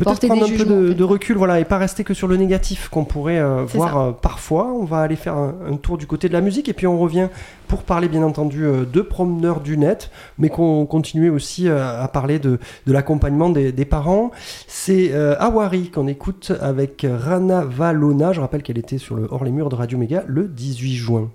porter 0.03 0.27
prendre 0.29 0.47
des 0.47 0.55
un 0.55 0.57
peu 0.57 0.65
de, 0.65 0.73
en 0.85 0.89
fait. 0.89 0.95
de 0.95 1.05
recul, 1.05 1.37
voilà, 1.37 1.61
et 1.61 1.65
pas 1.65 1.79
rester 1.79 2.03
que 2.05 2.15
sur 2.15 2.27
le 2.27 2.37
négatif 2.37 2.89
qu'on 2.89 3.05
pourrait 3.05 3.39
euh, 3.39 3.65
voir 3.67 3.99
euh, 4.01 4.13
parfois. 4.13 4.73
On 4.73 4.85
va 4.85 5.01
aller 5.01 5.15
faire 5.17 5.35
un, 5.37 5.55
un 5.71 5.77
tour 5.77 5.99
du 5.99 6.07
côté 6.07 6.29
de 6.29 6.33
la 6.33 6.41
musique 6.41 6.69
et 6.69 6.73
puis 6.73 6.87
on 6.87 6.99
revient 6.99 7.29
pour 7.69 7.83
parler 7.83 8.09
bien 8.09 8.23
entendu 8.23 8.65
euh, 8.65 8.85
de 8.91 9.01
promeneurs 9.03 9.61
du 9.61 9.77
net, 9.77 10.11
mais 10.39 10.49
qu'on 10.49 10.87
continue 10.87 11.29
aussi 11.31 11.69
euh, 11.69 12.03
à 12.03 12.09
parler 12.09 12.39
de, 12.39 12.59
de 12.87 12.93
l'accompagnement 12.93 13.51
des, 13.51 13.73
des 13.73 13.85
parents. 13.85 14.31
C'est 14.67 15.11
euh, 15.13 15.37
Awari 15.39 15.91
qu'on 15.91 16.09
écoute 16.09 16.51
avec 16.61 17.07
Rana 17.09 17.63
Valona. 17.65 18.33
Je 18.33 18.41
rappelle 18.41 18.63
qu'elle 18.63 18.79
était 18.79 18.99
sur 18.99 19.15
le 19.17 19.29
hors 19.31 19.45
les 19.45 19.51
murs 19.53 19.69
de 19.69 19.75
Radio 19.77 19.97
Méga 19.99 20.25
le 20.27 20.49
18 20.49 20.95
juin. 20.97 21.31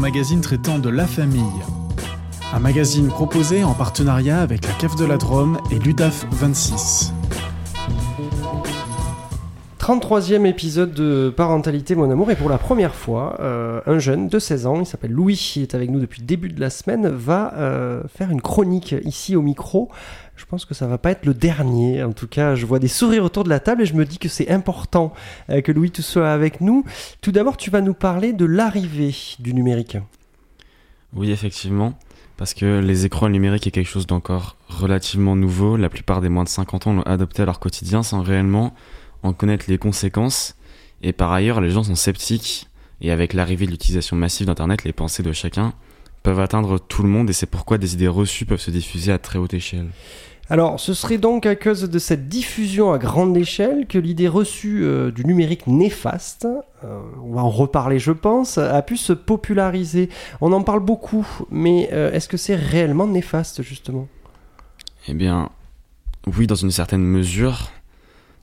Magazine 0.00 0.40
traitant 0.40 0.78
de 0.78 0.88
la 0.88 1.06
famille. 1.06 1.42
Un 2.54 2.58
magazine 2.58 3.08
proposé 3.08 3.62
en 3.64 3.74
partenariat 3.74 4.40
avec 4.40 4.66
la 4.66 4.72
Cave 4.72 4.96
de 4.96 5.04
la 5.04 5.18
Drôme 5.18 5.58
et 5.70 5.78
l'UDAF 5.78 6.24
26. 6.30 7.12
33e 9.78 10.46
épisode 10.46 10.94
de 10.94 11.32
Parentalité 11.36 11.94
Mon 11.94 12.10
Amour 12.10 12.30
et 12.30 12.36
pour 12.36 12.48
la 12.48 12.56
première 12.56 12.94
fois, 12.94 13.36
euh, 13.40 13.82
un 13.86 13.98
jeune 13.98 14.28
de 14.28 14.38
16 14.38 14.66
ans, 14.66 14.80
il 14.80 14.86
s'appelle 14.86 15.12
Louis, 15.12 15.36
qui 15.36 15.60
est 15.60 15.74
avec 15.74 15.90
nous 15.90 16.00
depuis 16.00 16.20
le 16.20 16.26
début 16.26 16.48
de 16.48 16.60
la 16.60 16.70
semaine, 16.70 17.06
va 17.06 17.52
euh, 17.56 18.02
faire 18.08 18.30
une 18.30 18.40
chronique 18.40 18.94
ici 19.04 19.36
au 19.36 19.42
micro. 19.42 19.90
Je 20.40 20.46
pense 20.46 20.64
que 20.64 20.72
ça 20.72 20.86
va 20.86 20.96
pas 20.96 21.10
être 21.10 21.26
le 21.26 21.34
dernier. 21.34 22.02
En 22.02 22.12
tout 22.12 22.26
cas, 22.26 22.54
je 22.54 22.64
vois 22.64 22.78
des 22.78 22.88
sourires 22.88 23.24
autour 23.24 23.44
de 23.44 23.50
la 23.50 23.60
table 23.60 23.82
et 23.82 23.86
je 23.86 23.92
me 23.92 24.06
dis 24.06 24.16
que 24.16 24.30
c'est 24.30 24.48
important 24.48 25.12
euh, 25.50 25.60
que 25.60 25.70
Louis 25.70 25.90
tu 25.90 26.00
sois 26.00 26.32
avec 26.32 26.62
nous. 26.62 26.82
Tout 27.20 27.30
d'abord, 27.30 27.58
tu 27.58 27.68
vas 27.68 27.82
nous 27.82 27.92
parler 27.92 28.32
de 28.32 28.46
l'arrivée 28.46 29.14
du 29.38 29.52
numérique. 29.52 29.98
Oui, 31.12 31.30
effectivement, 31.30 31.92
parce 32.38 32.54
que 32.54 32.80
les 32.80 33.04
écrans 33.04 33.28
numériques 33.28 33.66
est 33.66 33.70
quelque 33.70 33.86
chose 33.86 34.06
d'encore 34.06 34.56
relativement 34.66 35.36
nouveau. 35.36 35.76
La 35.76 35.90
plupart 35.90 36.22
des 36.22 36.30
moins 36.30 36.44
de 36.44 36.48
50 36.48 36.86
ans 36.86 36.94
l'ont 36.94 37.02
adopté 37.02 37.42
à 37.42 37.44
leur 37.44 37.60
quotidien 37.60 38.02
sans 38.02 38.22
réellement 38.22 38.74
en 39.22 39.34
connaître 39.34 39.66
les 39.68 39.76
conséquences. 39.76 40.56
Et 41.02 41.12
par 41.12 41.32
ailleurs, 41.32 41.60
les 41.60 41.70
gens 41.70 41.82
sont 41.82 41.96
sceptiques. 41.96 42.66
Et 43.02 43.10
avec 43.10 43.34
l'arrivée 43.34 43.66
de 43.66 43.72
l'utilisation 43.72 44.16
massive 44.16 44.46
d'Internet, 44.46 44.84
les 44.84 44.94
pensées 44.94 45.22
de 45.22 45.32
chacun 45.32 45.74
peuvent 46.22 46.40
atteindre 46.40 46.78
tout 46.78 47.02
le 47.02 47.10
monde. 47.10 47.28
Et 47.28 47.34
c'est 47.34 47.44
pourquoi 47.44 47.76
des 47.76 47.92
idées 47.92 48.08
reçues 48.08 48.46
peuvent 48.46 48.58
se 48.58 48.70
diffuser 48.70 49.12
à 49.12 49.18
très 49.18 49.38
haute 49.38 49.52
échelle. 49.52 49.88
Alors, 50.52 50.80
ce 50.80 50.94
serait 50.94 51.18
donc 51.18 51.46
à 51.46 51.54
cause 51.54 51.82
de 51.82 51.98
cette 52.00 52.28
diffusion 52.28 52.92
à 52.92 52.98
grande 52.98 53.36
échelle 53.36 53.86
que 53.86 53.98
l'idée 53.98 54.26
reçue 54.26 54.82
euh, 54.82 55.12
du 55.12 55.24
numérique 55.24 55.68
néfaste, 55.68 56.44
euh, 56.84 57.00
on 57.22 57.34
va 57.34 57.42
en 57.42 57.50
reparler 57.50 58.00
je 58.00 58.10
pense, 58.10 58.58
a 58.58 58.82
pu 58.82 58.96
se 58.96 59.12
populariser. 59.12 60.08
On 60.40 60.52
en 60.52 60.62
parle 60.62 60.80
beaucoup, 60.80 61.24
mais 61.50 61.88
euh, 61.92 62.10
est-ce 62.12 62.28
que 62.28 62.36
c'est 62.36 62.56
réellement 62.56 63.06
néfaste 63.06 63.62
justement? 63.62 64.08
Eh 65.06 65.14
bien, 65.14 65.50
oui, 66.36 66.48
dans 66.48 66.56
une 66.56 66.72
certaine 66.72 67.04
mesure. 67.04 67.70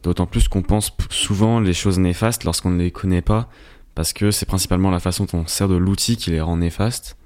D'autant 0.03 0.27
plus 0.27 0.47
qu'on 0.47 0.61
pense 0.61 0.95
souvent 1.09 1.59
les 1.59 1.73
choses 1.73 1.99
néfastes 1.99 2.45
lorsqu'on 2.45 2.69
ne 2.69 2.81
les 2.81 2.91
connaît 2.91 3.21
pas, 3.21 3.49
parce 3.95 4.13
que 4.13 4.31
c'est 4.31 4.45
principalement 4.45 4.91
la 4.91 5.01
façon 5.01 5.25
dont 5.25 5.39
on 5.39 5.47
sert 5.47 5.67
de 5.67 5.75
l'outil 5.75 6.15
qui 6.15 6.29
les 6.29 6.39
rend 6.39 6.55
néfastes. 6.55 7.17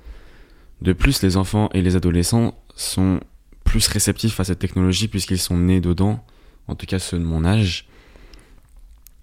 De 0.81 0.93
plus, 0.93 1.21
les 1.21 1.37
enfants 1.37 1.69
et 1.75 1.83
les 1.83 1.95
adolescents 1.95 2.55
sont 2.75 3.19
plus 3.63 3.87
réceptifs 3.87 4.39
à 4.39 4.43
cette 4.43 4.59
technologie 4.59 5.07
puisqu'ils 5.07 5.39
sont 5.39 5.57
nés 5.57 5.81
dedans, 5.81 6.23
en 6.67 6.75
tout 6.75 6.85
cas 6.85 6.99
ceux 6.99 7.19
de 7.19 7.23
mon 7.23 7.45
âge. 7.45 7.87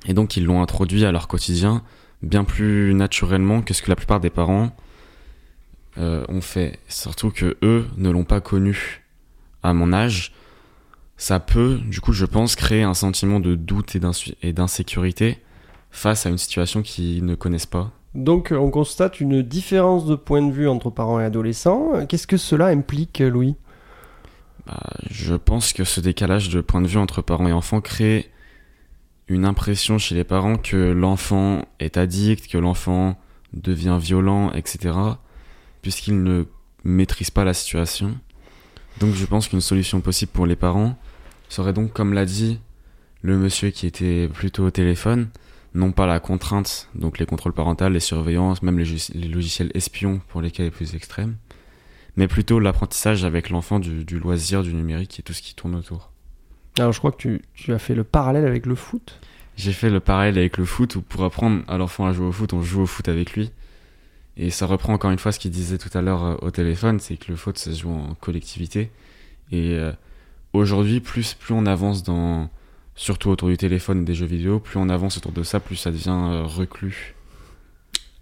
Et 0.06 0.14
donc 0.14 0.36
ils 0.36 0.44
l'ont 0.44 0.62
introduit 0.62 1.04
à 1.04 1.12
leur 1.12 1.28
quotidien 1.28 1.82
bien 2.22 2.44
plus 2.44 2.94
naturellement 2.94 3.62
que 3.62 3.74
ce 3.74 3.82
que 3.82 3.90
la 3.90 3.96
plupart 3.96 4.20
des 4.20 4.30
parents 4.30 4.70
euh, 5.98 6.24
ont 6.28 6.40
fait. 6.40 6.78
Surtout 6.88 7.30
que 7.30 7.56
eux 7.62 7.86
ne 7.96 8.10
l'ont 8.10 8.24
pas 8.24 8.40
connu 8.40 9.04
à 9.62 9.72
mon 9.72 9.92
âge. 9.92 10.32
Ça 11.16 11.40
peut, 11.40 11.80
du 11.84 12.00
coup, 12.00 12.12
je 12.12 12.24
pense, 12.24 12.54
créer 12.54 12.84
un 12.84 12.94
sentiment 12.94 13.40
de 13.40 13.56
doute 13.56 13.96
et 13.96 14.52
d'insécurité 14.52 15.38
face 15.90 16.26
à 16.26 16.30
une 16.30 16.38
situation 16.38 16.82
qu'ils 16.82 17.24
ne 17.24 17.34
connaissent 17.34 17.66
pas. 17.66 17.90
Donc, 18.14 18.54
on 18.56 18.70
constate 18.70 19.20
une 19.20 19.42
différence 19.42 20.06
de 20.06 20.14
point 20.14 20.42
de 20.42 20.52
vue 20.52 20.68
entre 20.68 20.90
parents 20.90 21.18
et 21.18 21.24
adolescents. 21.24 22.06
Qu'est-ce 22.06 22.28
que 22.28 22.36
cela 22.36 22.66
implique, 22.66 23.18
Louis? 23.18 23.56
Bah, 24.68 24.82
je 25.10 25.34
pense 25.34 25.72
que 25.72 25.84
ce 25.84 26.00
décalage 26.00 26.50
de 26.50 26.60
point 26.60 26.82
de 26.82 26.86
vue 26.86 26.98
entre 26.98 27.22
parents 27.22 27.48
et 27.48 27.52
enfants 27.52 27.80
crée 27.80 28.30
une 29.28 29.44
impression 29.44 29.98
chez 29.98 30.14
les 30.14 30.24
parents 30.24 30.56
que 30.56 30.92
l'enfant 30.92 31.66
est 31.80 31.96
addict, 31.96 32.48
que 32.48 32.58
l'enfant 32.58 33.18
devient 33.54 33.98
violent, 34.00 34.52
etc. 34.52 34.94
puisqu'il 35.80 36.22
ne 36.22 36.44
maîtrise 36.84 37.30
pas 37.30 37.44
la 37.44 37.54
situation. 37.54 38.18
Donc 39.00 39.14
je 39.14 39.24
pense 39.24 39.48
qu'une 39.48 39.60
solution 39.60 40.00
possible 40.00 40.32
pour 40.32 40.46
les 40.46 40.56
parents 40.56 40.98
serait 41.48 41.72
donc, 41.72 41.92
comme 41.92 42.12
l'a 42.12 42.26
dit 42.26 42.60
le 43.22 43.38
monsieur 43.38 43.70
qui 43.70 43.86
était 43.86 44.28
plutôt 44.28 44.66
au 44.66 44.70
téléphone, 44.70 45.28
non 45.74 45.92
pas 45.92 46.06
la 46.06 46.20
contrainte, 46.20 46.88
donc 46.94 47.18
les 47.18 47.26
contrôles 47.26 47.52
parentaux, 47.52 47.88
les 47.88 48.00
surveillances, 48.00 48.62
même 48.62 48.78
les, 48.78 49.28
logiciels 49.28 49.70
espions 49.74 50.20
pour 50.28 50.40
les 50.42 50.50
cas 50.50 50.62
les 50.62 50.70
plus 50.70 50.94
extrêmes, 50.94 51.36
mais 52.18 52.26
plutôt 52.26 52.58
l'apprentissage 52.58 53.24
avec 53.24 53.48
l'enfant 53.48 53.78
du, 53.78 54.04
du 54.04 54.18
loisir, 54.18 54.64
du 54.64 54.74
numérique 54.74 55.20
et 55.20 55.22
tout 55.22 55.32
ce 55.32 55.40
qui 55.40 55.54
tourne 55.54 55.76
autour. 55.76 56.10
Alors, 56.76 56.90
je 56.90 56.98
crois 56.98 57.12
que 57.12 57.16
tu, 57.16 57.42
tu 57.54 57.72
as 57.72 57.78
fait 57.78 57.94
le 57.94 58.02
parallèle 58.02 58.44
avec 58.44 58.66
le 58.66 58.74
foot. 58.74 59.20
J'ai 59.56 59.72
fait 59.72 59.88
le 59.88 60.00
parallèle 60.00 60.36
avec 60.36 60.56
le 60.56 60.64
foot 60.64 60.96
où 60.96 61.00
pour 61.00 61.22
apprendre 61.22 61.62
à 61.68 61.78
l'enfant 61.78 62.06
à 62.06 62.12
jouer 62.12 62.26
au 62.26 62.32
foot, 62.32 62.52
on 62.54 62.60
joue 62.60 62.82
au 62.82 62.86
foot 62.86 63.08
avec 63.08 63.34
lui. 63.34 63.52
Et 64.36 64.50
ça 64.50 64.66
reprend 64.66 64.94
encore 64.94 65.12
une 65.12 65.18
fois 65.20 65.30
ce 65.30 65.38
qu'il 65.38 65.52
disait 65.52 65.78
tout 65.78 65.96
à 65.96 66.02
l'heure 66.02 66.24
euh, 66.24 66.36
au 66.42 66.50
téléphone, 66.50 66.98
c'est 66.98 67.16
que 67.16 67.30
le 67.30 67.36
foot 67.36 67.56
ça 67.56 67.72
se 67.72 67.82
joue 67.82 67.90
en 67.90 68.14
collectivité. 68.14 68.90
Et 69.52 69.74
euh, 69.74 69.92
aujourd'hui, 70.52 70.98
plus, 70.98 71.34
plus 71.34 71.54
on 71.54 71.66
avance 71.66 72.02
dans, 72.02 72.50
surtout 72.96 73.30
autour 73.30 73.48
du 73.48 73.56
téléphone 73.56 74.02
et 74.02 74.04
des 74.04 74.14
jeux 74.14 74.26
vidéo, 74.26 74.58
plus 74.58 74.78
on 74.78 74.88
avance 74.88 75.18
autour 75.18 75.30
de 75.30 75.44
ça, 75.44 75.60
plus 75.60 75.76
ça 75.76 75.92
devient 75.92 76.10
euh, 76.10 76.42
reclus. 76.42 77.14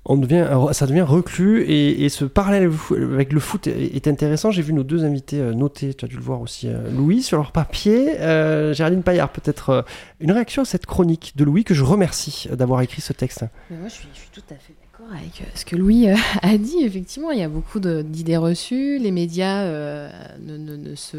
On 0.09 0.16
devient, 0.16 0.46
ça 0.70 0.86
devient 0.86 1.00
reclus 1.02 1.62
et, 1.62 2.04
et 2.04 2.09
ce 2.09 2.24
parallèle 2.24 2.70
avec 3.12 3.32
le 3.32 3.40
foot 3.40 3.66
est 3.66 4.07
intéressant. 4.07 4.52
J'ai 4.52 4.62
vu 4.62 4.72
nos 4.72 4.84
deux 4.84 5.04
invités 5.04 5.40
euh, 5.40 5.52
noter, 5.52 5.94
tu 5.94 6.04
as 6.04 6.09
dû 6.09 6.14
le 6.14 6.22
voir 6.22 6.40
aussi, 6.40 6.68
euh, 6.68 6.88
Louis, 6.92 7.22
sur 7.22 7.38
leur 7.38 7.50
papier. 7.50 8.20
Euh, 8.20 8.72
Géraldine 8.72 9.02
Paillard, 9.02 9.30
peut-être 9.30 9.70
euh, 9.70 9.82
une 10.20 10.30
réaction 10.30 10.62
à 10.62 10.64
cette 10.64 10.86
chronique 10.86 11.32
de 11.34 11.42
Louis 11.42 11.64
que 11.64 11.74
je 11.74 11.82
remercie 11.82 12.48
d'avoir 12.52 12.82
écrit 12.82 13.00
ce 13.02 13.12
texte. 13.12 13.44
Moi, 13.68 13.88
je 13.88 13.94
suis, 13.94 14.09
tout 14.32 14.42
à 14.50 14.54
fait 14.54 14.74
d'accord 14.80 15.12
avec 15.12 15.42
ce 15.57 15.64
que 15.64 15.74
Louis 15.74 16.07
a 16.42 16.57
dit. 16.57 16.84
Effectivement, 16.84 17.32
il 17.32 17.40
y 17.40 17.42
a 17.42 17.48
beaucoup 17.48 17.80
d'idées 17.80 18.36
reçues. 18.36 18.98
Les 18.98 19.11
médias 19.11 19.64
ne, 19.64 20.57
ne- 20.57 20.76
ne 20.76 20.94
se. 20.94 21.16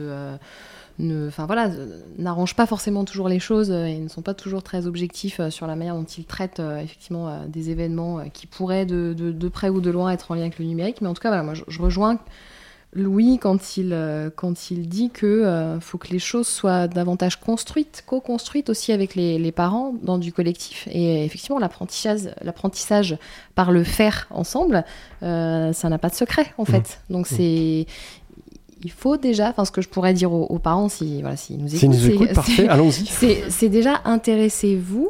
Ne- 0.99 1.27
Enfin 1.27 1.45
voilà, 1.45 1.67
euh, 1.67 1.99
n'arrangent 2.17 2.55
pas 2.55 2.65
forcément 2.65 3.05
toujours 3.05 3.29
les 3.29 3.39
choses 3.39 3.71
euh, 3.71 3.85
et 3.85 3.97
ne 3.97 4.07
sont 4.07 4.21
pas 4.21 4.33
toujours 4.33 4.63
très 4.63 4.87
objectifs 4.87 5.39
euh, 5.39 5.49
sur 5.49 5.67
la 5.67 5.75
manière 5.75 5.95
dont 5.95 6.03
ils 6.03 6.25
traitent 6.25 6.61
effectivement 6.81 7.45
des 7.47 7.69
événements 7.69 8.29
qui 8.33 8.47
pourraient 8.47 8.85
de, 8.85 9.13
de- 9.13 9.31
de 9.31 9.47
près 9.49 9.69
ou 9.69 9.81
de 9.81 9.89
loin 9.89 10.11
être 10.11 10.31
en 10.31 10.35
lien 10.35 10.41
avec 10.41 10.59
le 10.59 10.65
numérique. 10.65 11.01
Mais 11.01 11.07
en 11.07 11.13
tout 11.13 11.21
cas, 11.21 11.29
voilà, 11.29 11.43
moi 11.43 11.53
je, 11.53 11.63
je 11.67 11.81
rejoins 11.81 12.19
Louis 12.93 13.37
quand 13.37 13.75
il, 13.77 13.95
quand 14.37 14.71
il 14.71 14.87
dit 14.87 15.09
que 15.09 15.25
euh, 15.25 15.79
faut 15.81 15.97
que 15.97 16.07
les 16.07 16.19
choses 16.19 16.47
soient 16.47 16.87
davantage 16.87 17.35
construites, 17.39 18.03
co-construites 18.07 18.69
aussi 18.69 18.91
avec 18.93 19.13
les, 19.13 19.37
les 19.37 19.51
parents 19.51 19.93
dans 20.03 20.17
du 20.17 20.31
collectif. 20.31 20.87
Et 20.89 21.25
effectivement, 21.25 21.59
l'apprentissage, 21.59 22.21
l'apprentissage 22.41 23.17
par 23.55 23.71
le 23.71 23.83
faire 23.83 24.27
ensemble, 24.31 24.85
euh, 25.21 25.73
ça 25.73 25.89
n'a 25.89 25.97
pas 25.97 26.09
de 26.09 26.15
secret 26.15 26.47
en 26.57 26.65
fait. 26.65 27.01
Donc 27.09 27.27
c'est 27.27 27.85
il 28.83 28.91
faut 28.91 29.17
déjà, 29.17 29.49
enfin 29.49 29.65
ce 29.65 29.71
que 29.71 29.81
je 29.81 29.89
pourrais 29.89 30.13
dire 30.13 30.31
aux, 30.31 30.45
aux 30.45 30.59
parents 30.59 30.89
si 30.89 31.21
voilà 31.21 31.35
s'ils 31.37 31.57
nous 31.57 31.67
écoutent, 31.75 31.89
nous 31.89 31.95
c'est- 31.99 32.51
c'est- 32.55 32.67
allons-y. 32.67 33.05
C'est 33.07 33.43
c'est 33.49 33.69
déjà 33.69 34.01
intéressez-vous 34.05 35.09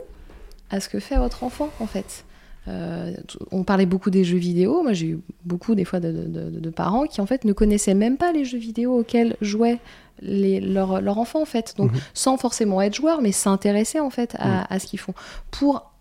à 0.70 0.80
ce 0.80 0.89
que 0.89 0.99
fait 0.99 1.18
votre 1.18 1.43
enfant 1.43 1.70
en 1.80 1.88
fait. 1.88 2.24
Euh, 2.70 3.13
on 3.51 3.63
parlait 3.63 3.86
beaucoup 3.86 4.09
des 4.09 4.26
jeux 4.26 4.38
vidéo. 4.38 4.84
Moi, 4.84 4.91
j'ai 4.91 5.07
eu 5.07 5.20
beaucoup 5.45 5.74
des 5.74 5.86
fois 5.86 6.01
de, 6.01 6.11
de- 6.11 6.49
de- 6.49 6.59
de 6.59 6.70
parents 6.70 7.05
qui 7.05 7.22
en 7.22 7.26
fait 7.26 7.45
ne 7.45 7.53
connaissaient 7.53 7.93
même 7.93 8.18
pas 8.18 8.34
les 8.34 8.43
jeux 8.43 8.57
vidéo 8.57 8.99
auxquels 8.99 9.38
jouaient 9.39 9.80
les, 10.22 10.59
leur, 10.59 10.99
leur 10.99 11.18
enfant 11.18 11.41
en 11.41 11.45
fait. 11.45 11.76
Donc, 11.78 11.93
Mhm. 11.93 11.99
sans 12.13 12.36
forcément 12.38 12.82
être 12.82 12.95
joueur, 12.95 13.22
mais 13.22 13.32
s'intéresser 13.32 14.01
en 14.01 14.09
fait 14.09 14.36
à, 14.38 14.72
à 14.74 14.80
ce 14.80 14.88
qu'ils 14.88 14.99
font 14.99 15.13
pour 15.51 15.91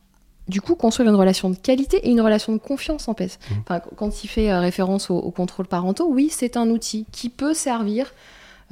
du 0.49 0.61
coup 0.61 0.75
construire 0.77 1.09
une 1.09 1.17
relation 1.17 1.51
de 1.51 1.57
qualité 1.57 1.97
et 2.07 2.11
une 2.11 2.21
relation 2.21 2.53
de 2.53 2.59
confiance 2.59 3.09
en 3.09 3.15
fait. 3.15 3.39
Enfin, 3.63 3.81
qu- 3.81 3.95
quand 3.97 4.23
il 4.25 4.29
fait 4.29 4.51
euh, 4.51 4.61
référence 4.61 5.11
aux, 5.11 5.17
aux 5.19 5.31
contrôles 5.33 5.67
parentaux, 5.67 6.09
oui, 6.11 6.29
c'est 6.31 6.57
un 6.57 6.69
outil 6.71 7.05
qui 7.13 7.29
peut 7.29 7.55
servir. 7.55 8.13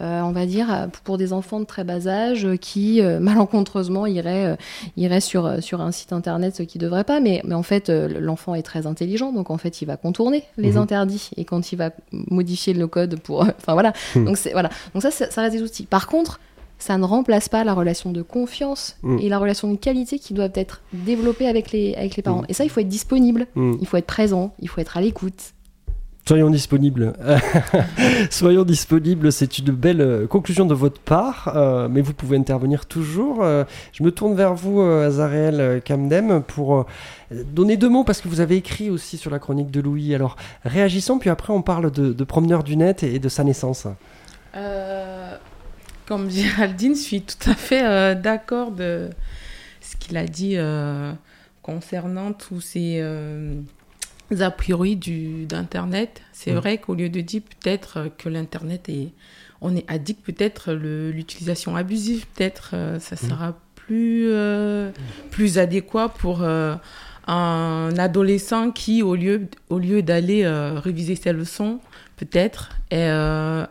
euh, 0.00 0.22
on 0.22 0.32
va 0.32 0.44
dire 0.44 0.88
pour 1.04 1.18
des 1.18 1.32
enfants 1.32 1.60
de 1.60 1.64
très 1.66 1.84
bas 1.84 2.08
âge 2.08 2.48
qui 2.60 3.00
euh, 3.00 3.20
malencontreusement 3.30 4.06
iraient, 4.06 4.46
euh, 4.46 4.56
iraient 4.96 5.20
sur, 5.20 5.62
sur 5.62 5.80
un 5.80 5.92
site 5.92 6.12
internet 6.12 6.56
ce 6.56 6.64
qui 6.64 6.78
ne 6.78 6.82
devrait 6.84 7.04
pas 7.04 7.20
mais, 7.20 7.40
mais 7.44 7.54
en 7.54 7.62
fait 7.62 7.90
l'enfant 7.90 8.56
est 8.56 8.62
très 8.62 8.86
intelligent 8.88 9.30
donc 9.32 9.50
en 9.50 9.56
fait 9.58 9.82
il 9.82 9.84
va 9.86 9.96
contourner 9.96 10.42
les 10.56 10.72
Mhm. 10.72 10.78
interdits 10.78 11.30
et 11.36 11.44
quand 11.44 11.70
il 11.70 11.76
va 11.76 11.90
modifier 12.12 12.74
le 12.74 12.88
code 12.88 13.20
pour 13.20 13.42
enfin 13.58 13.74
voilà 13.74 13.92
Mhm. 14.16 14.24
donc 14.24 14.36
voilà 14.52 14.70
donc 14.94 15.02
ça 15.02 15.12
ça 15.12 15.30
ça 15.30 15.42
reste 15.42 15.54
des 15.54 15.62
outils 15.62 15.86
par 15.86 16.08
contre 16.08 16.40
ça 16.78 16.98
ne 16.98 17.04
remplace 17.04 17.48
pas 17.48 17.64
la 17.64 17.72
relation 17.74 18.12
de 18.12 18.22
confiance 18.22 18.96
Mhm. 19.02 19.18
et 19.20 19.28
la 19.28 19.38
relation 19.38 19.70
de 19.70 19.76
qualité 19.76 20.18
qui 20.18 20.34
doivent 20.34 20.52
être 20.54 20.82
développées 20.92 21.46
avec 21.48 21.72
les, 21.72 21.94
avec 21.94 22.16
les 22.16 22.22
parents. 22.22 22.40
Mhm. 22.42 22.46
Et 22.48 22.52
ça, 22.54 22.64
il 22.64 22.70
faut 22.70 22.80
être 22.80 22.88
disponible, 22.88 23.46
Mhm. 23.54 23.78
il 23.80 23.86
faut 23.86 23.96
être 23.96 24.06
présent, 24.06 24.52
il 24.60 24.68
faut 24.68 24.80
être 24.80 24.96
à 24.96 25.00
l'écoute. 25.00 25.52
Soyons 26.26 26.48
disponibles. 26.48 27.12
Soyons 28.30 28.64
disponibles, 28.64 29.30
c'est 29.30 29.58
une 29.58 29.72
belle 29.72 30.00
euh, 30.00 30.26
conclusion 30.26 30.64
de 30.64 30.72
votre 30.74 30.98
part, 31.00 31.52
euh, 31.54 31.86
mais 31.90 32.00
vous 32.00 32.14
pouvez 32.14 32.36
intervenir 32.38 32.86
toujours. 32.86 33.42
Euh, 33.42 33.64
je 33.92 34.02
me 34.02 34.10
tourne 34.10 34.34
vers 34.34 34.54
vous, 34.54 34.80
euh, 34.80 35.06
Azarel 35.06 35.82
Kamdem, 35.84 36.42
pour 36.42 36.76
euh, 36.78 36.84
donner 37.52 37.76
deux 37.76 37.90
mots, 37.90 38.04
parce 38.04 38.22
que 38.22 38.28
vous 38.28 38.40
avez 38.40 38.56
écrit 38.56 38.88
aussi 38.88 39.18
sur 39.18 39.30
la 39.30 39.38
chronique 39.38 39.70
de 39.70 39.80
Louis. 39.82 40.14
Alors, 40.14 40.36
réagissons, 40.64 41.18
puis 41.18 41.28
après 41.28 41.52
on 41.52 41.60
parle 41.62 41.90
de, 41.90 42.12
de 42.14 42.24
promeneur 42.24 42.64
du 42.64 42.76
net 42.76 43.02
et, 43.02 43.16
et 43.16 43.18
de 43.18 43.28
sa 43.28 43.44
naissance. 43.44 43.86
Euh, 44.56 45.36
comme 46.06 46.30
Géraldine, 46.30 46.94
je 46.94 47.00
suis 47.00 47.22
tout 47.22 47.50
à 47.50 47.54
fait 47.54 47.84
euh, 47.84 48.14
d'accord 48.14 48.70
de 48.72 49.10
ce 49.80 49.96
qu'il 49.96 50.16
a 50.16 50.24
dit 50.26 50.54
euh, 50.56 51.12
concernant 51.62 52.32
tous 52.32 52.60
ces, 52.60 52.98
euh, 53.00 53.54
a 54.38 54.50
priori 54.50 54.96
d'Internet. 54.96 56.22
C'est 56.32 56.52
Mm. 56.52 56.56
vrai 56.56 56.78
qu'au 56.78 56.94
lieu 56.94 57.08
de 57.08 57.20
dire 57.20 57.42
peut-être 57.42 58.10
que 58.18 58.28
l'Internet 58.28 58.88
est, 58.88 59.08
on 59.60 59.74
est 59.76 59.84
addict, 59.90 60.24
peut-être 60.24 60.72
l'utilisation 60.72 61.76
abusive, 61.76 62.26
peut-être 62.34 62.70
ça 63.00 63.14
Mm. 63.16 63.28
sera 63.28 63.54
plus 63.76 64.30
plus 65.30 65.58
adéquat 65.58 66.08
pour 66.08 66.42
un 67.26 67.90
adolescent 67.98 68.70
qui, 68.70 69.02
au 69.02 69.14
lieu 69.14 69.48
au 69.70 69.78
lieu 69.78 70.02
d'aller 70.02 70.44
euh, 70.44 70.78
réviser 70.78 71.16
ses 71.16 71.32
leçons, 71.32 71.80
peut-être 72.16 72.70
est 72.90 73.08
euh, 73.08 73.64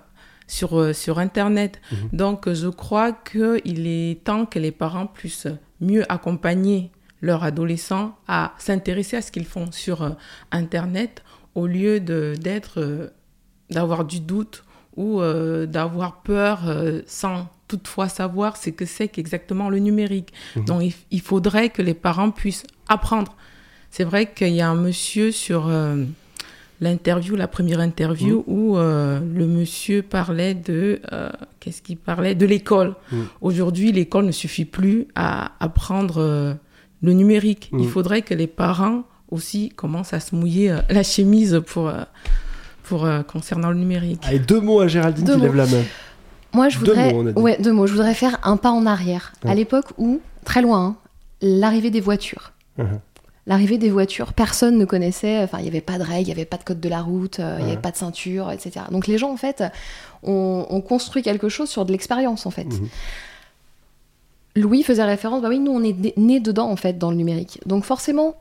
sur 0.47 0.79
euh, 0.79 0.93
sur 0.93 1.19
Internet. 1.19 1.81
Mhm. 1.91 2.09
Donc 2.13 2.51
je 2.51 2.67
crois 2.67 3.11
qu'il 3.11 3.87
est 3.87 4.23
temps 4.23 4.45
que 4.45 4.59
les 4.59 4.71
parents 4.71 5.07
puissent 5.07 5.47
mieux 5.81 6.09
accompagner 6.11 6.91
leurs 7.21 7.43
adolescents 7.43 8.15
à 8.27 8.53
s'intéresser 8.57 9.17
à 9.17 9.21
ce 9.21 9.31
qu'ils 9.31 9.45
font 9.45 9.71
sur 9.71 10.01
euh, 10.03 10.09
Internet 10.51 11.23
au 11.55 11.67
lieu 11.67 11.99
d'être 11.99 12.79
euh, 12.79 13.09
d'avoir 13.69 14.05
du 14.05 14.19
doute 14.19 14.63
ou 14.95 15.21
euh, 15.21 15.65
d'avoir 15.65 16.21
peur 16.21 16.67
euh, 16.67 17.01
sans 17.07 17.47
toutefois 17.67 18.09
savoir 18.09 18.57
ce 18.57 18.69
que 18.69 18.85
c'est 18.85 19.07
qu'exactement 19.07 19.69
le 19.69 19.79
numérique. 19.79 20.33
Mhm. 20.55 20.65
Donc 20.65 20.83
il, 20.83 20.93
il 21.11 21.21
faudrait 21.21 21.69
que 21.69 21.81
les 21.81 21.93
parents 21.93 22.31
puissent 22.31 22.65
apprendre. 22.87 23.35
C'est 23.89 24.03
vrai 24.03 24.31
qu'il 24.31 24.53
y 24.53 24.61
a 24.61 24.69
un 24.69 24.75
monsieur 24.75 25.31
sur 25.31 25.67
euh, 25.67 26.03
l'interview, 26.83 27.35
la 27.35 27.47
première 27.47 27.79
interview, 27.79 28.43
où 28.47 28.77
euh, 28.77 29.19
le 29.19 29.47
monsieur 29.47 30.01
parlait 30.03 30.53
de... 30.53 30.99
euh, 31.11 31.29
Qu'est-ce 31.59 31.81
qu'il 31.81 31.97
parlait 31.97 32.35
De 32.35 32.45
l'école. 32.45 32.93
Mhm. 33.11 33.25
Aujourd'hui, 33.41 33.91
l'école 33.91 34.25
ne 34.25 34.31
suffit 34.31 34.65
plus 34.65 35.07
à 35.15 35.51
apprendre 35.59 36.15
euh, 36.19 36.53
le 37.01 37.13
numérique. 37.13 37.69
Mhm. 37.71 37.79
Il 37.79 37.87
faudrait 37.89 38.21
que 38.21 38.33
les 38.33 38.47
parents 38.47 39.03
aussi 39.31 39.69
commencent 39.69 40.13
à 40.13 40.19
se 40.19 40.35
mouiller 40.35 40.71
euh, 40.71 40.77
la 40.89 41.03
chemise 41.03 41.61
pour, 41.65 41.91
pour, 42.83 43.05
euh, 43.05 43.23
concernant 43.23 43.69
le 43.69 43.77
numérique. 43.77 44.21
Allez, 44.25 44.39
deux 44.39 44.59
mots 44.61 44.81
à 44.81 44.87
Géraldine 44.87 45.25
Deux 45.25 45.33
qui 45.33 45.39
mots. 45.39 45.45
lève 45.45 45.55
la 45.55 45.65
main. 45.67 45.83
Moi, 46.53 46.69
je 46.69 46.77
Deux 46.79 46.85
voudrais, 46.85 47.13
mots, 47.13 47.21
on 47.23 47.27
a 47.27 47.31
dit. 47.31 47.41
ouais, 47.41 47.57
deux 47.59 47.71
mots. 47.73 47.87
Je 47.87 47.93
voudrais 47.93 48.13
faire 48.13 48.37
un 48.43 48.57
pas 48.57 48.69
en 48.71 48.85
arrière. 48.85 49.33
Ouais. 49.43 49.49
À 49.51 49.55
l'époque 49.55 49.87
où, 49.97 50.21
très 50.45 50.61
loin, 50.61 50.85
hein, 50.85 50.95
l'arrivée 51.41 51.89
des 51.89 52.01
voitures. 52.01 52.51
Mhm. 53.45 53.51
L'arrivée 53.51 53.77
des 53.77 53.89
voitures, 53.89 54.33
personne 54.33 54.77
ne 54.77 54.85
connaissait, 54.85 55.39
enfin, 55.43 55.57
il 55.59 55.63
n'y 55.63 55.67
avait 55.69 55.81
pas 55.81 55.97
de 55.97 56.03
règles, 56.03 56.21
il 56.21 56.25
n'y 56.27 56.31
avait 56.31 56.45
pas 56.45 56.57
de 56.57 56.63
code 56.63 56.79
de 56.79 56.89
la 56.89 57.01
route, 57.01 57.39
euh, 57.39 57.57
il 57.59 57.65
n'y 57.65 57.71
avait 57.71 57.81
pas 57.81 57.91
de 57.91 57.97
ceinture, 57.97 58.51
etc. 58.51 58.85
Donc 58.91 59.07
les 59.07 59.17
gens, 59.17 59.31
en 59.31 59.37
fait, 59.37 59.63
ont, 60.23 60.65
ont 60.69 60.81
construit 60.81 61.23
quelque 61.23 61.49
chose 61.49 61.69
sur 61.69 61.83
de 61.85 61.91
l'expérience, 61.91 62.45
en 62.45 62.51
fait. 62.51 62.63
Mhm. 62.65 62.87
Louis 64.55 64.83
faisait 64.83 65.03
référence, 65.03 65.41
bah 65.41 65.49
oui, 65.49 65.59
nous, 65.59 65.71
on 65.71 65.83
est 65.83 65.97
né- 65.97 66.13
nés 66.15 66.39
dedans, 66.39 66.69
en 66.69 66.75
fait, 66.75 66.97
dans 66.97 67.09
le 67.09 67.17
numérique. 67.17 67.59
Donc 67.65 67.83
forcément, 67.85 68.35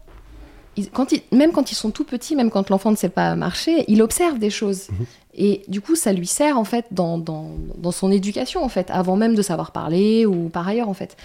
ils- 0.77 0.91
quand 0.91 1.11
ils- 1.13 1.23
même 1.33 1.53
quand 1.53 1.73
ils 1.73 1.75
sont 1.75 1.91
tout 1.91 2.05
petits, 2.05 2.37
même 2.37 2.51
quand 2.51 2.69
l'enfant 2.69 2.91
ne 2.91 2.97
sait 2.97 3.09
pas 3.09 3.35
marcher, 3.35 3.85
il 3.89 4.03
observe 4.03 4.39
des 4.39 4.51
choses. 4.51 4.89
Et 5.35 5.63
du 5.69 5.81
coup, 5.81 5.97
ça 5.97 6.13
lui 6.13 6.27
sert 6.27 6.59
en 6.59 6.65
fait 6.65 6.85
dans, 6.91 7.17
dans, 7.17 7.47
dans 7.79 7.93
son 7.93 8.13
éducation 8.13 8.63
en 8.63 8.69
fait, 8.69 8.91
avant 8.91 9.17
même 9.17 9.35
de 9.35 9.41
savoir 9.41 9.71
parler 9.73 10.27
ou 10.27 10.51
par 10.51 10.69
ailleurs 10.69 10.91
en 10.91 10.95
fait. 10.95 11.17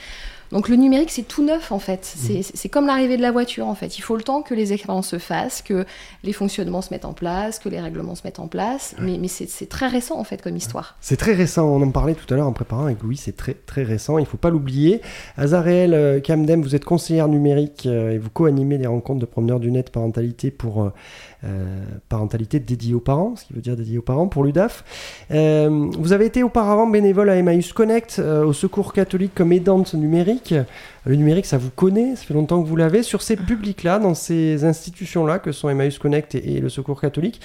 Donc 0.52 0.70
le 0.70 0.76
numérique, 0.76 1.12
c'est 1.12 1.28
tout 1.28 1.43
neuf 1.43 1.72
en 1.72 1.80
fait. 1.80 2.00
C'est 2.04 2.41
c'est 2.41 2.70
comme 2.70 2.88
l'arrivée 2.88 3.18
de 3.18 3.22
la 3.22 3.32
voiture 3.32 3.68
en 3.68 3.76
fait. 3.76 3.98
Il 3.98 4.02
faut 4.02 4.16
le 4.16 4.24
temps 4.24 4.41
que 4.41 4.54
les 4.54 4.74
expériences 4.74 5.10
se 5.10 5.20
fassent, 5.20 5.62
que 5.62 5.86
les 6.24 6.34
fonctionnements 6.34 6.82
se 6.82 6.93
mettent 6.93 7.06
en 7.06 7.14
place, 7.14 7.60
que 7.60 7.70
les 7.70 7.80
règlements 7.80 8.16
se 8.16 8.22
mettent 8.24 8.39
en 8.39 8.48
place. 8.48 8.95
Mais, 9.00 9.18
mais 9.20 9.28
c'est 9.28 9.50
c'est 9.50 9.68
très 9.68 9.88
récent 9.88 10.18
en 10.18 10.24
fait 10.24 10.41
comme 10.41 10.56
histoire. 10.56 10.98
C'est 11.02 11.18
très 11.18 11.34
récent, 11.34 11.68
on 11.68 11.82
en 11.82 11.91
parlait 11.91 12.16
tout 12.16 12.32
à 12.34 12.38
l'heure 12.38 12.48
en 12.48 12.54
préparant 12.54 12.86
avec 12.86 13.02
Louis, 13.04 13.18
c'est 13.18 13.36
très 13.36 13.54
très 13.54 13.84
récent, 13.84 14.18
il 14.18 14.26
faut 14.26 14.38
pas 14.38 14.50
l'oublier. 14.50 15.02
Azareel 15.38 15.93
euh, 15.93 16.20
Kamdem, 16.20 16.62
vous 16.62 16.76
êtes 16.76 16.86
conseillère 16.86 17.28
numérique 17.28 17.86
euh, 17.86 18.12
et 18.12 18.18
vous 18.18 18.30
co-animez 18.30 18.78
des 18.78 18.88
rencontres 18.88 19.20
de 19.20 19.26
promeneurs 19.26 19.60
du 19.60 19.72
net 19.72 19.89
parentalité 19.89 20.52
pour 20.52 20.84
euh, 20.84 20.89
euh, 21.37 21.37
parentalité 22.10 22.60
dédiée 22.60 22.94
aux 22.94 23.00
parents, 23.00 23.36
ce 23.36 23.46
qui 23.46 23.54
veut 23.54 23.62
dire 23.62 23.76
dédiée 23.76 23.98
aux 23.98 24.04
parents 24.04 24.28
pour 24.28 24.44
l'UDAF. 24.44 24.84
Euh, 25.32 25.90
vous 25.98 26.14
avez 26.14 26.26
été 26.26 26.44
auparavant 26.44 26.88
bénévole 26.88 27.30
à 27.30 27.36
Emmaüs 27.36 27.74
Connect, 27.74 28.18
euh, 28.20 28.46
au 28.46 28.54
Secours 28.54 28.94
catholique 28.94 29.34
comme 29.36 29.52
aidante 29.52 29.94
numérique. 29.94 30.54
Le 31.06 31.16
numérique, 31.16 31.46
ça 31.46 31.58
vous 31.58 31.70
connaît, 31.70 32.16
ça 32.16 32.24
fait 32.24 32.34
longtemps 32.34 32.62
que 32.62 32.68
vous 32.68 32.76
l'avez. 32.76 33.04
Sur 33.04 33.22
ces 33.22 33.36
publics-là, 33.36 34.00
dans 34.00 34.14
ces 34.14 34.64
institutions-là, 34.64 35.40
que 35.40 35.52
sont 35.52 35.70
Emmaüs 35.70 36.00
Connect 36.00 36.36
et, 36.36 36.60
le 36.60 36.70
Secours 36.70 37.00
catholique, 37.00 37.42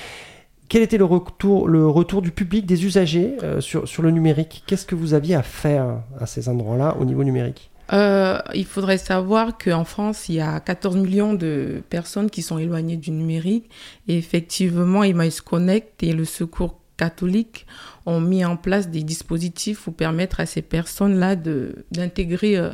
quel 0.68 0.82
était 0.82 0.98
le 0.98 1.04
retour, 1.04 1.68
le 1.68 1.86
retour 1.86 2.22
du 2.22 2.30
public, 2.30 2.64
des 2.64 2.86
usagers 2.86 3.36
euh, 3.42 3.60
sur, 3.60 3.86
sur 3.86 4.02
le 4.02 4.10
numérique? 4.10 4.64
Qu'est-ce 4.66 4.86
que 4.86 4.94
vous 4.94 5.12
aviez 5.14 5.34
à 5.34 5.42
faire 5.42 6.00
à 6.18 6.26
ces 6.26 6.48
endroits-là 6.48 6.96
au 6.98 7.04
niveau 7.04 7.24
numérique? 7.24 7.71
Euh, 7.92 8.38
il 8.54 8.64
faudrait 8.64 8.98
savoir 8.98 9.58
qu'en 9.58 9.84
France, 9.84 10.28
il 10.28 10.36
y 10.36 10.40
a 10.40 10.60
14 10.60 10.96
millions 10.96 11.34
de 11.34 11.82
personnes 11.90 12.30
qui 12.30 12.42
sont 12.42 12.58
éloignées 12.58 12.96
du 12.96 13.10
numérique. 13.10 13.68
Et 14.08 14.16
effectivement, 14.16 15.04
Emmaüs 15.04 15.40
Connect 15.40 16.02
et 16.02 16.12
le 16.12 16.24
Secours 16.24 16.80
catholique 16.96 17.66
ont 18.06 18.20
mis 18.20 18.44
en 18.44 18.56
place 18.56 18.88
des 18.88 19.02
dispositifs 19.02 19.82
pour 19.82 19.94
permettre 19.94 20.40
à 20.40 20.46
ces 20.46 20.62
personnes-là 20.62 21.36
d'intégrer 21.36 22.56
euh, 22.56 22.70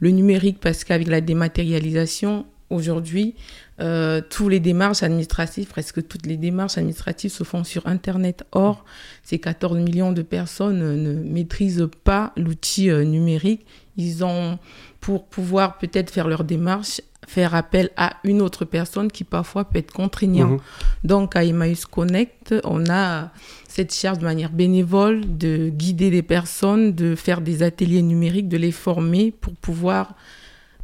le 0.00 0.10
numérique 0.10 0.58
parce 0.60 0.84
qu'avec 0.84 1.08
la 1.08 1.20
dématérialisation, 1.20 2.46
aujourd'hui, 2.70 3.34
euh, 3.80 4.20
tous 4.28 4.48
les 4.48 4.60
démarches 4.60 5.02
administratives, 5.02 5.66
presque 5.66 6.06
toutes 6.06 6.26
les 6.26 6.36
démarches 6.36 6.78
administratives 6.78 7.32
se 7.32 7.44
font 7.44 7.64
sur 7.64 7.86
Internet. 7.86 8.44
Or, 8.52 8.84
ces 9.22 9.38
14 9.38 9.78
millions 9.78 10.12
de 10.12 10.22
personnes 10.22 11.02
ne 11.02 11.14
maîtrisent 11.14 11.88
pas 12.04 12.32
l'outil 12.36 12.90
euh, 12.90 13.04
numérique. 13.04 13.66
Ils 13.96 14.24
ont, 14.24 14.58
pour 15.00 15.26
pouvoir 15.26 15.78
peut-être 15.78 16.10
faire 16.10 16.28
leur 16.28 16.44
démarche, 16.44 17.00
faire 17.26 17.54
appel 17.54 17.90
à 17.96 18.16
une 18.24 18.40
autre 18.40 18.64
personne 18.64 19.10
qui 19.10 19.24
parfois 19.24 19.64
peut 19.64 19.78
être 19.78 19.92
contraignant. 19.92 20.48
Mhm. 20.48 20.58
Donc, 21.04 21.36
à 21.36 21.44
Emmaüs 21.44 21.86
Connect, 21.86 22.54
on 22.64 22.88
a 22.90 23.30
cette 23.68 23.94
charge 23.94 24.18
de 24.18 24.24
manière 24.24 24.50
bénévole 24.50 25.38
de 25.38 25.68
guider 25.68 26.10
des 26.10 26.22
personnes, 26.22 26.92
de 26.92 27.14
faire 27.14 27.40
des 27.40 27.62
ateliers 27.62 28.02
numériques, 28.02 28.48
de 28.48 28.56
les 28.56 28.72
former 28.72 29.32
pour 29.32 29.54
pouvoir 29.54 30.14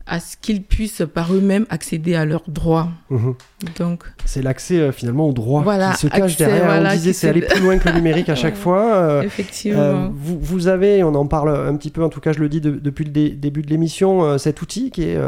à 0.07 0.21
ce 0.21 0.37
qu'ils 0.41 0.63
puissent 0.63 1.03
par 1.13 1.33
eux-mêmes 1.35 1.67
accéder 1.71 2.15
à 2.15 2.25
leurs 2.25 2.45
droits. 2.49 2.89
Mhm. 3.11 3.35
Donc, 3.79 4.05
C'est 4.25 4.43
l'accès 4.43 4.79
euh, 4.79 4.93
finalement 4.93 5.29
au 5.29 5.33
droit 5.33 5.63
Voilà, 5.63 5.93
qui 5.93 6.01
se 6.01 6.07
cache 6.09 6.33
accès, 6.33 6.45
derrière. 6.47 6.65
voilà, 6.67 6.91
on 6.91 6.93
disait 6.95 7.13
c'est 7.13 7.29
aller 7.29 7.41
plus 7.41 7.61
loin 7.61 7.79
que 7.79 7.89
le 7.89 7.95
numérique 7.95 8.29
à 8.29 8.35
chaque 8.37 8.55
Ouais. 8.55 8.61
fois. 8.61 8.95
Euh, 8.97 9.23
Effectivement. 9.23 9.81
euh, 9.81 10.09
vous, 10.15 10.39
vous 10.41 10.69
avez, 10.69 11.03
on 11.03 11.15
en 11.15 11.27
parle 11.27 11.51
un 11.67 11.75
petit 11.77 11.91
peu, 11.91 12.05
en 12.05 12.09
tout 12.09 12.21
cas 12.21 12.33
je 12.33 12.39
le 12.39 12.49
dis 12.49 12.61
de- 12.61 12.71
depuis 12.73 13.05
le 13.05 13.11
dé- 13.11 13.31
début 13.31 13.63
de 13.63 13.69
l'émission, 13.71 14.39
cet 14.39 14.63
outil 14.63 14.91
qui 14.91 15.05
est 15.05 15.19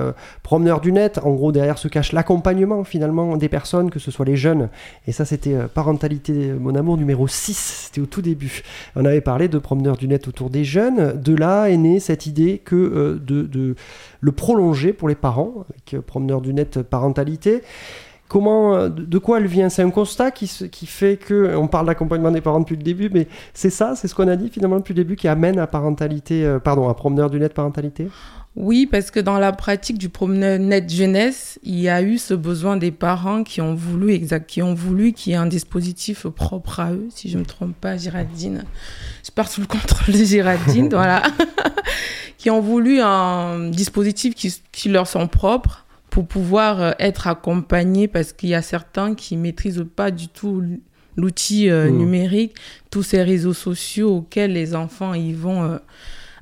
promeneur 0.43 0.81
du 0.81 0.93
net. 0.93 1.19
En 1.25 1.33
gros, 1.33 1.53
derrière 1.53 1.79
se 1.79 1.89
cache 1.89 2.13
l'accompagnement 2.13 2.85
finalement 2.85 3.37
des 3.37 3.49
personnes, 3.49 3.91
que 3.91 3.99
ce 3.99 4.11
soit 4.11 4.27
les 4.27 4.37
jeunes. 4.37 4.69
Et 5.07 5.13
ça, 5.13 5.25
c'était 5.25 5.57
Parentalité 5.75 6.53
Mon 6.59 6.75
Amour 6.75 6.99
numéro 6.99 7.27
6. 7.27 7.87
C'était 7.89 8.01
au 8.01 8.07
tout 8.07 8.23
début. 8.23 8.63
On 8.95 9.05
avait 9.05 9.21
parlé 9.23 9.49
de 9.49 9.59
promeneur 9.59 9.97
du 9.97 10.07
net 10.07 10.29
autour 10.29 10.51
des 10.51 10.65
jeunes. 10.65 11.19
De 11.21 11.35
là 11.35 11.67
est 11.67 11.77
née 11.77 11.99
cette 12.01 12.27
idée 12.27 12.61
que 12.65 13.19
de, 13.25 13.43
de 13.43 13.75
le 14.21 14.33
pour 14.93 15.09
les 15.09 15.15
parents, 15.15 15.65
avec 15.71 15.95
euh, 15.95 16.01
promeneur 16.01 16.41
du 16.41 16.53
net 16.53 16.83
parentalité. 16.83 17.63
Comment, 18.29 18.75
euh, 18.75 18.89
de 18.91 19.19
quoi 19.19 19.39
elle 19.39 19.47
vient? 19.47 19.71
C'est 19.71 19.83
un 19.83 19.91
constat 19.91 20.31
qui, 20.31 20.47
fait 20.87 21.17
que, 21.17 21.57
on 21.57 21.67
parle 21.67 21.87
d'accompagnement 21.87 22.31
des 22.31 22.43
parents 22.43 22.61
depuis 22.61 22.77
le 22.77 22.83
début, 22.83 23.11
mais 23.13 23.27
c'est 23.55 23.71
ça, 23.71 23.97
c'est 23.97 24.07
ce 24.07 24.15
qu'on 24.15 24.29
a 24.29 24.37
dit 24.37 24.51
finalement 24.51 24.77
depuis 24.77 24.93
le 24.93 25.03
début 25.03 25.17
qui 25.17 25.29
amène 25.29 25.59
à 25.59 25.67
parentalité, 25.67 26.45
euh, 26.45 26.59
pardon, 26.59 26.89
à 26.89 26.95
promeneur 26.95 27.31
du 27.31 27.41
net 27.41 27.55
parentalité? 27.55 28.09
Oui, 28.57 28.87
parce 28.87 29.11
que 29.11 29.21
dans 29.21 29.39
la 29.39 29.53
pratique 29.53 29.99
du 29.99 30.09
promeneur 30.09 30.59
net 30.59 30.91
jeunesse, 30.91 31.61
il 31.63 31.79
y 31.79 31.89
a 31.89 32.03
eu 32.03 32.19
ce 32.19 32.35
besoin 32.35 32.77
des 32.77 32.91
parents 32.91 33.45
qui 33.45 33.61
ont 33.61 33.75
voulu, 33.75 34.13
exact, 34.13 34.49
qui 34.49 34.63
ont 34.63 34.75
voulu 34.75 35.13
qu'il 35.13 35.33
y 35.33 35.35
ait 35.35 35.39
un 35.39 35.47
dispositif 35.47 36.27
propre 36.27 36.81
à 36.81 36.93
eux, 36.93 37.07
si 37.11 37.31
je 37.31 37.37
ne 37.37 37.43
me 37.43 37.47
trompe 37.47 37.77
pas, 37.77 37.97
Géraldine. 37.97 38.65
Je 39.25 39.31
pars 39.31 39.49
sous 39.49 39.61
le 39.61 39.67
contrôle 39.69 40.15
de 40.15 40.25
Géraldine, 40.25 40.89
voilà. 40.91 41.23
qui 42.39 42.51
ont 42.51 42.61
voulu 42.61 43.01
un 43.01 43.71
dispositif 43.71 44.35
qui, 44.35 44.53
qui 44.73 44.89
leur 44.89 45.07
sont 45.07 45.29
propres 45.29 45.85
pour 46.11 46.27
pouvoir 46.27 46.81
euh, 46.81 46.93
être 46.99 47.27
accompagnés 47.27 48.09
parce 48.09 48.33
qu'il 48.33 48.49
y 48.49 48.55
a 48.55 48.63
certains 48.63 49.15
qui 49.15 49.37
maîtrisent 49.37 49.85
pas 49.95 50.11
du 50.11 50.29
tout 50.29 50.65
l'outil 51.17 51.69
euh, 51.69 51.91
Mmh. 51.91 51.97
numérique, 51.97 52.55
tous 52.91 53.03
ces 53.03 53.23
réseaux 53.23 53.53
sociaux 53.53 54.17
auxquels 54.17 54.53
les 54.53 54.75
enfants 54.75 55.15
ils 55.15 55.37
vont 55.37 55.65
euh, 55.65 55.79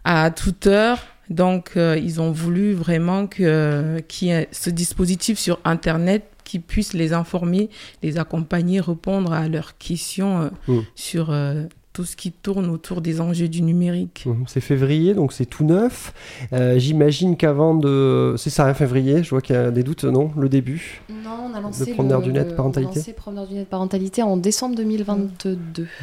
à 0.05 0.31
toute 0.31 0.67
heure. 0.67 0.99
Donc, 1.31 1.73
euh, 1.77 1.99
ils 2.03 2.21
ont 2.21 2.31
voulu 2.31 2.73
vraiment 2.73 3.27
que- 3.27 4.01
qu'il 4.09 4.29
y 4.29 4.31
ait 4.31 4.49
ce 4.53 4.71
dispositif 4.71 5.39
sur 5.39 5.59
Internet 5.65 6.25
qui 6.45 6.61
puisse 6.61 6.93
les 6.93 7.13
informer, 7.13 7.69
les 8.03 8.19
accompagner, 8.19 8.81
répondre 8.81 9.33
à 9.33 9.49
leurs 9.49 9.77
questions 9.79 10.43
euh, 10.43 10.49
Mm. 10.69 10.81
sur 10.95 11.31
euh, 11.31 11.65
tout 11.97 12.05
ce 12.05 12.15
qui 12.15 12.31
tourne 12.31 12.69
autour 12.69 13.01
des 13.01 13.23
enjeux 13.23 13.49
du 13.49 13.63
numérique. 13.63 14.25
Mhm, 14.27 14.45
C'est 14.47 14.61
février, 14.61 15.15
donc 15.15 15.33
c'est 15.33 15.47
tout 15.47 15.65
neuf. 15.65 16.13
Euh, 16.53 16.79
J'imagine 16.79 17.39
qu'avant 17.39 17.75
de... 17.75 18.35
C'est 18.37 18.51
ça, 18.51 18.67
hein, 18.67 18.75
février, 18.75 19.23
je 19.23 19.31
vois 19.31 19.41
qu'il 19.41 19.57
y 19.57 19.59
a 19.59 19.71
des 19.71 19.83
doutes, 19.83 20.05
non 20.05 20.31
Le 20.37 20.51
début? 20.51 21.01
Non, 21.09 21.49
on 21.51 21.55
a 21.57 21.61
lancé 21.63 21.87
Le 21.87 21.95
promeneur 21.95 22.21
du 22.21 22.35
net 22.35 22.55
parentalité 22.55 22.91
On 22.91 22.93
a 22.93 22.99
lancé 22.99 23.13
promeneur 23.15 23.47
du 23.47 23.55
net 23.55 23.69
parentalité 23.71 24.23
en 24.23 24.37
décembre 24.37 24.75
2022. 24.77 25.57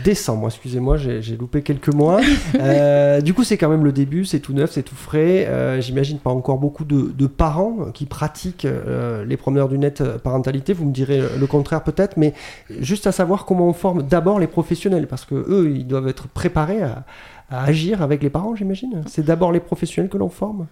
Décembre, 0.04 0.48
excusez-moi, 0.48 0.98
j'ai 0.98 1.38
loupé 1.38 1.62
quelques 1.62 1.94
mois. 1.94 2.20
Euh, 2.60 3.20
du 3.20 3.34
coup, 3.34 3.44
c'est 3.44 3.58
quand 3.58 3.68
même 3.70 3.84
le 3.84 3.92
début, 3.92 4.26
c'est 4.26 4.40
tout 4.40 4.54
neuf, 4.54 4.72
c'est 4.72 4.84
tout 4.84 4.96
frais. 4.96 5.48
Euh, 5.48 5.82
J'imagine 5.82 6.18
pas 6.20 6.30
encore 6.30 6.58
beaucoup 6.58 6.86
de, 6.86 7.12
de 7.16 7.28
parents 7.28 7.92
qui 7.94 8.06
pratiquent 8.06 8.66
euh, 8.66 9.26
les 9.26 9.38
promeneurs 9.38 9.68
du 9.70 9.78
net 9.78 10.02
parentalité. 10.24 10.72
Vous 10.72 10.86
me 10.86 10.92
direz 10.92 11.22
le 11.38 11.48
contraire 11.48 11.84
peut-être, 11.84 12.16
mais 12.16 12.34
juste 12.80 13.06
à 13.08 13.12
savoir 13.12 13.46
comment 13.46 13.68
on 13.68 13.74
forme 13.74 14.04
d'abord 14.04 14.40
les 14.40 14.48
professionnels, 14.48 15.08
parce 15.08 15.26
que 15.26 15.36
eux, 15.36 15.74
ils 15.76 15.83
doivent 15.88 16.08
être 16.08 16.28
préparés 16.28 16.82
à, 16.84 17.04
à 17.50 17.64
agir 17.66 18.02
avec 18.02 18.24
les 18.24 18.30
parents, 18.30 18.56
j'imagine. 18.56 19.04
C'est 19.08 19.26
d'abord 19.26 19.52
les 19.52 19.60
professionnels 19.60 20.10
que 20.10 20.18
l'on 20.18 20.30
forme. 20.30 20.68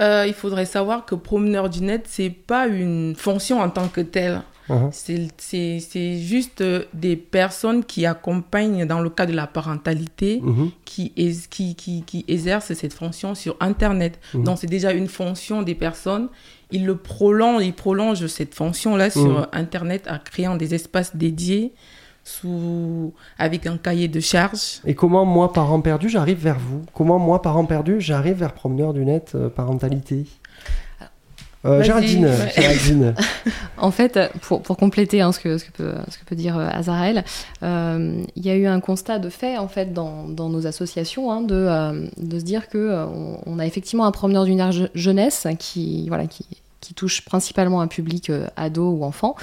Euh, 0.00 0.24
il 0.26 0.34
faudrait 0.34 0.66
savoir 0.66 1.04
que 1.04 1.14
promeneur 1.14 1.70
du 1.70 1.80
net, 1.82 2.06
c'est 2.08 2.30
pas 2.30 2.66
une 2.66 3.14
fonction 3.16 3.60
en 3.60 3.68
tant 3.70 3.86
que 3.88 4.00
telle. 4.00 4.42
Mhm. 4.68 4.88
C'est- 4.92 6.16
juste 6.18 6.62
euh, 6.62 6.84
des 6.94 7.16
personnes 7.16 7.84
qui 7.84 8.06
accompagnent 8.06 8.86
dans 8.86 9.00
le 9.00 9.10
cas 9.10 9.26
de 9.26 9.32
la 9.34 9.46
parentalité, 9.46 10.40
Mhm. 10.42 10.70
qui, 10.84 11.12
ex- 11.16 11.46
qui, 11.46 11.74
qui, 11.74 12.02
qui 12.02 12.24
exercent 12.28 12.72
cette 12.72 12.94
fonction 12.94 13.34
sur 13.34 13.56
Internet. 13.60 14.18
Mhm. 14.32 14.44
Donc 14.44 14.58
c'est 14.58 14.66
déjà 14.66 14.92
une 14.92 15.06
fonction 15.08 15.62
des 15.62 15.74
personnes. 15.74 16.28
Ils 16.72 16.86
le 16.86 16.96
prolongent, 16.96 17.60
ils 17.62 17.74
prolongent 17.74 18.26
cette 18.26 18.54
fonction-là 18.54 19.10
sur 19.10 19.46
Internet 19.52 20.08
en 20.10 20.18
créant 20.18 20.56
des 20.56 20.74
espaces 20.74 21.14
dédiés 21.14 21.72
sous, 22.24 23.12
avec 23.38 23.66
un 23.66 23.76
cahier 23.76 24.08
de 24.08 24.18
charge. 24.20 24.80
Et 24.86 24.94
comment, 24.94 25.24
moi, 25.24 25.52
parent 25.52 25.80
perdu, 25.80 26.08
j'arrive 26.08 26.38
vers 26.38 26.58
vous? 26.58 26.82
Comment, 26.94 27.18
moi, 27.18 27.42
parent 27.42 27.64
perdu, 27.66 28.00
j'arrive 28.00 28.38
vers 28.38 28.54
promeneur 28.54 28.92
du 28.94 29.04
net 29.04 29.32
euh, 29.34 29.48
parentalité? 29.48 30.24
Euh, 31.66 31.82
Géraldine. 31.82 32.28
En 33.78 33.90
fait, 33.90 34.18
pour, 34.42 34.62
pour 34.62 34.76
compléter 34.76 35.20
hein, 35.22 35.32
ce, 35.32 35.40
que, 35.40 35.56
ce, 35.58 35.64
que 35.64 35.72
peut, 35.72 35.94
ce 36.08 36.18
que 36.18 36.24
peut 36.24 36.36
dire 36.36 36.58
euh, 36.58 36.68
Azarel, 36.70 37.24
euh, 37.62 38.22
il 38.36 38.44
y 38.46 38.50
a 38.50 38.54
eu 38.54 38.66
un 38.66 38.80
constat 38.80 39.18
de 39.18 39.30
fait 39.30 39.56
en 39.58 39.68
fait 39.68 39.92
dans, 39.92 40.28
dans 40.28 40.48
nos 40.48 40.66
associations 40.66 41.32
hein, 41.32 41.40
de, 41.40 41.54
euh, 41.54 42.06
de 42.18 42.38
se 42.38 42.44
dire 42.44 42.68
que 42.68 42.76
euh, 42.78 43.06
on, 43.06 43.38
on 43.46 43.58
a 43.58 43.66
effectivement 43.66 44.04
un 44.06 44.10
promeneur 44.10 44.44
d'une 44.44 44.70
je- 44.72 44.84
jeunesse 44.94 45.46
qui 45.58 46.06
voilà 46.08 46.26
qui 46.26 46.46
qui 46.84 46.94
touche 46.94 47.24
principalement 47.24 47.80
un 47.80 47.86
public 47.88 48.28
euh, 48.30 48.46
ado 48.56 48.90
ou 48.90 49.04
enfant, 49.04 49.34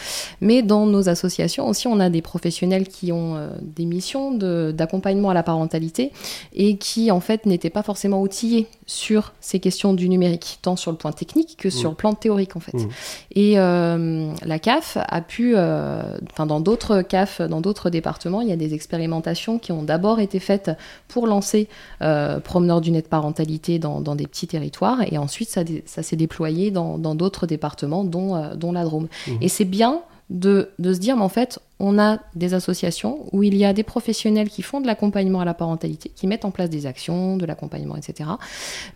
mais 0.41 0.61
dans 0.61 0.85
nos 0.85 1.09
associations 1.09 1.67
aussi, 1.67 1.87
on 1.87 1.99
a 1.99 2.09
des 2.09 2.21
professionnels 2.21 2.87
qui 2.87 3.11
ont 3.11 3.35
euh, 3.35 3.49
des 3.61 3.85
missions 3.85 4.31
de- 4.31 4.71
d'accompagnement 4.77 5.29
à 5.31 5.33
la 5.33 5.43
parentalité 5.43 6.11
et 6.53 6.77
qui 6.77 7.09
en 7.11 7.19
fait 7.19 7.45
n'étaient 7.45 7.69
pas 7.69 7.83
forcément 7.83 8.21
outillés 8.21 8.67
sur 8.85 9.33
ces 9.41 9.59
questions 9.59 9.93
du 9.93 10.07
numérique, 10.09 10.59
tant 10.61 10.75
sur 10.75 10.91
le 10.91 10.97
point 10.97 11.11
technique 11.11 11.57
que 11.57 11.69
sur 11.69 11.89
Mmh. 11.89 11.93
le 11.93 11.95
plan 11.95 12.13
théorique 12.13 12.55
en 12.55 12.59
fait. 12.59 12.77
Mmh. 12.77 12.89
Et 13.35 13.59
euh, 13.59 14.31
la 14.45 14.59
CAF 14.59 14.97
a 15.01 15.21
pu, 15.21 15.53
euh, 15.55 16.03
enfin 16.31 16.45
dans 16.45 16.59
d'autres 16.59 17.01
CAF, 17.01 17.41
dans 17.41 17.61
d'autres 17.61 17.89
départements, 17.89 18.41
il 18.41 18.49
y 18.49 18.51
a 18.51 18.55
des 18.55 18.73
expérimentations 18.73 19.57
qui 19.59 19.71
ont 19.71 19.83
d'abord 19.83 20.19
été 20.19 20.39
faites 20.39 20.71
pour 21.07 21.25
lancer 21.27 21.67
euh, 22.01 22.39
promeneur 22.39 22.81
du 22.81 22.91
net 22.91 23.07
parentalité 23.09 23.79
dans, 23.79 23.99
dans 24.01 24.15
des 24.15 24.27
petits 24.27 24.47
territoires, 24.47 24.99
et 25.11 25.17
ensuite 25.17 25.49
ça, 25.49 26.03
s'est 26.03 26.15
déployé 26.15 26.69
dans 26.71 26.97
dans 26.97 27.15
d'autres 27.31 27.47
départements, 27.47 28.03
dont, 28.03 28.35
euh, 28.35 28.55
dont 28.55 28.73
la 28.73 28.83
Drôme. 28.83 29.07
Mhm. 29.27 29.37
Et 29.41 29.47
c'est 29.47 29.65
bien 29.65 30.01
de, 30.29 30.69
de 30.79 30.93
se 30.93 30.99
dire, 30.99 31.15
mais 31.15 31.23
en 31.23 31.29
fait, 31.29 31.59
on 31.83 31.97
a 31.99 32.19
des 32.35 32.53
associations 32.53 33.19
où 33.31 33.41
il 33.43 33.55
y 33.55 33.65
a 33.65 33.73
des 33.73 33.83
professionnels 33.83 34.49
qui 34.49 34.61
font 34.61 34.79
de 34.81 34.87
l'accompagnement 34.87 35.39
à 35.41 35.45
la 35.45 35.53
parentalité, 35.53 36.11
qui 36.15 36.27
mettent 36.27 36.45
en 36.45 36.51
place 36.51 36.69
des 36.69 36.85
actions, 36.85 37.37
de 37.37 37.45
l'accompagnement, 37.45 37.95
etc. 37.95 38.29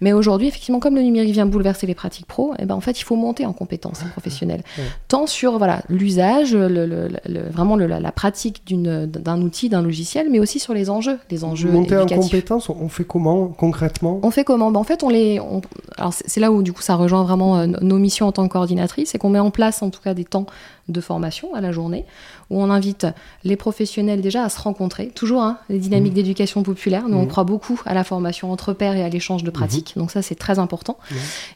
Mais 0.02 0.14
aujourd'hui, 0.14 0.48
effectivement, 0.48 0.80
comme 0.80 0.96
le 0.96 1.02
numérique 1.02 1.34
vient 1.34 1.46
bouleverser 1.48 1.88
les 1.88 1.96
pratiques 1.96 2.28
pro, 2.28 2.54
eh 2.60 2.66
ben, 2.66 2.76
en 2.76 2.82
fait, 2.82 3.00
il 3.00 3.04
faut 3.04 3.16
monter 3.16 3.46
en 3.46 3.54
compétences 3.54 3.98
ces 4.00 4.06
professionnels. 4.10 4.62
Ouais. 4.78 4.84
Tant 5.08 5.26
sur 5.28 5.58
voilà 5.58 5.82
l'usage, 5.90 6.54
le, 6.54 6.68
le- 6.68 7.10
le- 7.28 7.50
vraiment 7.50 7.76
la, 7.76 8.00
la 8.00 8.12
pratique 8.12 8.64
d'un 8.72 9.42
outil, 9.42 9.70
d'un 9.70 9.82
logiciel, 9.82 10.28
mais 10.30 10.40
aussi 10.40 10.60
sur 10.60 10.74
les 10.74 10.90
enjeux, 10.90 11.18
les 11.32 11.44
enjeux 11.44 11.72
Monter 11.72 11.98
en 11.98 12.02
éducatifs. 12.02 12.32
compétence, 12.32 12.70
on 12.70 12.88
fait 12.90 13.04
comment 13.06 13.48
concrètement? 13.48 14.20
On 14.24 14.32
fait 14.32 14.44
comment? 14.44 14.70
Ben, 14.72 14.80
En 14.80 14.84
fait, 14.84 15.02
on 15.04 15.10
les. 15.10 15.40
on- 15.40 15.62
Alors, 15.98 16.14
c'est 16.14 16.26
c'est 16.36 16.42
là 16.42 16.52
où, 16.52 16.62
du 16.64 16.74
coup, 16.74 16.82
ça 16.82 16.96
rejoint 16.96 17.24
vraiment 17.24 17.58
euh, 17.58 17.66
nos 17.66 17.98
missions 17.98 18.28
en 18.28 18.32
tant 18.34 18.46
que 18.48 18.52
coordinatrice, 18.52 19.10
c'est 19.12 19.18
qu'on 19.18 19.30
met 19.30 19.40
en 19.40 19.52
place, 19.52 19.82
en 19.82 19.90
tout 19.90 20.02
cas, 20.02 20.14
des 20.14 20.26
temps 20.26 20.46
de 20.90 21.00
formation 21.02 21.54
à 21.56 21.62
la 21.62 21.72
journée, 21.72 22.04
où 22.50 22.62
on 22.62 22.70
invite 22.70 23.08
les 23.44 23.56
professionnels 23.56 24.22
déjà 24.22 24.44
à 24.44 24.50
se 24.50 24.60
rencontrer. 24.62 25.08
Toujours, 25.08 25.42
hein, 25.42 25.58
les 25.70 25.80
dynamiques 25.80 26.14
Mmh. 26.14 26.16
d'éducation 26.16 26.64
populaire. 26.64 27.08
Nous, 27.10 27.18
on 27.18 27.22
Mhm. 27.24 27.28
croit 27.28 27.44
beaucoup 27.44 27.82
à 27.86 27.94
la 27.94 28.04
formation 28.04 28.52
entre 28.52 28.74
pairs 28.74 28.96
et 28.96 29.04
à 29.04 29.10
l'échange 29.10 29.44
de 29.44 29.50
pratiques. 29.52 29.94
Mmh. 29.96 30.00
Donc, 30.00 30.12
ça, 30.12 30.22
c'est 30.22 30.36
très 30.36 30.60
important. 30.60 30.98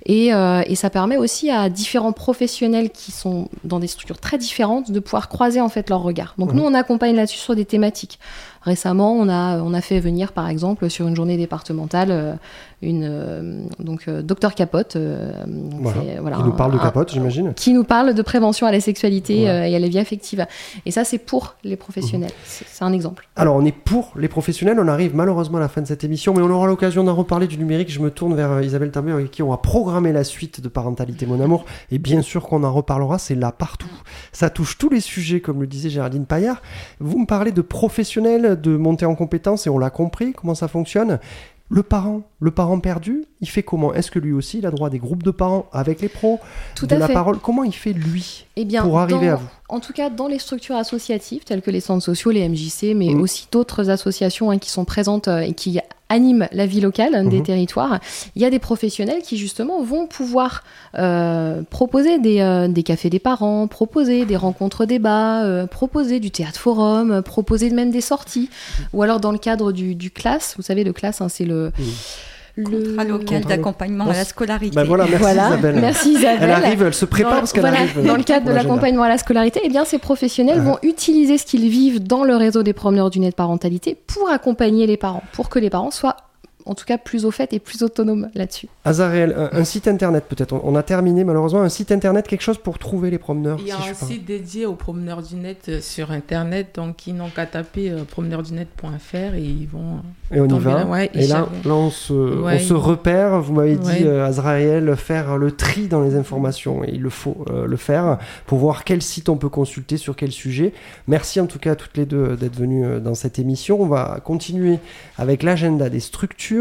Et, 0.06 0.34
euh, 0.34 0.62
et 0.66 0.76
ça 0.76 0.90
permet 0.90 1.18
aussi 1.18 1.50
à 1.52 1.70
différents 1.70 2.12
professionnels 2.14 2.90
qui 2.90 3.12
sont 3.12 3.50
dans 3.64 3.80
des 3.80 3.88
structures 3.88 4.20
très 4.20 4.38
différentes 4.38 4.92
de 4.92 5.00
pouvoir 5.00 5.30
croiser, 5.30 5.62
en 5.62 5.70
fait, 5.70 5.90
leurs 5.90 6.02
regards. 6.02 6.34
Donc, 6.38 6.54
nous, 6.54 6.64
on 6.64 6.74
accompagne 6.74 7.16
là-dessus 7.16 7.38
sur 7.40 7.56
des 7.56 7.66
thématiques. 7.66 8.20
Récemment, 8.64 9.14
on 9.14 9.30
a, 9.30 9.60
on 9.62 9.74
a 9.74 9.82
fait 9.82 10.00
venir, 10.02 10.34
par 10.34 10.50
exemple, 10.50 10.90
sur 10.90 11.08
une 11.08 11.16
journée 11.16 11.38
départementale, 11.38 12.10
euh, 12.12 12.34
une 12.82 13.04
euh, 13.04 13.64
donc 13.80 14.08
euh, 14.08 14.22
docteur 14.22 14.56
Capote, 14.56 14.96
euh, 14.96 15.32
Voilà. 15.82 16.02
c'est, 16.02 16.20
voilà, 16.20 16.38
Qui 16.38 16.44
nous 16.44 16.54
parle 16.54 16.72
de 16.74 16.78
capote, 16.78 17.12
j'imagine. 17.12 17.54
qui 17.54 17.74
nous 17.74 17.84
parle 17.84 18.14
de 18.14 18.22
prévention 18.22 18.68
à 18.68 18.72
la 18.72 18.80
sexualité 18.80 19.44
Ouais. 19.46 19.72
et 19.72 19.76
à 19.76 19.80
la 19.80 19.88
vie 19.88 20.00
affective. 20.00 20.46
Et 20.86 20.92
ça, 20.92 21.04
c'est 21.04 21.18
pour 21.18 21.56
les 21.64 21.76
professionnels. 21.76 22.32
C'est, 22.46 22.66
c'est 22.68 22.84
un 22.84 22.94
exemple. 22.94 23.28
Alors, 23.36 23.56
on 23.58 23.66
est 23.66 23.72
pour 23.76 24.14
les 24.16 24.28
professionnels. 24.30 24.78
On 24.80 24.88
arrive 24.88 25.16
malheureusement 25.16 25.58
à 25.58 25.62
la 25.62 25.68
fin 25.68 25.82
de 25.82 25.88
cette 25.88 26.04
émission, 26.04 26.34
mais 26.34 26.42
on 26.42 26.50
aura 26.50 26.68
l'occasion 26.68 27.04
d'en 27.04 27.16
reparler 27.16 27.48
du 27.48 27.58
numérique. 27.58 27.92
Je 27.92 28.00
me 28.00 28.12
tourne 28.12 28.34
vers 28.36 28.62
Isabelle 28.62 28.92
Tambert, 28.92 29.16
avec 29.16 29.32
qui 29.32 29.44
on 29.44 29.50
va 29.50 29.58
programmer 29.58 30.14
la 30.14 30.24
suite 30.24 30.62
de 30.62 30.70
Parentalité 30.70 31.26
Mon 31.26 31.42
Amour. 31.42 31.66
Et 31.92 31.98
bien 32.00 32.22
sûr 32.22 32.44
qu'on 32.48 32.64
en 32.64 32.72
reparlera, 32.72 33.18
c'est 33.20 33.36
là 33.36 33.52
partout. 33.52 33.90
Ça 34.32 34.50
touche 34.50 34.78
tous 34.78 34.90
les 34.90 35.02
sujets, 35.02 35.42
comme 35.42 35.60
le 35.60 35.68
disait 35.68 35.90
Géraldine 35.90 36.26
Paillard. 36.26 36.62
Vous 37.00 37.20
me 37.20 37.26
parlez 37.26 37.52
de 37.52 37.62
professionnels, 37.62 38.60
de 38.62 38.78
monter 38.78 39.06
en 39.06 39.16
compétences, 39.16 39.68
et 39.68 39.70
on 39.70 39.78
l'a 39.80 39.90
compris, 39.90 40.32
comment 40.34 40.56
ça 40.56 40.68
fonctionne? 40.68 41.20
Le 41.72 41.84
parent, 41.84 42.24
le 42.40 42.50
parent 42.50 42.80
perdu, 42.80 43.26
il 43.42 43.48
fait 43.50 43.62
comment? 43.62 43.94
Est-ce 43.94 44.10
que 44.10 44.18
lui 44.18 44.32
aussi, 44.34 44.58
il 44.58 44.66
a 44.66 44.72
droit 44.72 44.88
à 44.88 44.90
des 44.90 44.98
groupes 44.98 45.22
de 45.22 45.30
parents 45.30 45.68
avec 45.72 46.02
les 46.02 46.10
pros? 46.10 46.40
Tout 46.76 46.88
De 46.88 46.96
à 46.96 47.00
la 47.00 47.08
fait. 47.08 47.14
parole 47.14 47.38
Comment 47.38 47.64
il 47.64 47.74
fait, 47.76 47.94
lui, 47.94 48.48
Eh 48.62 48.66
bien, 48.66 48.84
pour 48.84 49.00
arriver 49.00 49.28
dans- 49.28 49.34
à 49.34 49.36
vous 49.36 49.48
En 49.70 49.80
tout 49.80 49.94
cas, 49.94 50.10
dans 50.10 50.28
les 50.28 50.38
structures 50.40 50.76
associatives, 50.76 51.44
telles 51.46 51.62
que 51.62 51.72
les 51.72 51.80
centres 51.80 52.04
sociaux, 52.04 52.32
les 52.32 52.42
MJC, 52.42 52.94
mais 52.94 53.14
Mhm. 53.14 53.22
aussi 53.22 53.48
d'autres 53.52 53.90
associations 53.90 54.52
hein, 54.52 54.58
qui 54.58 54.70
sont 54.70 54.84
présentes 54.84 55.28
euh, 55.30 55.40
et 55.42 55.54
qui 55.54 55.80
animent 56.10 56.48
la 56.52 56.66
vie 56.66 56.82
locale 56.82 57.14
hein, 57.16 57.24
des 57.24 57.38
Mhm. 57.38 57.44
territoires, 57.44 58.00
il 58.36 58.42
y 58.42 58.46
a 58.46 58.50
des 58.50 58.58
professionnels 58.60 59.22
qui 59.22 59.38
justement 59.38 59.82
vont 59.84 60.08
pouvoir 60.08 60.64
euh, 60.98 61.62
proposer 61.70 62.18
des, 62.18 62.40
euh, 62.42 62.68
des 62.68 62.82
cafés 62.84 63.12
des 63.12 63.20
parents, 63.20 63.68
proposer 63.68 64.26
des 64.26 64.36
rencontres 64.36 64.86
débats, 64.86 65.68
proposer 65.70 66.20
du 66.20 66.32
théâtre 66.32 66.60
forum, 66.60 67.22
proposer 67.22 67.70
même 67.70 67.92
des 67.92 68.02
sorties, 68.02 68.50
ou 68.92 69.04
alors 69.04 69.20
dans 69.20 69.32
le 69.32 69.38
cadre 69.38 69.72
du, 69.72 69.94
du 69.94 70.10
classe, 70.12 70.56
vous 70.58 70.64
savez, 70.64 70.84
le 70.84 70.94
classe, 70.94 71.22
hein, 71.22 71.30
c'est 71.30 71.46
le... 71.46 71.72
Le 72.60 72.66
Contrat 72.88 73.04
local 73.06 73.44
d'accompagnement 73.46 74.06
à 74.10 74.14
la 74.14 74.26
scolarité. 74.26 74.76
Bah 74.76 74.84
voilà, 74.84 75.06
merci 75.06 75.18
Voilà, 75.22 75.48
Isabelle. 75.48 75.76
merci 75.80 76.10
Isabelle. 76.12 76.38
Elle 76.42 76.52
arrive, 76.52 76.82
elle 76.84 76.94
se 76.94 77.06
prépare 77.06 77.32
Dans- 77.34 77.40
parce 77.40 77.54
qu'elle 77.54 77.62
voilà, 77.62 77.78
arrive. 77.80 78.06
Dans 78.06 78.16
le 78.18 78.24
cadre 78.24 78.48
de 78.48 78.52
l'accompagnement 78.52 79.04
à 79.04 79.10
la 79.10 79.18
scolarité, 79.18 79.62
eh 79.64 79.70
bien, 79.70 79.86
ces 79.86 79.98
professionnels 79.98 80.60
vont 80.60 80.78
utiliser 80.84 81.38
ce 81.38 81.46
qu'ils 81.46 81.70
vivent 81.70 82.04
dans 82.04 82.24
le 82.24 82.36
réseau 82.36 82.62
des 82.64 82.74
promeneurs 82.74 83.10
du 83.10 83.20
net 83.20 83.36
parentalité 83.36 83.96
pour 84.08 84.30
accompagner 84.30 84.88
les 84.88 84.98
parents, 84.98 85.24
pour 85.34 85.50
que 85.50 85.60
les 85.60 85.70
parents 85.70 85.92
soient 85.92 86.18
en 86.70 86.76
tout 86.76 86.86
cas 86.86 86.98
plus 86.98 87.26
au 87.26 87.32
fait 87.32 87.52
et 87.54 87.60
plus 87.60 87.84
autonomes 87.84 88.30
là-dessus. 88.36 88.68
Azarel, 88.86 89.36
un, 89.38 89.50
un 89.60 89.64
site 89.64 89.88
internet 89.88 90.24
peut-être. 90.30 90.54
On, 90.54 90.62
on 90.64 90.76
a 90.76 90.84
terminé 90.84 91.24
malheureusement 91.24 91.62
un 91.62 91.70
site 91.70 91.92
internet, 91.92 92.28
quelque 92.28 92.42
chose 92.42 92.58
pour 92.58 92.78
trouver 92.80 93.10
les 93.10 93.18
promeneurs. 93.18 93.58
Il 93.62 93.68
y 93.68 93.72
a 93.72 93.76
si 93.78 93.84
je 93.88 93.92
un 93.92 93.94
site 93.94 94.26
dédié 94.26 94.66
aux 94.66 94.76
promeneurs 94.76 95.22
du 95.24 95.36
net 95.36 95.66
euh, 95.70 95.82
sur 95.82 96.12
internet, 96.12 96.68
donc 96.76 97.08
ils 97.08 97.16
n'ont 97.16 97.30
qu'à 97.30 97.46
taper 97.46 97.90
euh, 97.92 98.04
promeneurdunet.fr 98.04 99.16
et 99.36 99.42
ils 99.42 99.68
vont. 99.68 99.98
euh, 100.32 100.36
Et 100.36 100.42
on 100.42 100.48
y 100.48 100.60
va. 100.60 100.74
là, 100.80 100.86
ouais, 100.86 101.10
et 101.14 101.28
là, 101.28 101.48
là, 101.66 101.74
on 101.74 101.90
se, 101.90 102.14
on 102.14 102.80
repère. 102.80 103.42
Vous 103.42 103.54
m'avez 103.54 103.76
dit, 103.76 104.04
euh, 104.04 104.26
Azraël, 104.26 104.96
faire 104.96 105.38
le 105.38 105.52
tri 105.52 105.88
dans 105.88 106.02
les 106.02 106.16
informations. 106.16 106.84
Et 106.84 106.92
il 106.94 107.02
le 107.02 107.10
faut 107.10 107.46
euh, 107.50 107.66
le 107.68 107.78
faire 107.78 108.18
pour 108.46 108.58
voir 108.60 108.84
quel 108.84 109.02
site 109.02 109.30
on 109.30 109.38
peut 109.38 109.50
consulter 109.50 109.98
sur 109.98 110.16
quel 110.16 110.32
sujet. 110.32 110.74
Merci 111.08 111.40
en 111.40 111.46
tout 111.48 111.60
cas 111.60 111.72
à 111.72 111.76
toutes 111.76 111.98
les 111.98 112.06
deux 112.06 112.36
d'être 112.36 112.56
venues 112.56 113.00
dans 113.02 113.16
cette 113.16 113.40
émission. 113.40 113.82
On 113.82 113.88
va 113.88 114.20
continuer 114.24 114.80
avec 115.18 115.44
l'agenda 115.44 115.90
des 115.90 116.00
structures, 116.00 116.59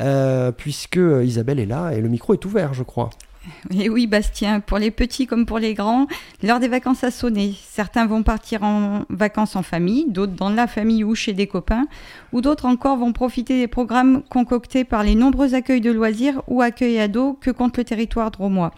euh, 0.00 0.52
puisque 0.52 1.00
Isabelle 1.24 1.60
est 1.60 1.66
là 1.66 1.90
et 1.92 2.00
le 2.00 2.08
micro 2.08 2.34
est 2.34 2.44
ouvert, 2.44 2.74
je 2.74 2.82
crois. 2.82 3.10
Et 3.74 3.88
oui, 3.88 4.06
Bastien, 4.06 4.60
pour 4.60 4.78
les 4.78 4.90
petits 4.90 5.26
comme 5.26 5.46
pour 5.46 5.58
les 5.58 5.74
grands, 5.74 6.06
l'heure 6.42 6.60
des 6.60 6.68
vacances 6.68 7.04
a 7.04 7.10
sonné. 7.10 7.54
Certains 7.68 8.06
vont 8.06 8.22
partir 8.22 8.62
en 8.62 9.04
vacances 9.08 9.56
en 9.56 9.62
famille, 9.62 10.06
d'autres 10.08 10.34
dans 10.34 10.50
la 10.50 10.66
famille 10.66 11.04
ou 11.04 11.14
chez 11.14 11.32
des 11.32 11.46
copains, 11.46 11.86
ou 12.32 12.42
d'autres 12.42 12.66
encore 12.66 12.98
vont 12.98 13.12
profiter 13.12 13.58
des 13.58 13.68
programmes 13.68 14.22
concoctés 14.28 14.84
par 14.84 15.02
les 15.04 15.14
nombreux 15.14 15.54
accueils 15.54 15.80
de 15.80 15.90
loisirs 15.90 16.42
ou 16.48 16.60
accueils 16.60 17.00
ados 17.00 17.36
que 17.40 17.50
compte 17.50 17.78
le 17.78 17.84
territoire 17.84 18.30
dromois. 18.30 18.72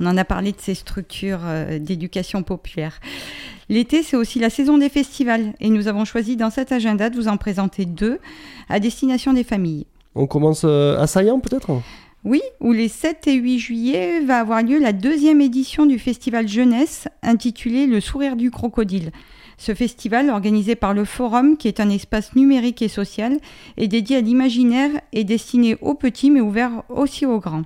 On 0.00 0.06
en 0.06 0.16
a 0.16 0.24
parlé 0.24 0.52
de 0.52 0.60
ces 0.60 0.74
structures 0.74 1.40
euh, 1.44 1.78
d'éducation 1.78 2.42
populaire. 2.42 3.00
L'été, 3.68 4.02
c'est 4.02 4.16
aussi 4.16 4.38
la 4.38 4.48
saison 4.48 4.78
des 4.78 4.88
festivals 4.88 5.52
et 5.60 5.68
nous 5.68 5.88
avons 5.88 6.04
choisi 6.04 6.36
dans 6.36 6.50
cet 6.50 6.72
agenda 6.72 7.10
de 7.10 7.16
vous 7.16 7.28
en 7.28 7.36
présenter 7.36 7.84
deux 7.84 8.18
à 8.68 8.80
destination 8.80 9.32
des 9.34 9.44
familles. 9.44 9.86
On 10.14 10.26
commence 10.26 10.62
euh, 10.64 10.98
à 10.98 11.06
Saillant 11.06 11.40
peut-être? 11.40 11.70
Oui, 12.24 12.42
où 12.60 12.72
les 12.72 12.88
7 12.88 13.28
et 13.28 13.34
8 13.34 13.58
juillet 13.58 14.20
va 14.20 14.40
avoir 14.40 14.62
lieu 14.62 14.78
la 14.78 14.92
deuxième 14.92 15.40
édition 15.40 15.86
du 15.86 15.98
festival 15.98 16.48
jeunesse 16.48 17.06
intitulé 17.22 17.86
Le 17.86 18.00
sourire 18.00 18.34
du 18.34 18.50
crocodile. 18.50 19.12
Ce 19.56 19.74
festival, 19.74 20.30
organisé 20.30 20.74
par 20.74 20.94
le 20.94 21.04
Forum, 21.04 21.56
qui 21.56 21.68
est 21.68 21.80
un 21.80 21.90
espace 21.90 22.34
numérique 22.36 22.82
et 22.82 22.88
social, 22.88 23.38
est 23.76 23.88
dédié 23.88 24.16
à 24.16 24.20
l'imaginaire 24.20 24.90
et 25.12 25.24
destiné 25.24 25.76
aux 25.80 25.94
petits 25.94 26.30
mais 26.30 26.40
ouvert 26.40 26.82
aussi 26.88 27.24
aux 27.24 27.40
grands. 27.40 27.64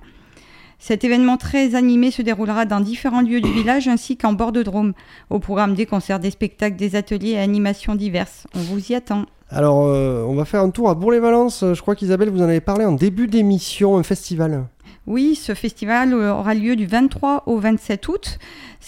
Cet 0.79 1.05
événement 1.05 1.37
très 1.37 1.75
animé 1.75 2.11
se 2.11 2.23
déroulera 2.23 2.65
dans 2.65 2.81
différents 2.81 3.21
lieux 3.21 3.41
du 3.41 3.53
village 3.53 3.89
ainsi 3.89 4.17
qu'en 4.17 4.33
bord 4.33 4.53
de 4.53 4.63
Drôme. 4.63 4.95
Au 5.31 5.39
programme 5.39 5.75
des 5.75 5.87
concerts, 5.87 6.19
des 6.19 6.33
spectacles, 6.33 6.77
des 6.77 6.97
ateliers 6.97 7.31
et 7.31 7.39
animations 7.39 7.95
diverses. 7.95 8.47
On 8.55 8.61
vous 8.61 8.91
y 8.91 8.95
attend. 8.95 9.27
Alors, 9.55 9.87
euh, 9.87 10.25
on 10.27 10.35
va 10.35 10.47
faire 10.47 10.63
un 10.63 10.71
tour 10.71 10.89
à 10.89 10.95
Bourg-les-Valences. 10.95 11.63
Je 11.75 11.81
crois 11.83 11.95
qu'Isabelle, 11.95 12.31
vous 12.31 12.41
en 12.41 12.49
avez 12.49 12.63
parlé 12.63 12.87
en 12.87 12.93
début 12.93 13.27
d'émission, 13.27 13.99
un 13.99 14.03
festival. 14.03 14.65
Oui, 15.07 15.35
ce 15.35 15.53
festival 15.53 16.15
euh, 16.15 16.33
aura 16.33 16.55
lieu 16.55 16.75
du 16.75 16.87
23 16.87 17.43
au 17.45 17.59
27 17.59 18.09
août. 18.09 18.39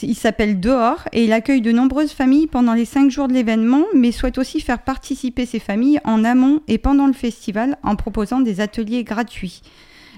Il 0.03 0.15
s'appelle 0.15 0.61
Dehors 0.61 1.07
et 1.12 1.25
il 1.25 1.35
accueille 1.35 1.61
de 1.61 1.71
nombreuses 1.71 2.12
familles 2.12 2.47
pendant 2.47 2.73
les 2.73 2.87
cinq 2.87 3.11
jours 3.11 3.29
de 3.29 3.35
l'événement, 3.35 3.85
mais 3.95 4.11
souhaite 4.11 4.39
aussi 4.39 4.61
faire 4.61 4.83
participer 4.83 5.45
ces 5.45 5.59
familles 5.59 6.01
en 6.05 6.25
amont 6.25 6.61
et 6.67 6.79
pendant 6.79 7.09
le 7.09 7.12
festival 7.12 7.77
en 7.83 7.95
proposant 7.95 8.41
des 8.41 8.62
ateliers 8.62 9.05
gratuits. 9.05 9.61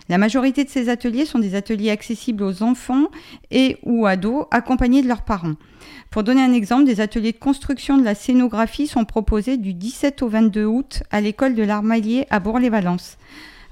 La 0.08 0.18
majorité 0.18 0.62
de 0.62 0.68
ces 0.68 0.88
ateliers 0.88 1.26
sont 1.26 1.40
des 1.40 1.56
ateliers 1.56 1.90
accessibles 1.90 2.44
aux 2.44 2.62
enfants 2.62 3.08
et 3.50 3.78
ou 3.82 4.06
ados 4.06 4.46
accompagnés 4.52 5.02
de 5.02 5.08
leurs 5.08 5.22
parents. 5.22 5.54
Pour 6.10 6.22
donner 6.22 6.42
un 6.42 6.52
exemple, 6.52 6.84
des 6.84 7.00
ateliers 7.00 7.32
de 7.32 7.38
construction 7.38 7.98
de 7.98 8.04
la 8.04 8.14
scénographie 8.14 8.86
sont 8.86 9.04
proposés 9.04 9.56
du 9.56 9.74
17 9.74 10.22
au 10.22 10.28
22 10.28 10.64
août 10.64 11.02
à 11.10 11.20
l'école 11.20 11.56
de 11.56 11.64
l'Armalier 11.64 12.26
à 12.30 12.38
Bourg-les-Valences. 12.38 13.18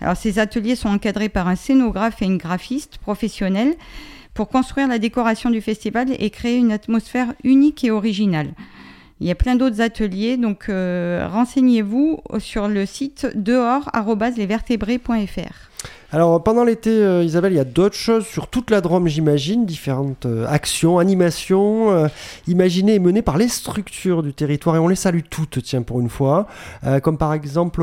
Alors 0.01 0.17
ces 0.17 0.41
ateliers 0.41 0.75
sont 0.75 0.89
encadrés 0.89 1.29
par 1.29 1.47
un 1.47 1.55
scénographe 1.55 2.21
et 2.21 2.27
une 2.27 2.39
graphiste 2.39 2.99
professionnelle 2.99 3.75
pour 4.35 4.49
construire 4.49 4.89
la 4.89 4.99
décoration 4.99 5.51
du 5.51 5.61
festival 5.61 6.09
et 6.19 6.31
créer 6.31 6.59
une 6.59 6.73
atmosphère 6.73 7.33
unique 7.45 7.85
et 7.85 7.93
originale. 7.93 8.55
Il 9.21 9.29
y 9.29 9.31
a 9.31 9.37
plein 9.37 9.55
d'autres 9.55 9.81
ateliers, 9.81 10.37
donc 10.37 10.69
euh, 10.69 11.29
renseignez-vous 11.31 12.19
sur 12.39 12.67
le 12.67 12.85
site 12.85 13.29
dehors.lesvertébrés.fr. 13.37 15.74
Alors 16.13 16.43
pendant 16.43 16.65
l'été, 16.65 16.91
euh, 16.91 17.25
Isabelle, 17.25 17.53
il 17.53 17.57
y 17.57 17.61
a 17.61 17.65
d'autres 17.65 17.97
choses 17.97 18.25
sur 18.25 18.47
toute 18.47 18.71
la 18.71 18.81
Drôme, 18.81 19.09
j'imagine, 19.09 19.67
différentes 19.67 20.27
euh, 20.27 20.47
actions, 20.47 20.99
animations, 20.99 21.91
euh, 21.91 22.09
imaginées 22.47 22.95
et 22.95 22.99
menées 22.99 23.23
par 23.23 23.37
les 23.37 23.49
structures 23.49 24.23
du 24.23 24.33
territoire, 24.33 24.77
et 24.77 24.79
on 24.79 24.89
les 24.89 24.95
salue 24.95 25.23
toutes, 25.29 25.63
tiens, 25.63 25.83
pour 25.83 26.01
une 26.01 26.09
fois, 26.09 26.47
comme 27.03 27.19
par 27.19 27.33
exemple 27.33 27.83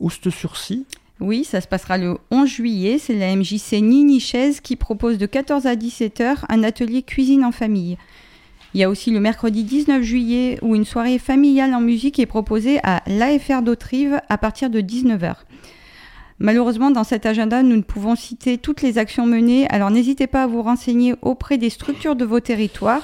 Oust-sur-Cy. 0.00 0.86
Oui, 1.20 1.44
ça 1.44 1.60
se 1.60 1.68
passera 1.68 1.98
le 1.98 2.16
11 2.30 2.48
juillet. 2.48 2.98
C'est 2.98 3.14
la 3.14 3.36
MJC 3.36 3.82
Nini 3.82 4.20
Chaise 4.20 4.60
qui 4.60 4.76
propose 4.76 5.18
de 5.18 5.26
14 5.26 5.66
à 5.66 5.76
17 5.76 6.20
heures 6.22 6.46
un 6.48 6.62
atelier 6.62 7.02
cuisine 7.02 7.44
en 7.44 7.52
famille. 7.52 7.98
Il 8.72 8.80
y 8.80 8.84
a 8.84 8.88
aussi 8.88 9.10
le 9.10 9.20
mercredi 9.20 9.64
19 9.64 10.02
juillet 10.02 10.58
où 10.62 10.74
une 10.74 10.84
soirée 10.84 11.18
familiale 11.18 11.74
en 11.74 11.80
musique 11.80 12.18
est 12.18 12.26
proposée 12.26 12.78
à 12.84 13.02
l'AFR 13.06 13.62
d'Autrive 13.62 14.20
à 14.28 14.38
partir 14.38 14.70
de 14.70 14.80
19h. 14.80 15.34
Malheureusement, 16.42 16.90
dans 16.90 17.04
cet 17.04 17.26
agenda, 17.26 17.62
nous 17.62 17.76
ne 17.76 17.82
pouvons 17.82 18.16
citer 18.16 18.56
toutes 18.56 18.80
les 18.80 18.96
actions 18.96 19.26
menées, 19.26 19.68
alors 19.68 19.90
n'hésitez 19.90 20.26
pas 20.26 20.44
à 20.44 20.46
vous 20.46 20.62
renseigner 20.62 21.14
auprès 21.20 21.58
des 21.58 21.68
structures 21.68 22.16
de 22.16 22.24
vos 22.24 22.40
territoires 22.40 23.02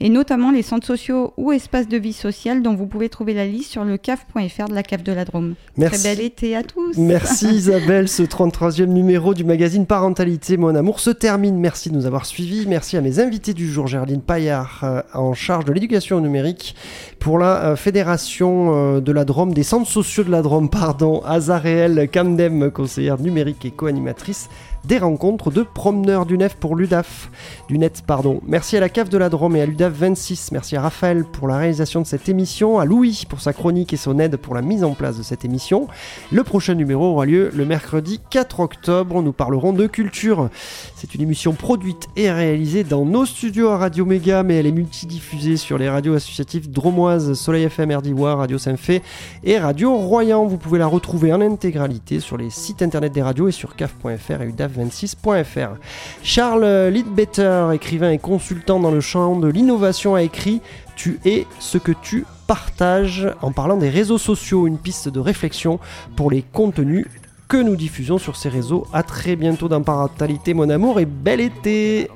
et 0.00 0.08
notamment 0.08 0.50
les 0.50 0.62
centres 0.62 0.86
sociaux 0.86 1.32
ou 1.36 1.52
espaces 1.52 1.88
de 1.88 1.96
vie 1.96 2.12
sociale 2.12 2.62
dont 2.62 2.74
vous 2.74 2.86
pouvez 2.86 3.08
trouver 3.08 3.34
la 3.34 3.46
liste 3.46 3.72
sur 3.72 3.84
le 3.84 3.96
caf.fr 3.96 4.68
de 4.68 4.74
la 4.74 4.82
cave 4.82 5.02
de 5.02 5.12
la 5.12 5.24
Drôme. 5.24 5.54
Merci. 5.76 6.02
Très 6.02 6.14
bel 6.16 6.24
été 6.24 6.56
à 6.56 6.62
tous. 6.62 6.96
Merci 6.96 7.46
Isabelle, 7.54 8.08
ce 8.08 8.22
33e 8.22 8.86
numéro 8.86 9.34
du 9.34 9.44
magazine 9.44 9.86
Parentalité 9.86 10.56
Mon 10.56 10.74
Amour 10.74 11.00
se 11.00 11.10
termine. 11.10 11.58
Merci 11.58 11.90
de 11.90 11.96
nous 11.96 12.06
avoir 12.06 12.26
suivis. 12.26 12.66
Merci 12.66 12.96
à 12.96 13.00
mes 13.00 13.18
invités 13.18 13.54
du 13.54 13.68
jour, 13.68 13.86
Géraldine 13.86 14.22
Paillard, 14.22 14.80
euh, 14.84 15.02
en 15.14 15.34
charge 15.34 15.64
de 15.64 15.72
l'éducation 15.72 16.20
numérique 16.20 16.76
pour 17.18 17.38
la 17.38 17.64
euh, 17.64 17.76
Fédération 17.76 18.96
euh, 18.96 19.00
de 19.00 19.12
la 19.12 19.24
Drôme, 19.24 19.52
des 19.52 19.62
centres 19.62 19.90
sociaux 19.90 20.24
de 20.24 20.30
la 20.30 20.42
Drôme, 20.42 20.70
pardon, 20.70 21.22
Azareel 21.24 22.08
Camdem, 22.12 22.70
conseillère 22.70 23.18
numérique 23.18 23.64
et 23.64 23.70
co-animatrice 23.70 24.48
des 24.84 24.98
rencontres 24.98 25.50
de 25.50 25.62
promeneurs 25.62 26.26
du 26.26 26.38
Nef 26.38 26.54
pour 26.56 26.76
l'UDAF, 26.76 27.30
du 27.68 27.78
net, 27.78 28.02
pardon. 28.06 28.40
Merci 28.46 28.76
à 28.76 28.80
la 28.80 28.88
CAF 28.88 29.08
de 29.08 29.18
la 29.18 29.28
Drôme 29.28 29.56
et 29.56 29.62
à 29.62 29.66
l'UDAF 29.66 29.92
26. 29.92 30.52
Merci 30.52 30.76
à 30.76 30.82
Raphaël 30.82 31.24
pour 31.24 31.48
la 31.48 31.58
réalisation 31.58 32.00
de 32.00 32.06
cette 32.06 32.28
émission, 32.28 32.78
à 32.78 32.84
Louis 32.84 33.24
pour 33.28 33.40
sa 33.40 33.52
chronique 33.52 33.92
et 33.92 33.96
son 33.96 34.18
aide 34.18 34.36
pour 34.36 34.54
la 34.54 34.62
mise 34.62 34.84
en 34.84 34.92
place 34.92 35.18
de 35.18 35.22
cette 35.22 35.44
émission. 35.44 35.88
Le 36.32 36.44
prochain 36.44 36.74
numéro 36.74 37.04
aura 37.04 37.26
lieu 37.26 37.50
le 37.54 37.64
mercredi 37.64 38.20
4 38.30 38.60
octobre. 38.60 39.22
Nous 39.22 39.32
parlerons 39.32 39.72
de 39.72 39.86
culture. 39.86 40.48
C'est 40.96 41.14
une 41.14 41.22
émission 41.22 41.52
produite 41.52 42.08
et 42.16 42.30
réalisée 42.30 42.84
dans 42.84 43.04
nos 43.04 43.26
studios 43.26 43.68
à 43.68 43.78
Radio 43.78 44.04
Méga, 44.04 44.42
mais 44.42 44.56
elle 44.56 44.66
est 44.66 44.72
multidiffusée 44.72 45.56
sur 45.56 45.78
les 45.78 45.88
radios 45.88 46.14
associatives 46.14 46.70
dromoises, 46.70 47.34
Soleil 47.34 47.64
FM, 47.64 47.92
RDIWA, 47.92 48.34
Radio 48.34 48.58
Saint-Fé 48.58 49.02
et 49.44 49.58
Radio 49.58 49.96
Royan. 49.96 50.46
Vous 50.46 50.58
pouvez 50.58 50.78
la 50.78 50.86
retrouver 50.86 51.32
en 51.32 51.40
intégralité 51.40 52.20
sur 52.20 52.36
les 52.36 52.50
sites 52.50 52.82
internet 52.82 53.12
des 53.12 53.22
radios 53.22 53.48
et 53.48 53.52
sur 53.52 53.76
caf.fr 53.76 54.42
et 54.42 54.46
udaf26.fr. 54.68 55.76
Charles 56.22 56.88
Lidbetter, 56.88 57.70
écrivain 57.72 58.10
et 58.10 58.18
consultant 58.18 58.80
dans 58.80 58.90
le 58.90 59.00
champ 59.00 59.36
de 59.36 59.48
l'innovation, 59.48 60.14
a 60.14 60.22
écrit 60.22 60.60
Tu 60.96 61.18
es 61.24 61.46
ce 61.58 61.78
que 61.78 61.92
tu 61.92 62.24
partages 62.46 63.28
en 63.42 63.52
parlant 63.52 63.76
des 63.76 63.90
réseaux 63.90 64.18
sociaux, 64.18 64.66
une 64.66 64.78
piste 64.78 65.08
de 65.08 65.20
réflexion 65.20 65.78
pour 66.16 66.30
les 66.30 66.42
contenus 66.42 67.06
que 67.48 67.56
nous 67.56 67.76
diffusons 67.76 68.18
sur 68.18 68.36
ces 68.36 68.48
réseaux. 68.48 68.86
À 68.92 69.02
très 69.02 69.36
bientôt 69.36 69.68
dans 69.68 69.82
Parentalité, 69.82 70.54
mon 70.54 70.68
amour, 70.68 71.00
et 71.00 71.06
bel 71.06 71.40
été! 71.40 72.10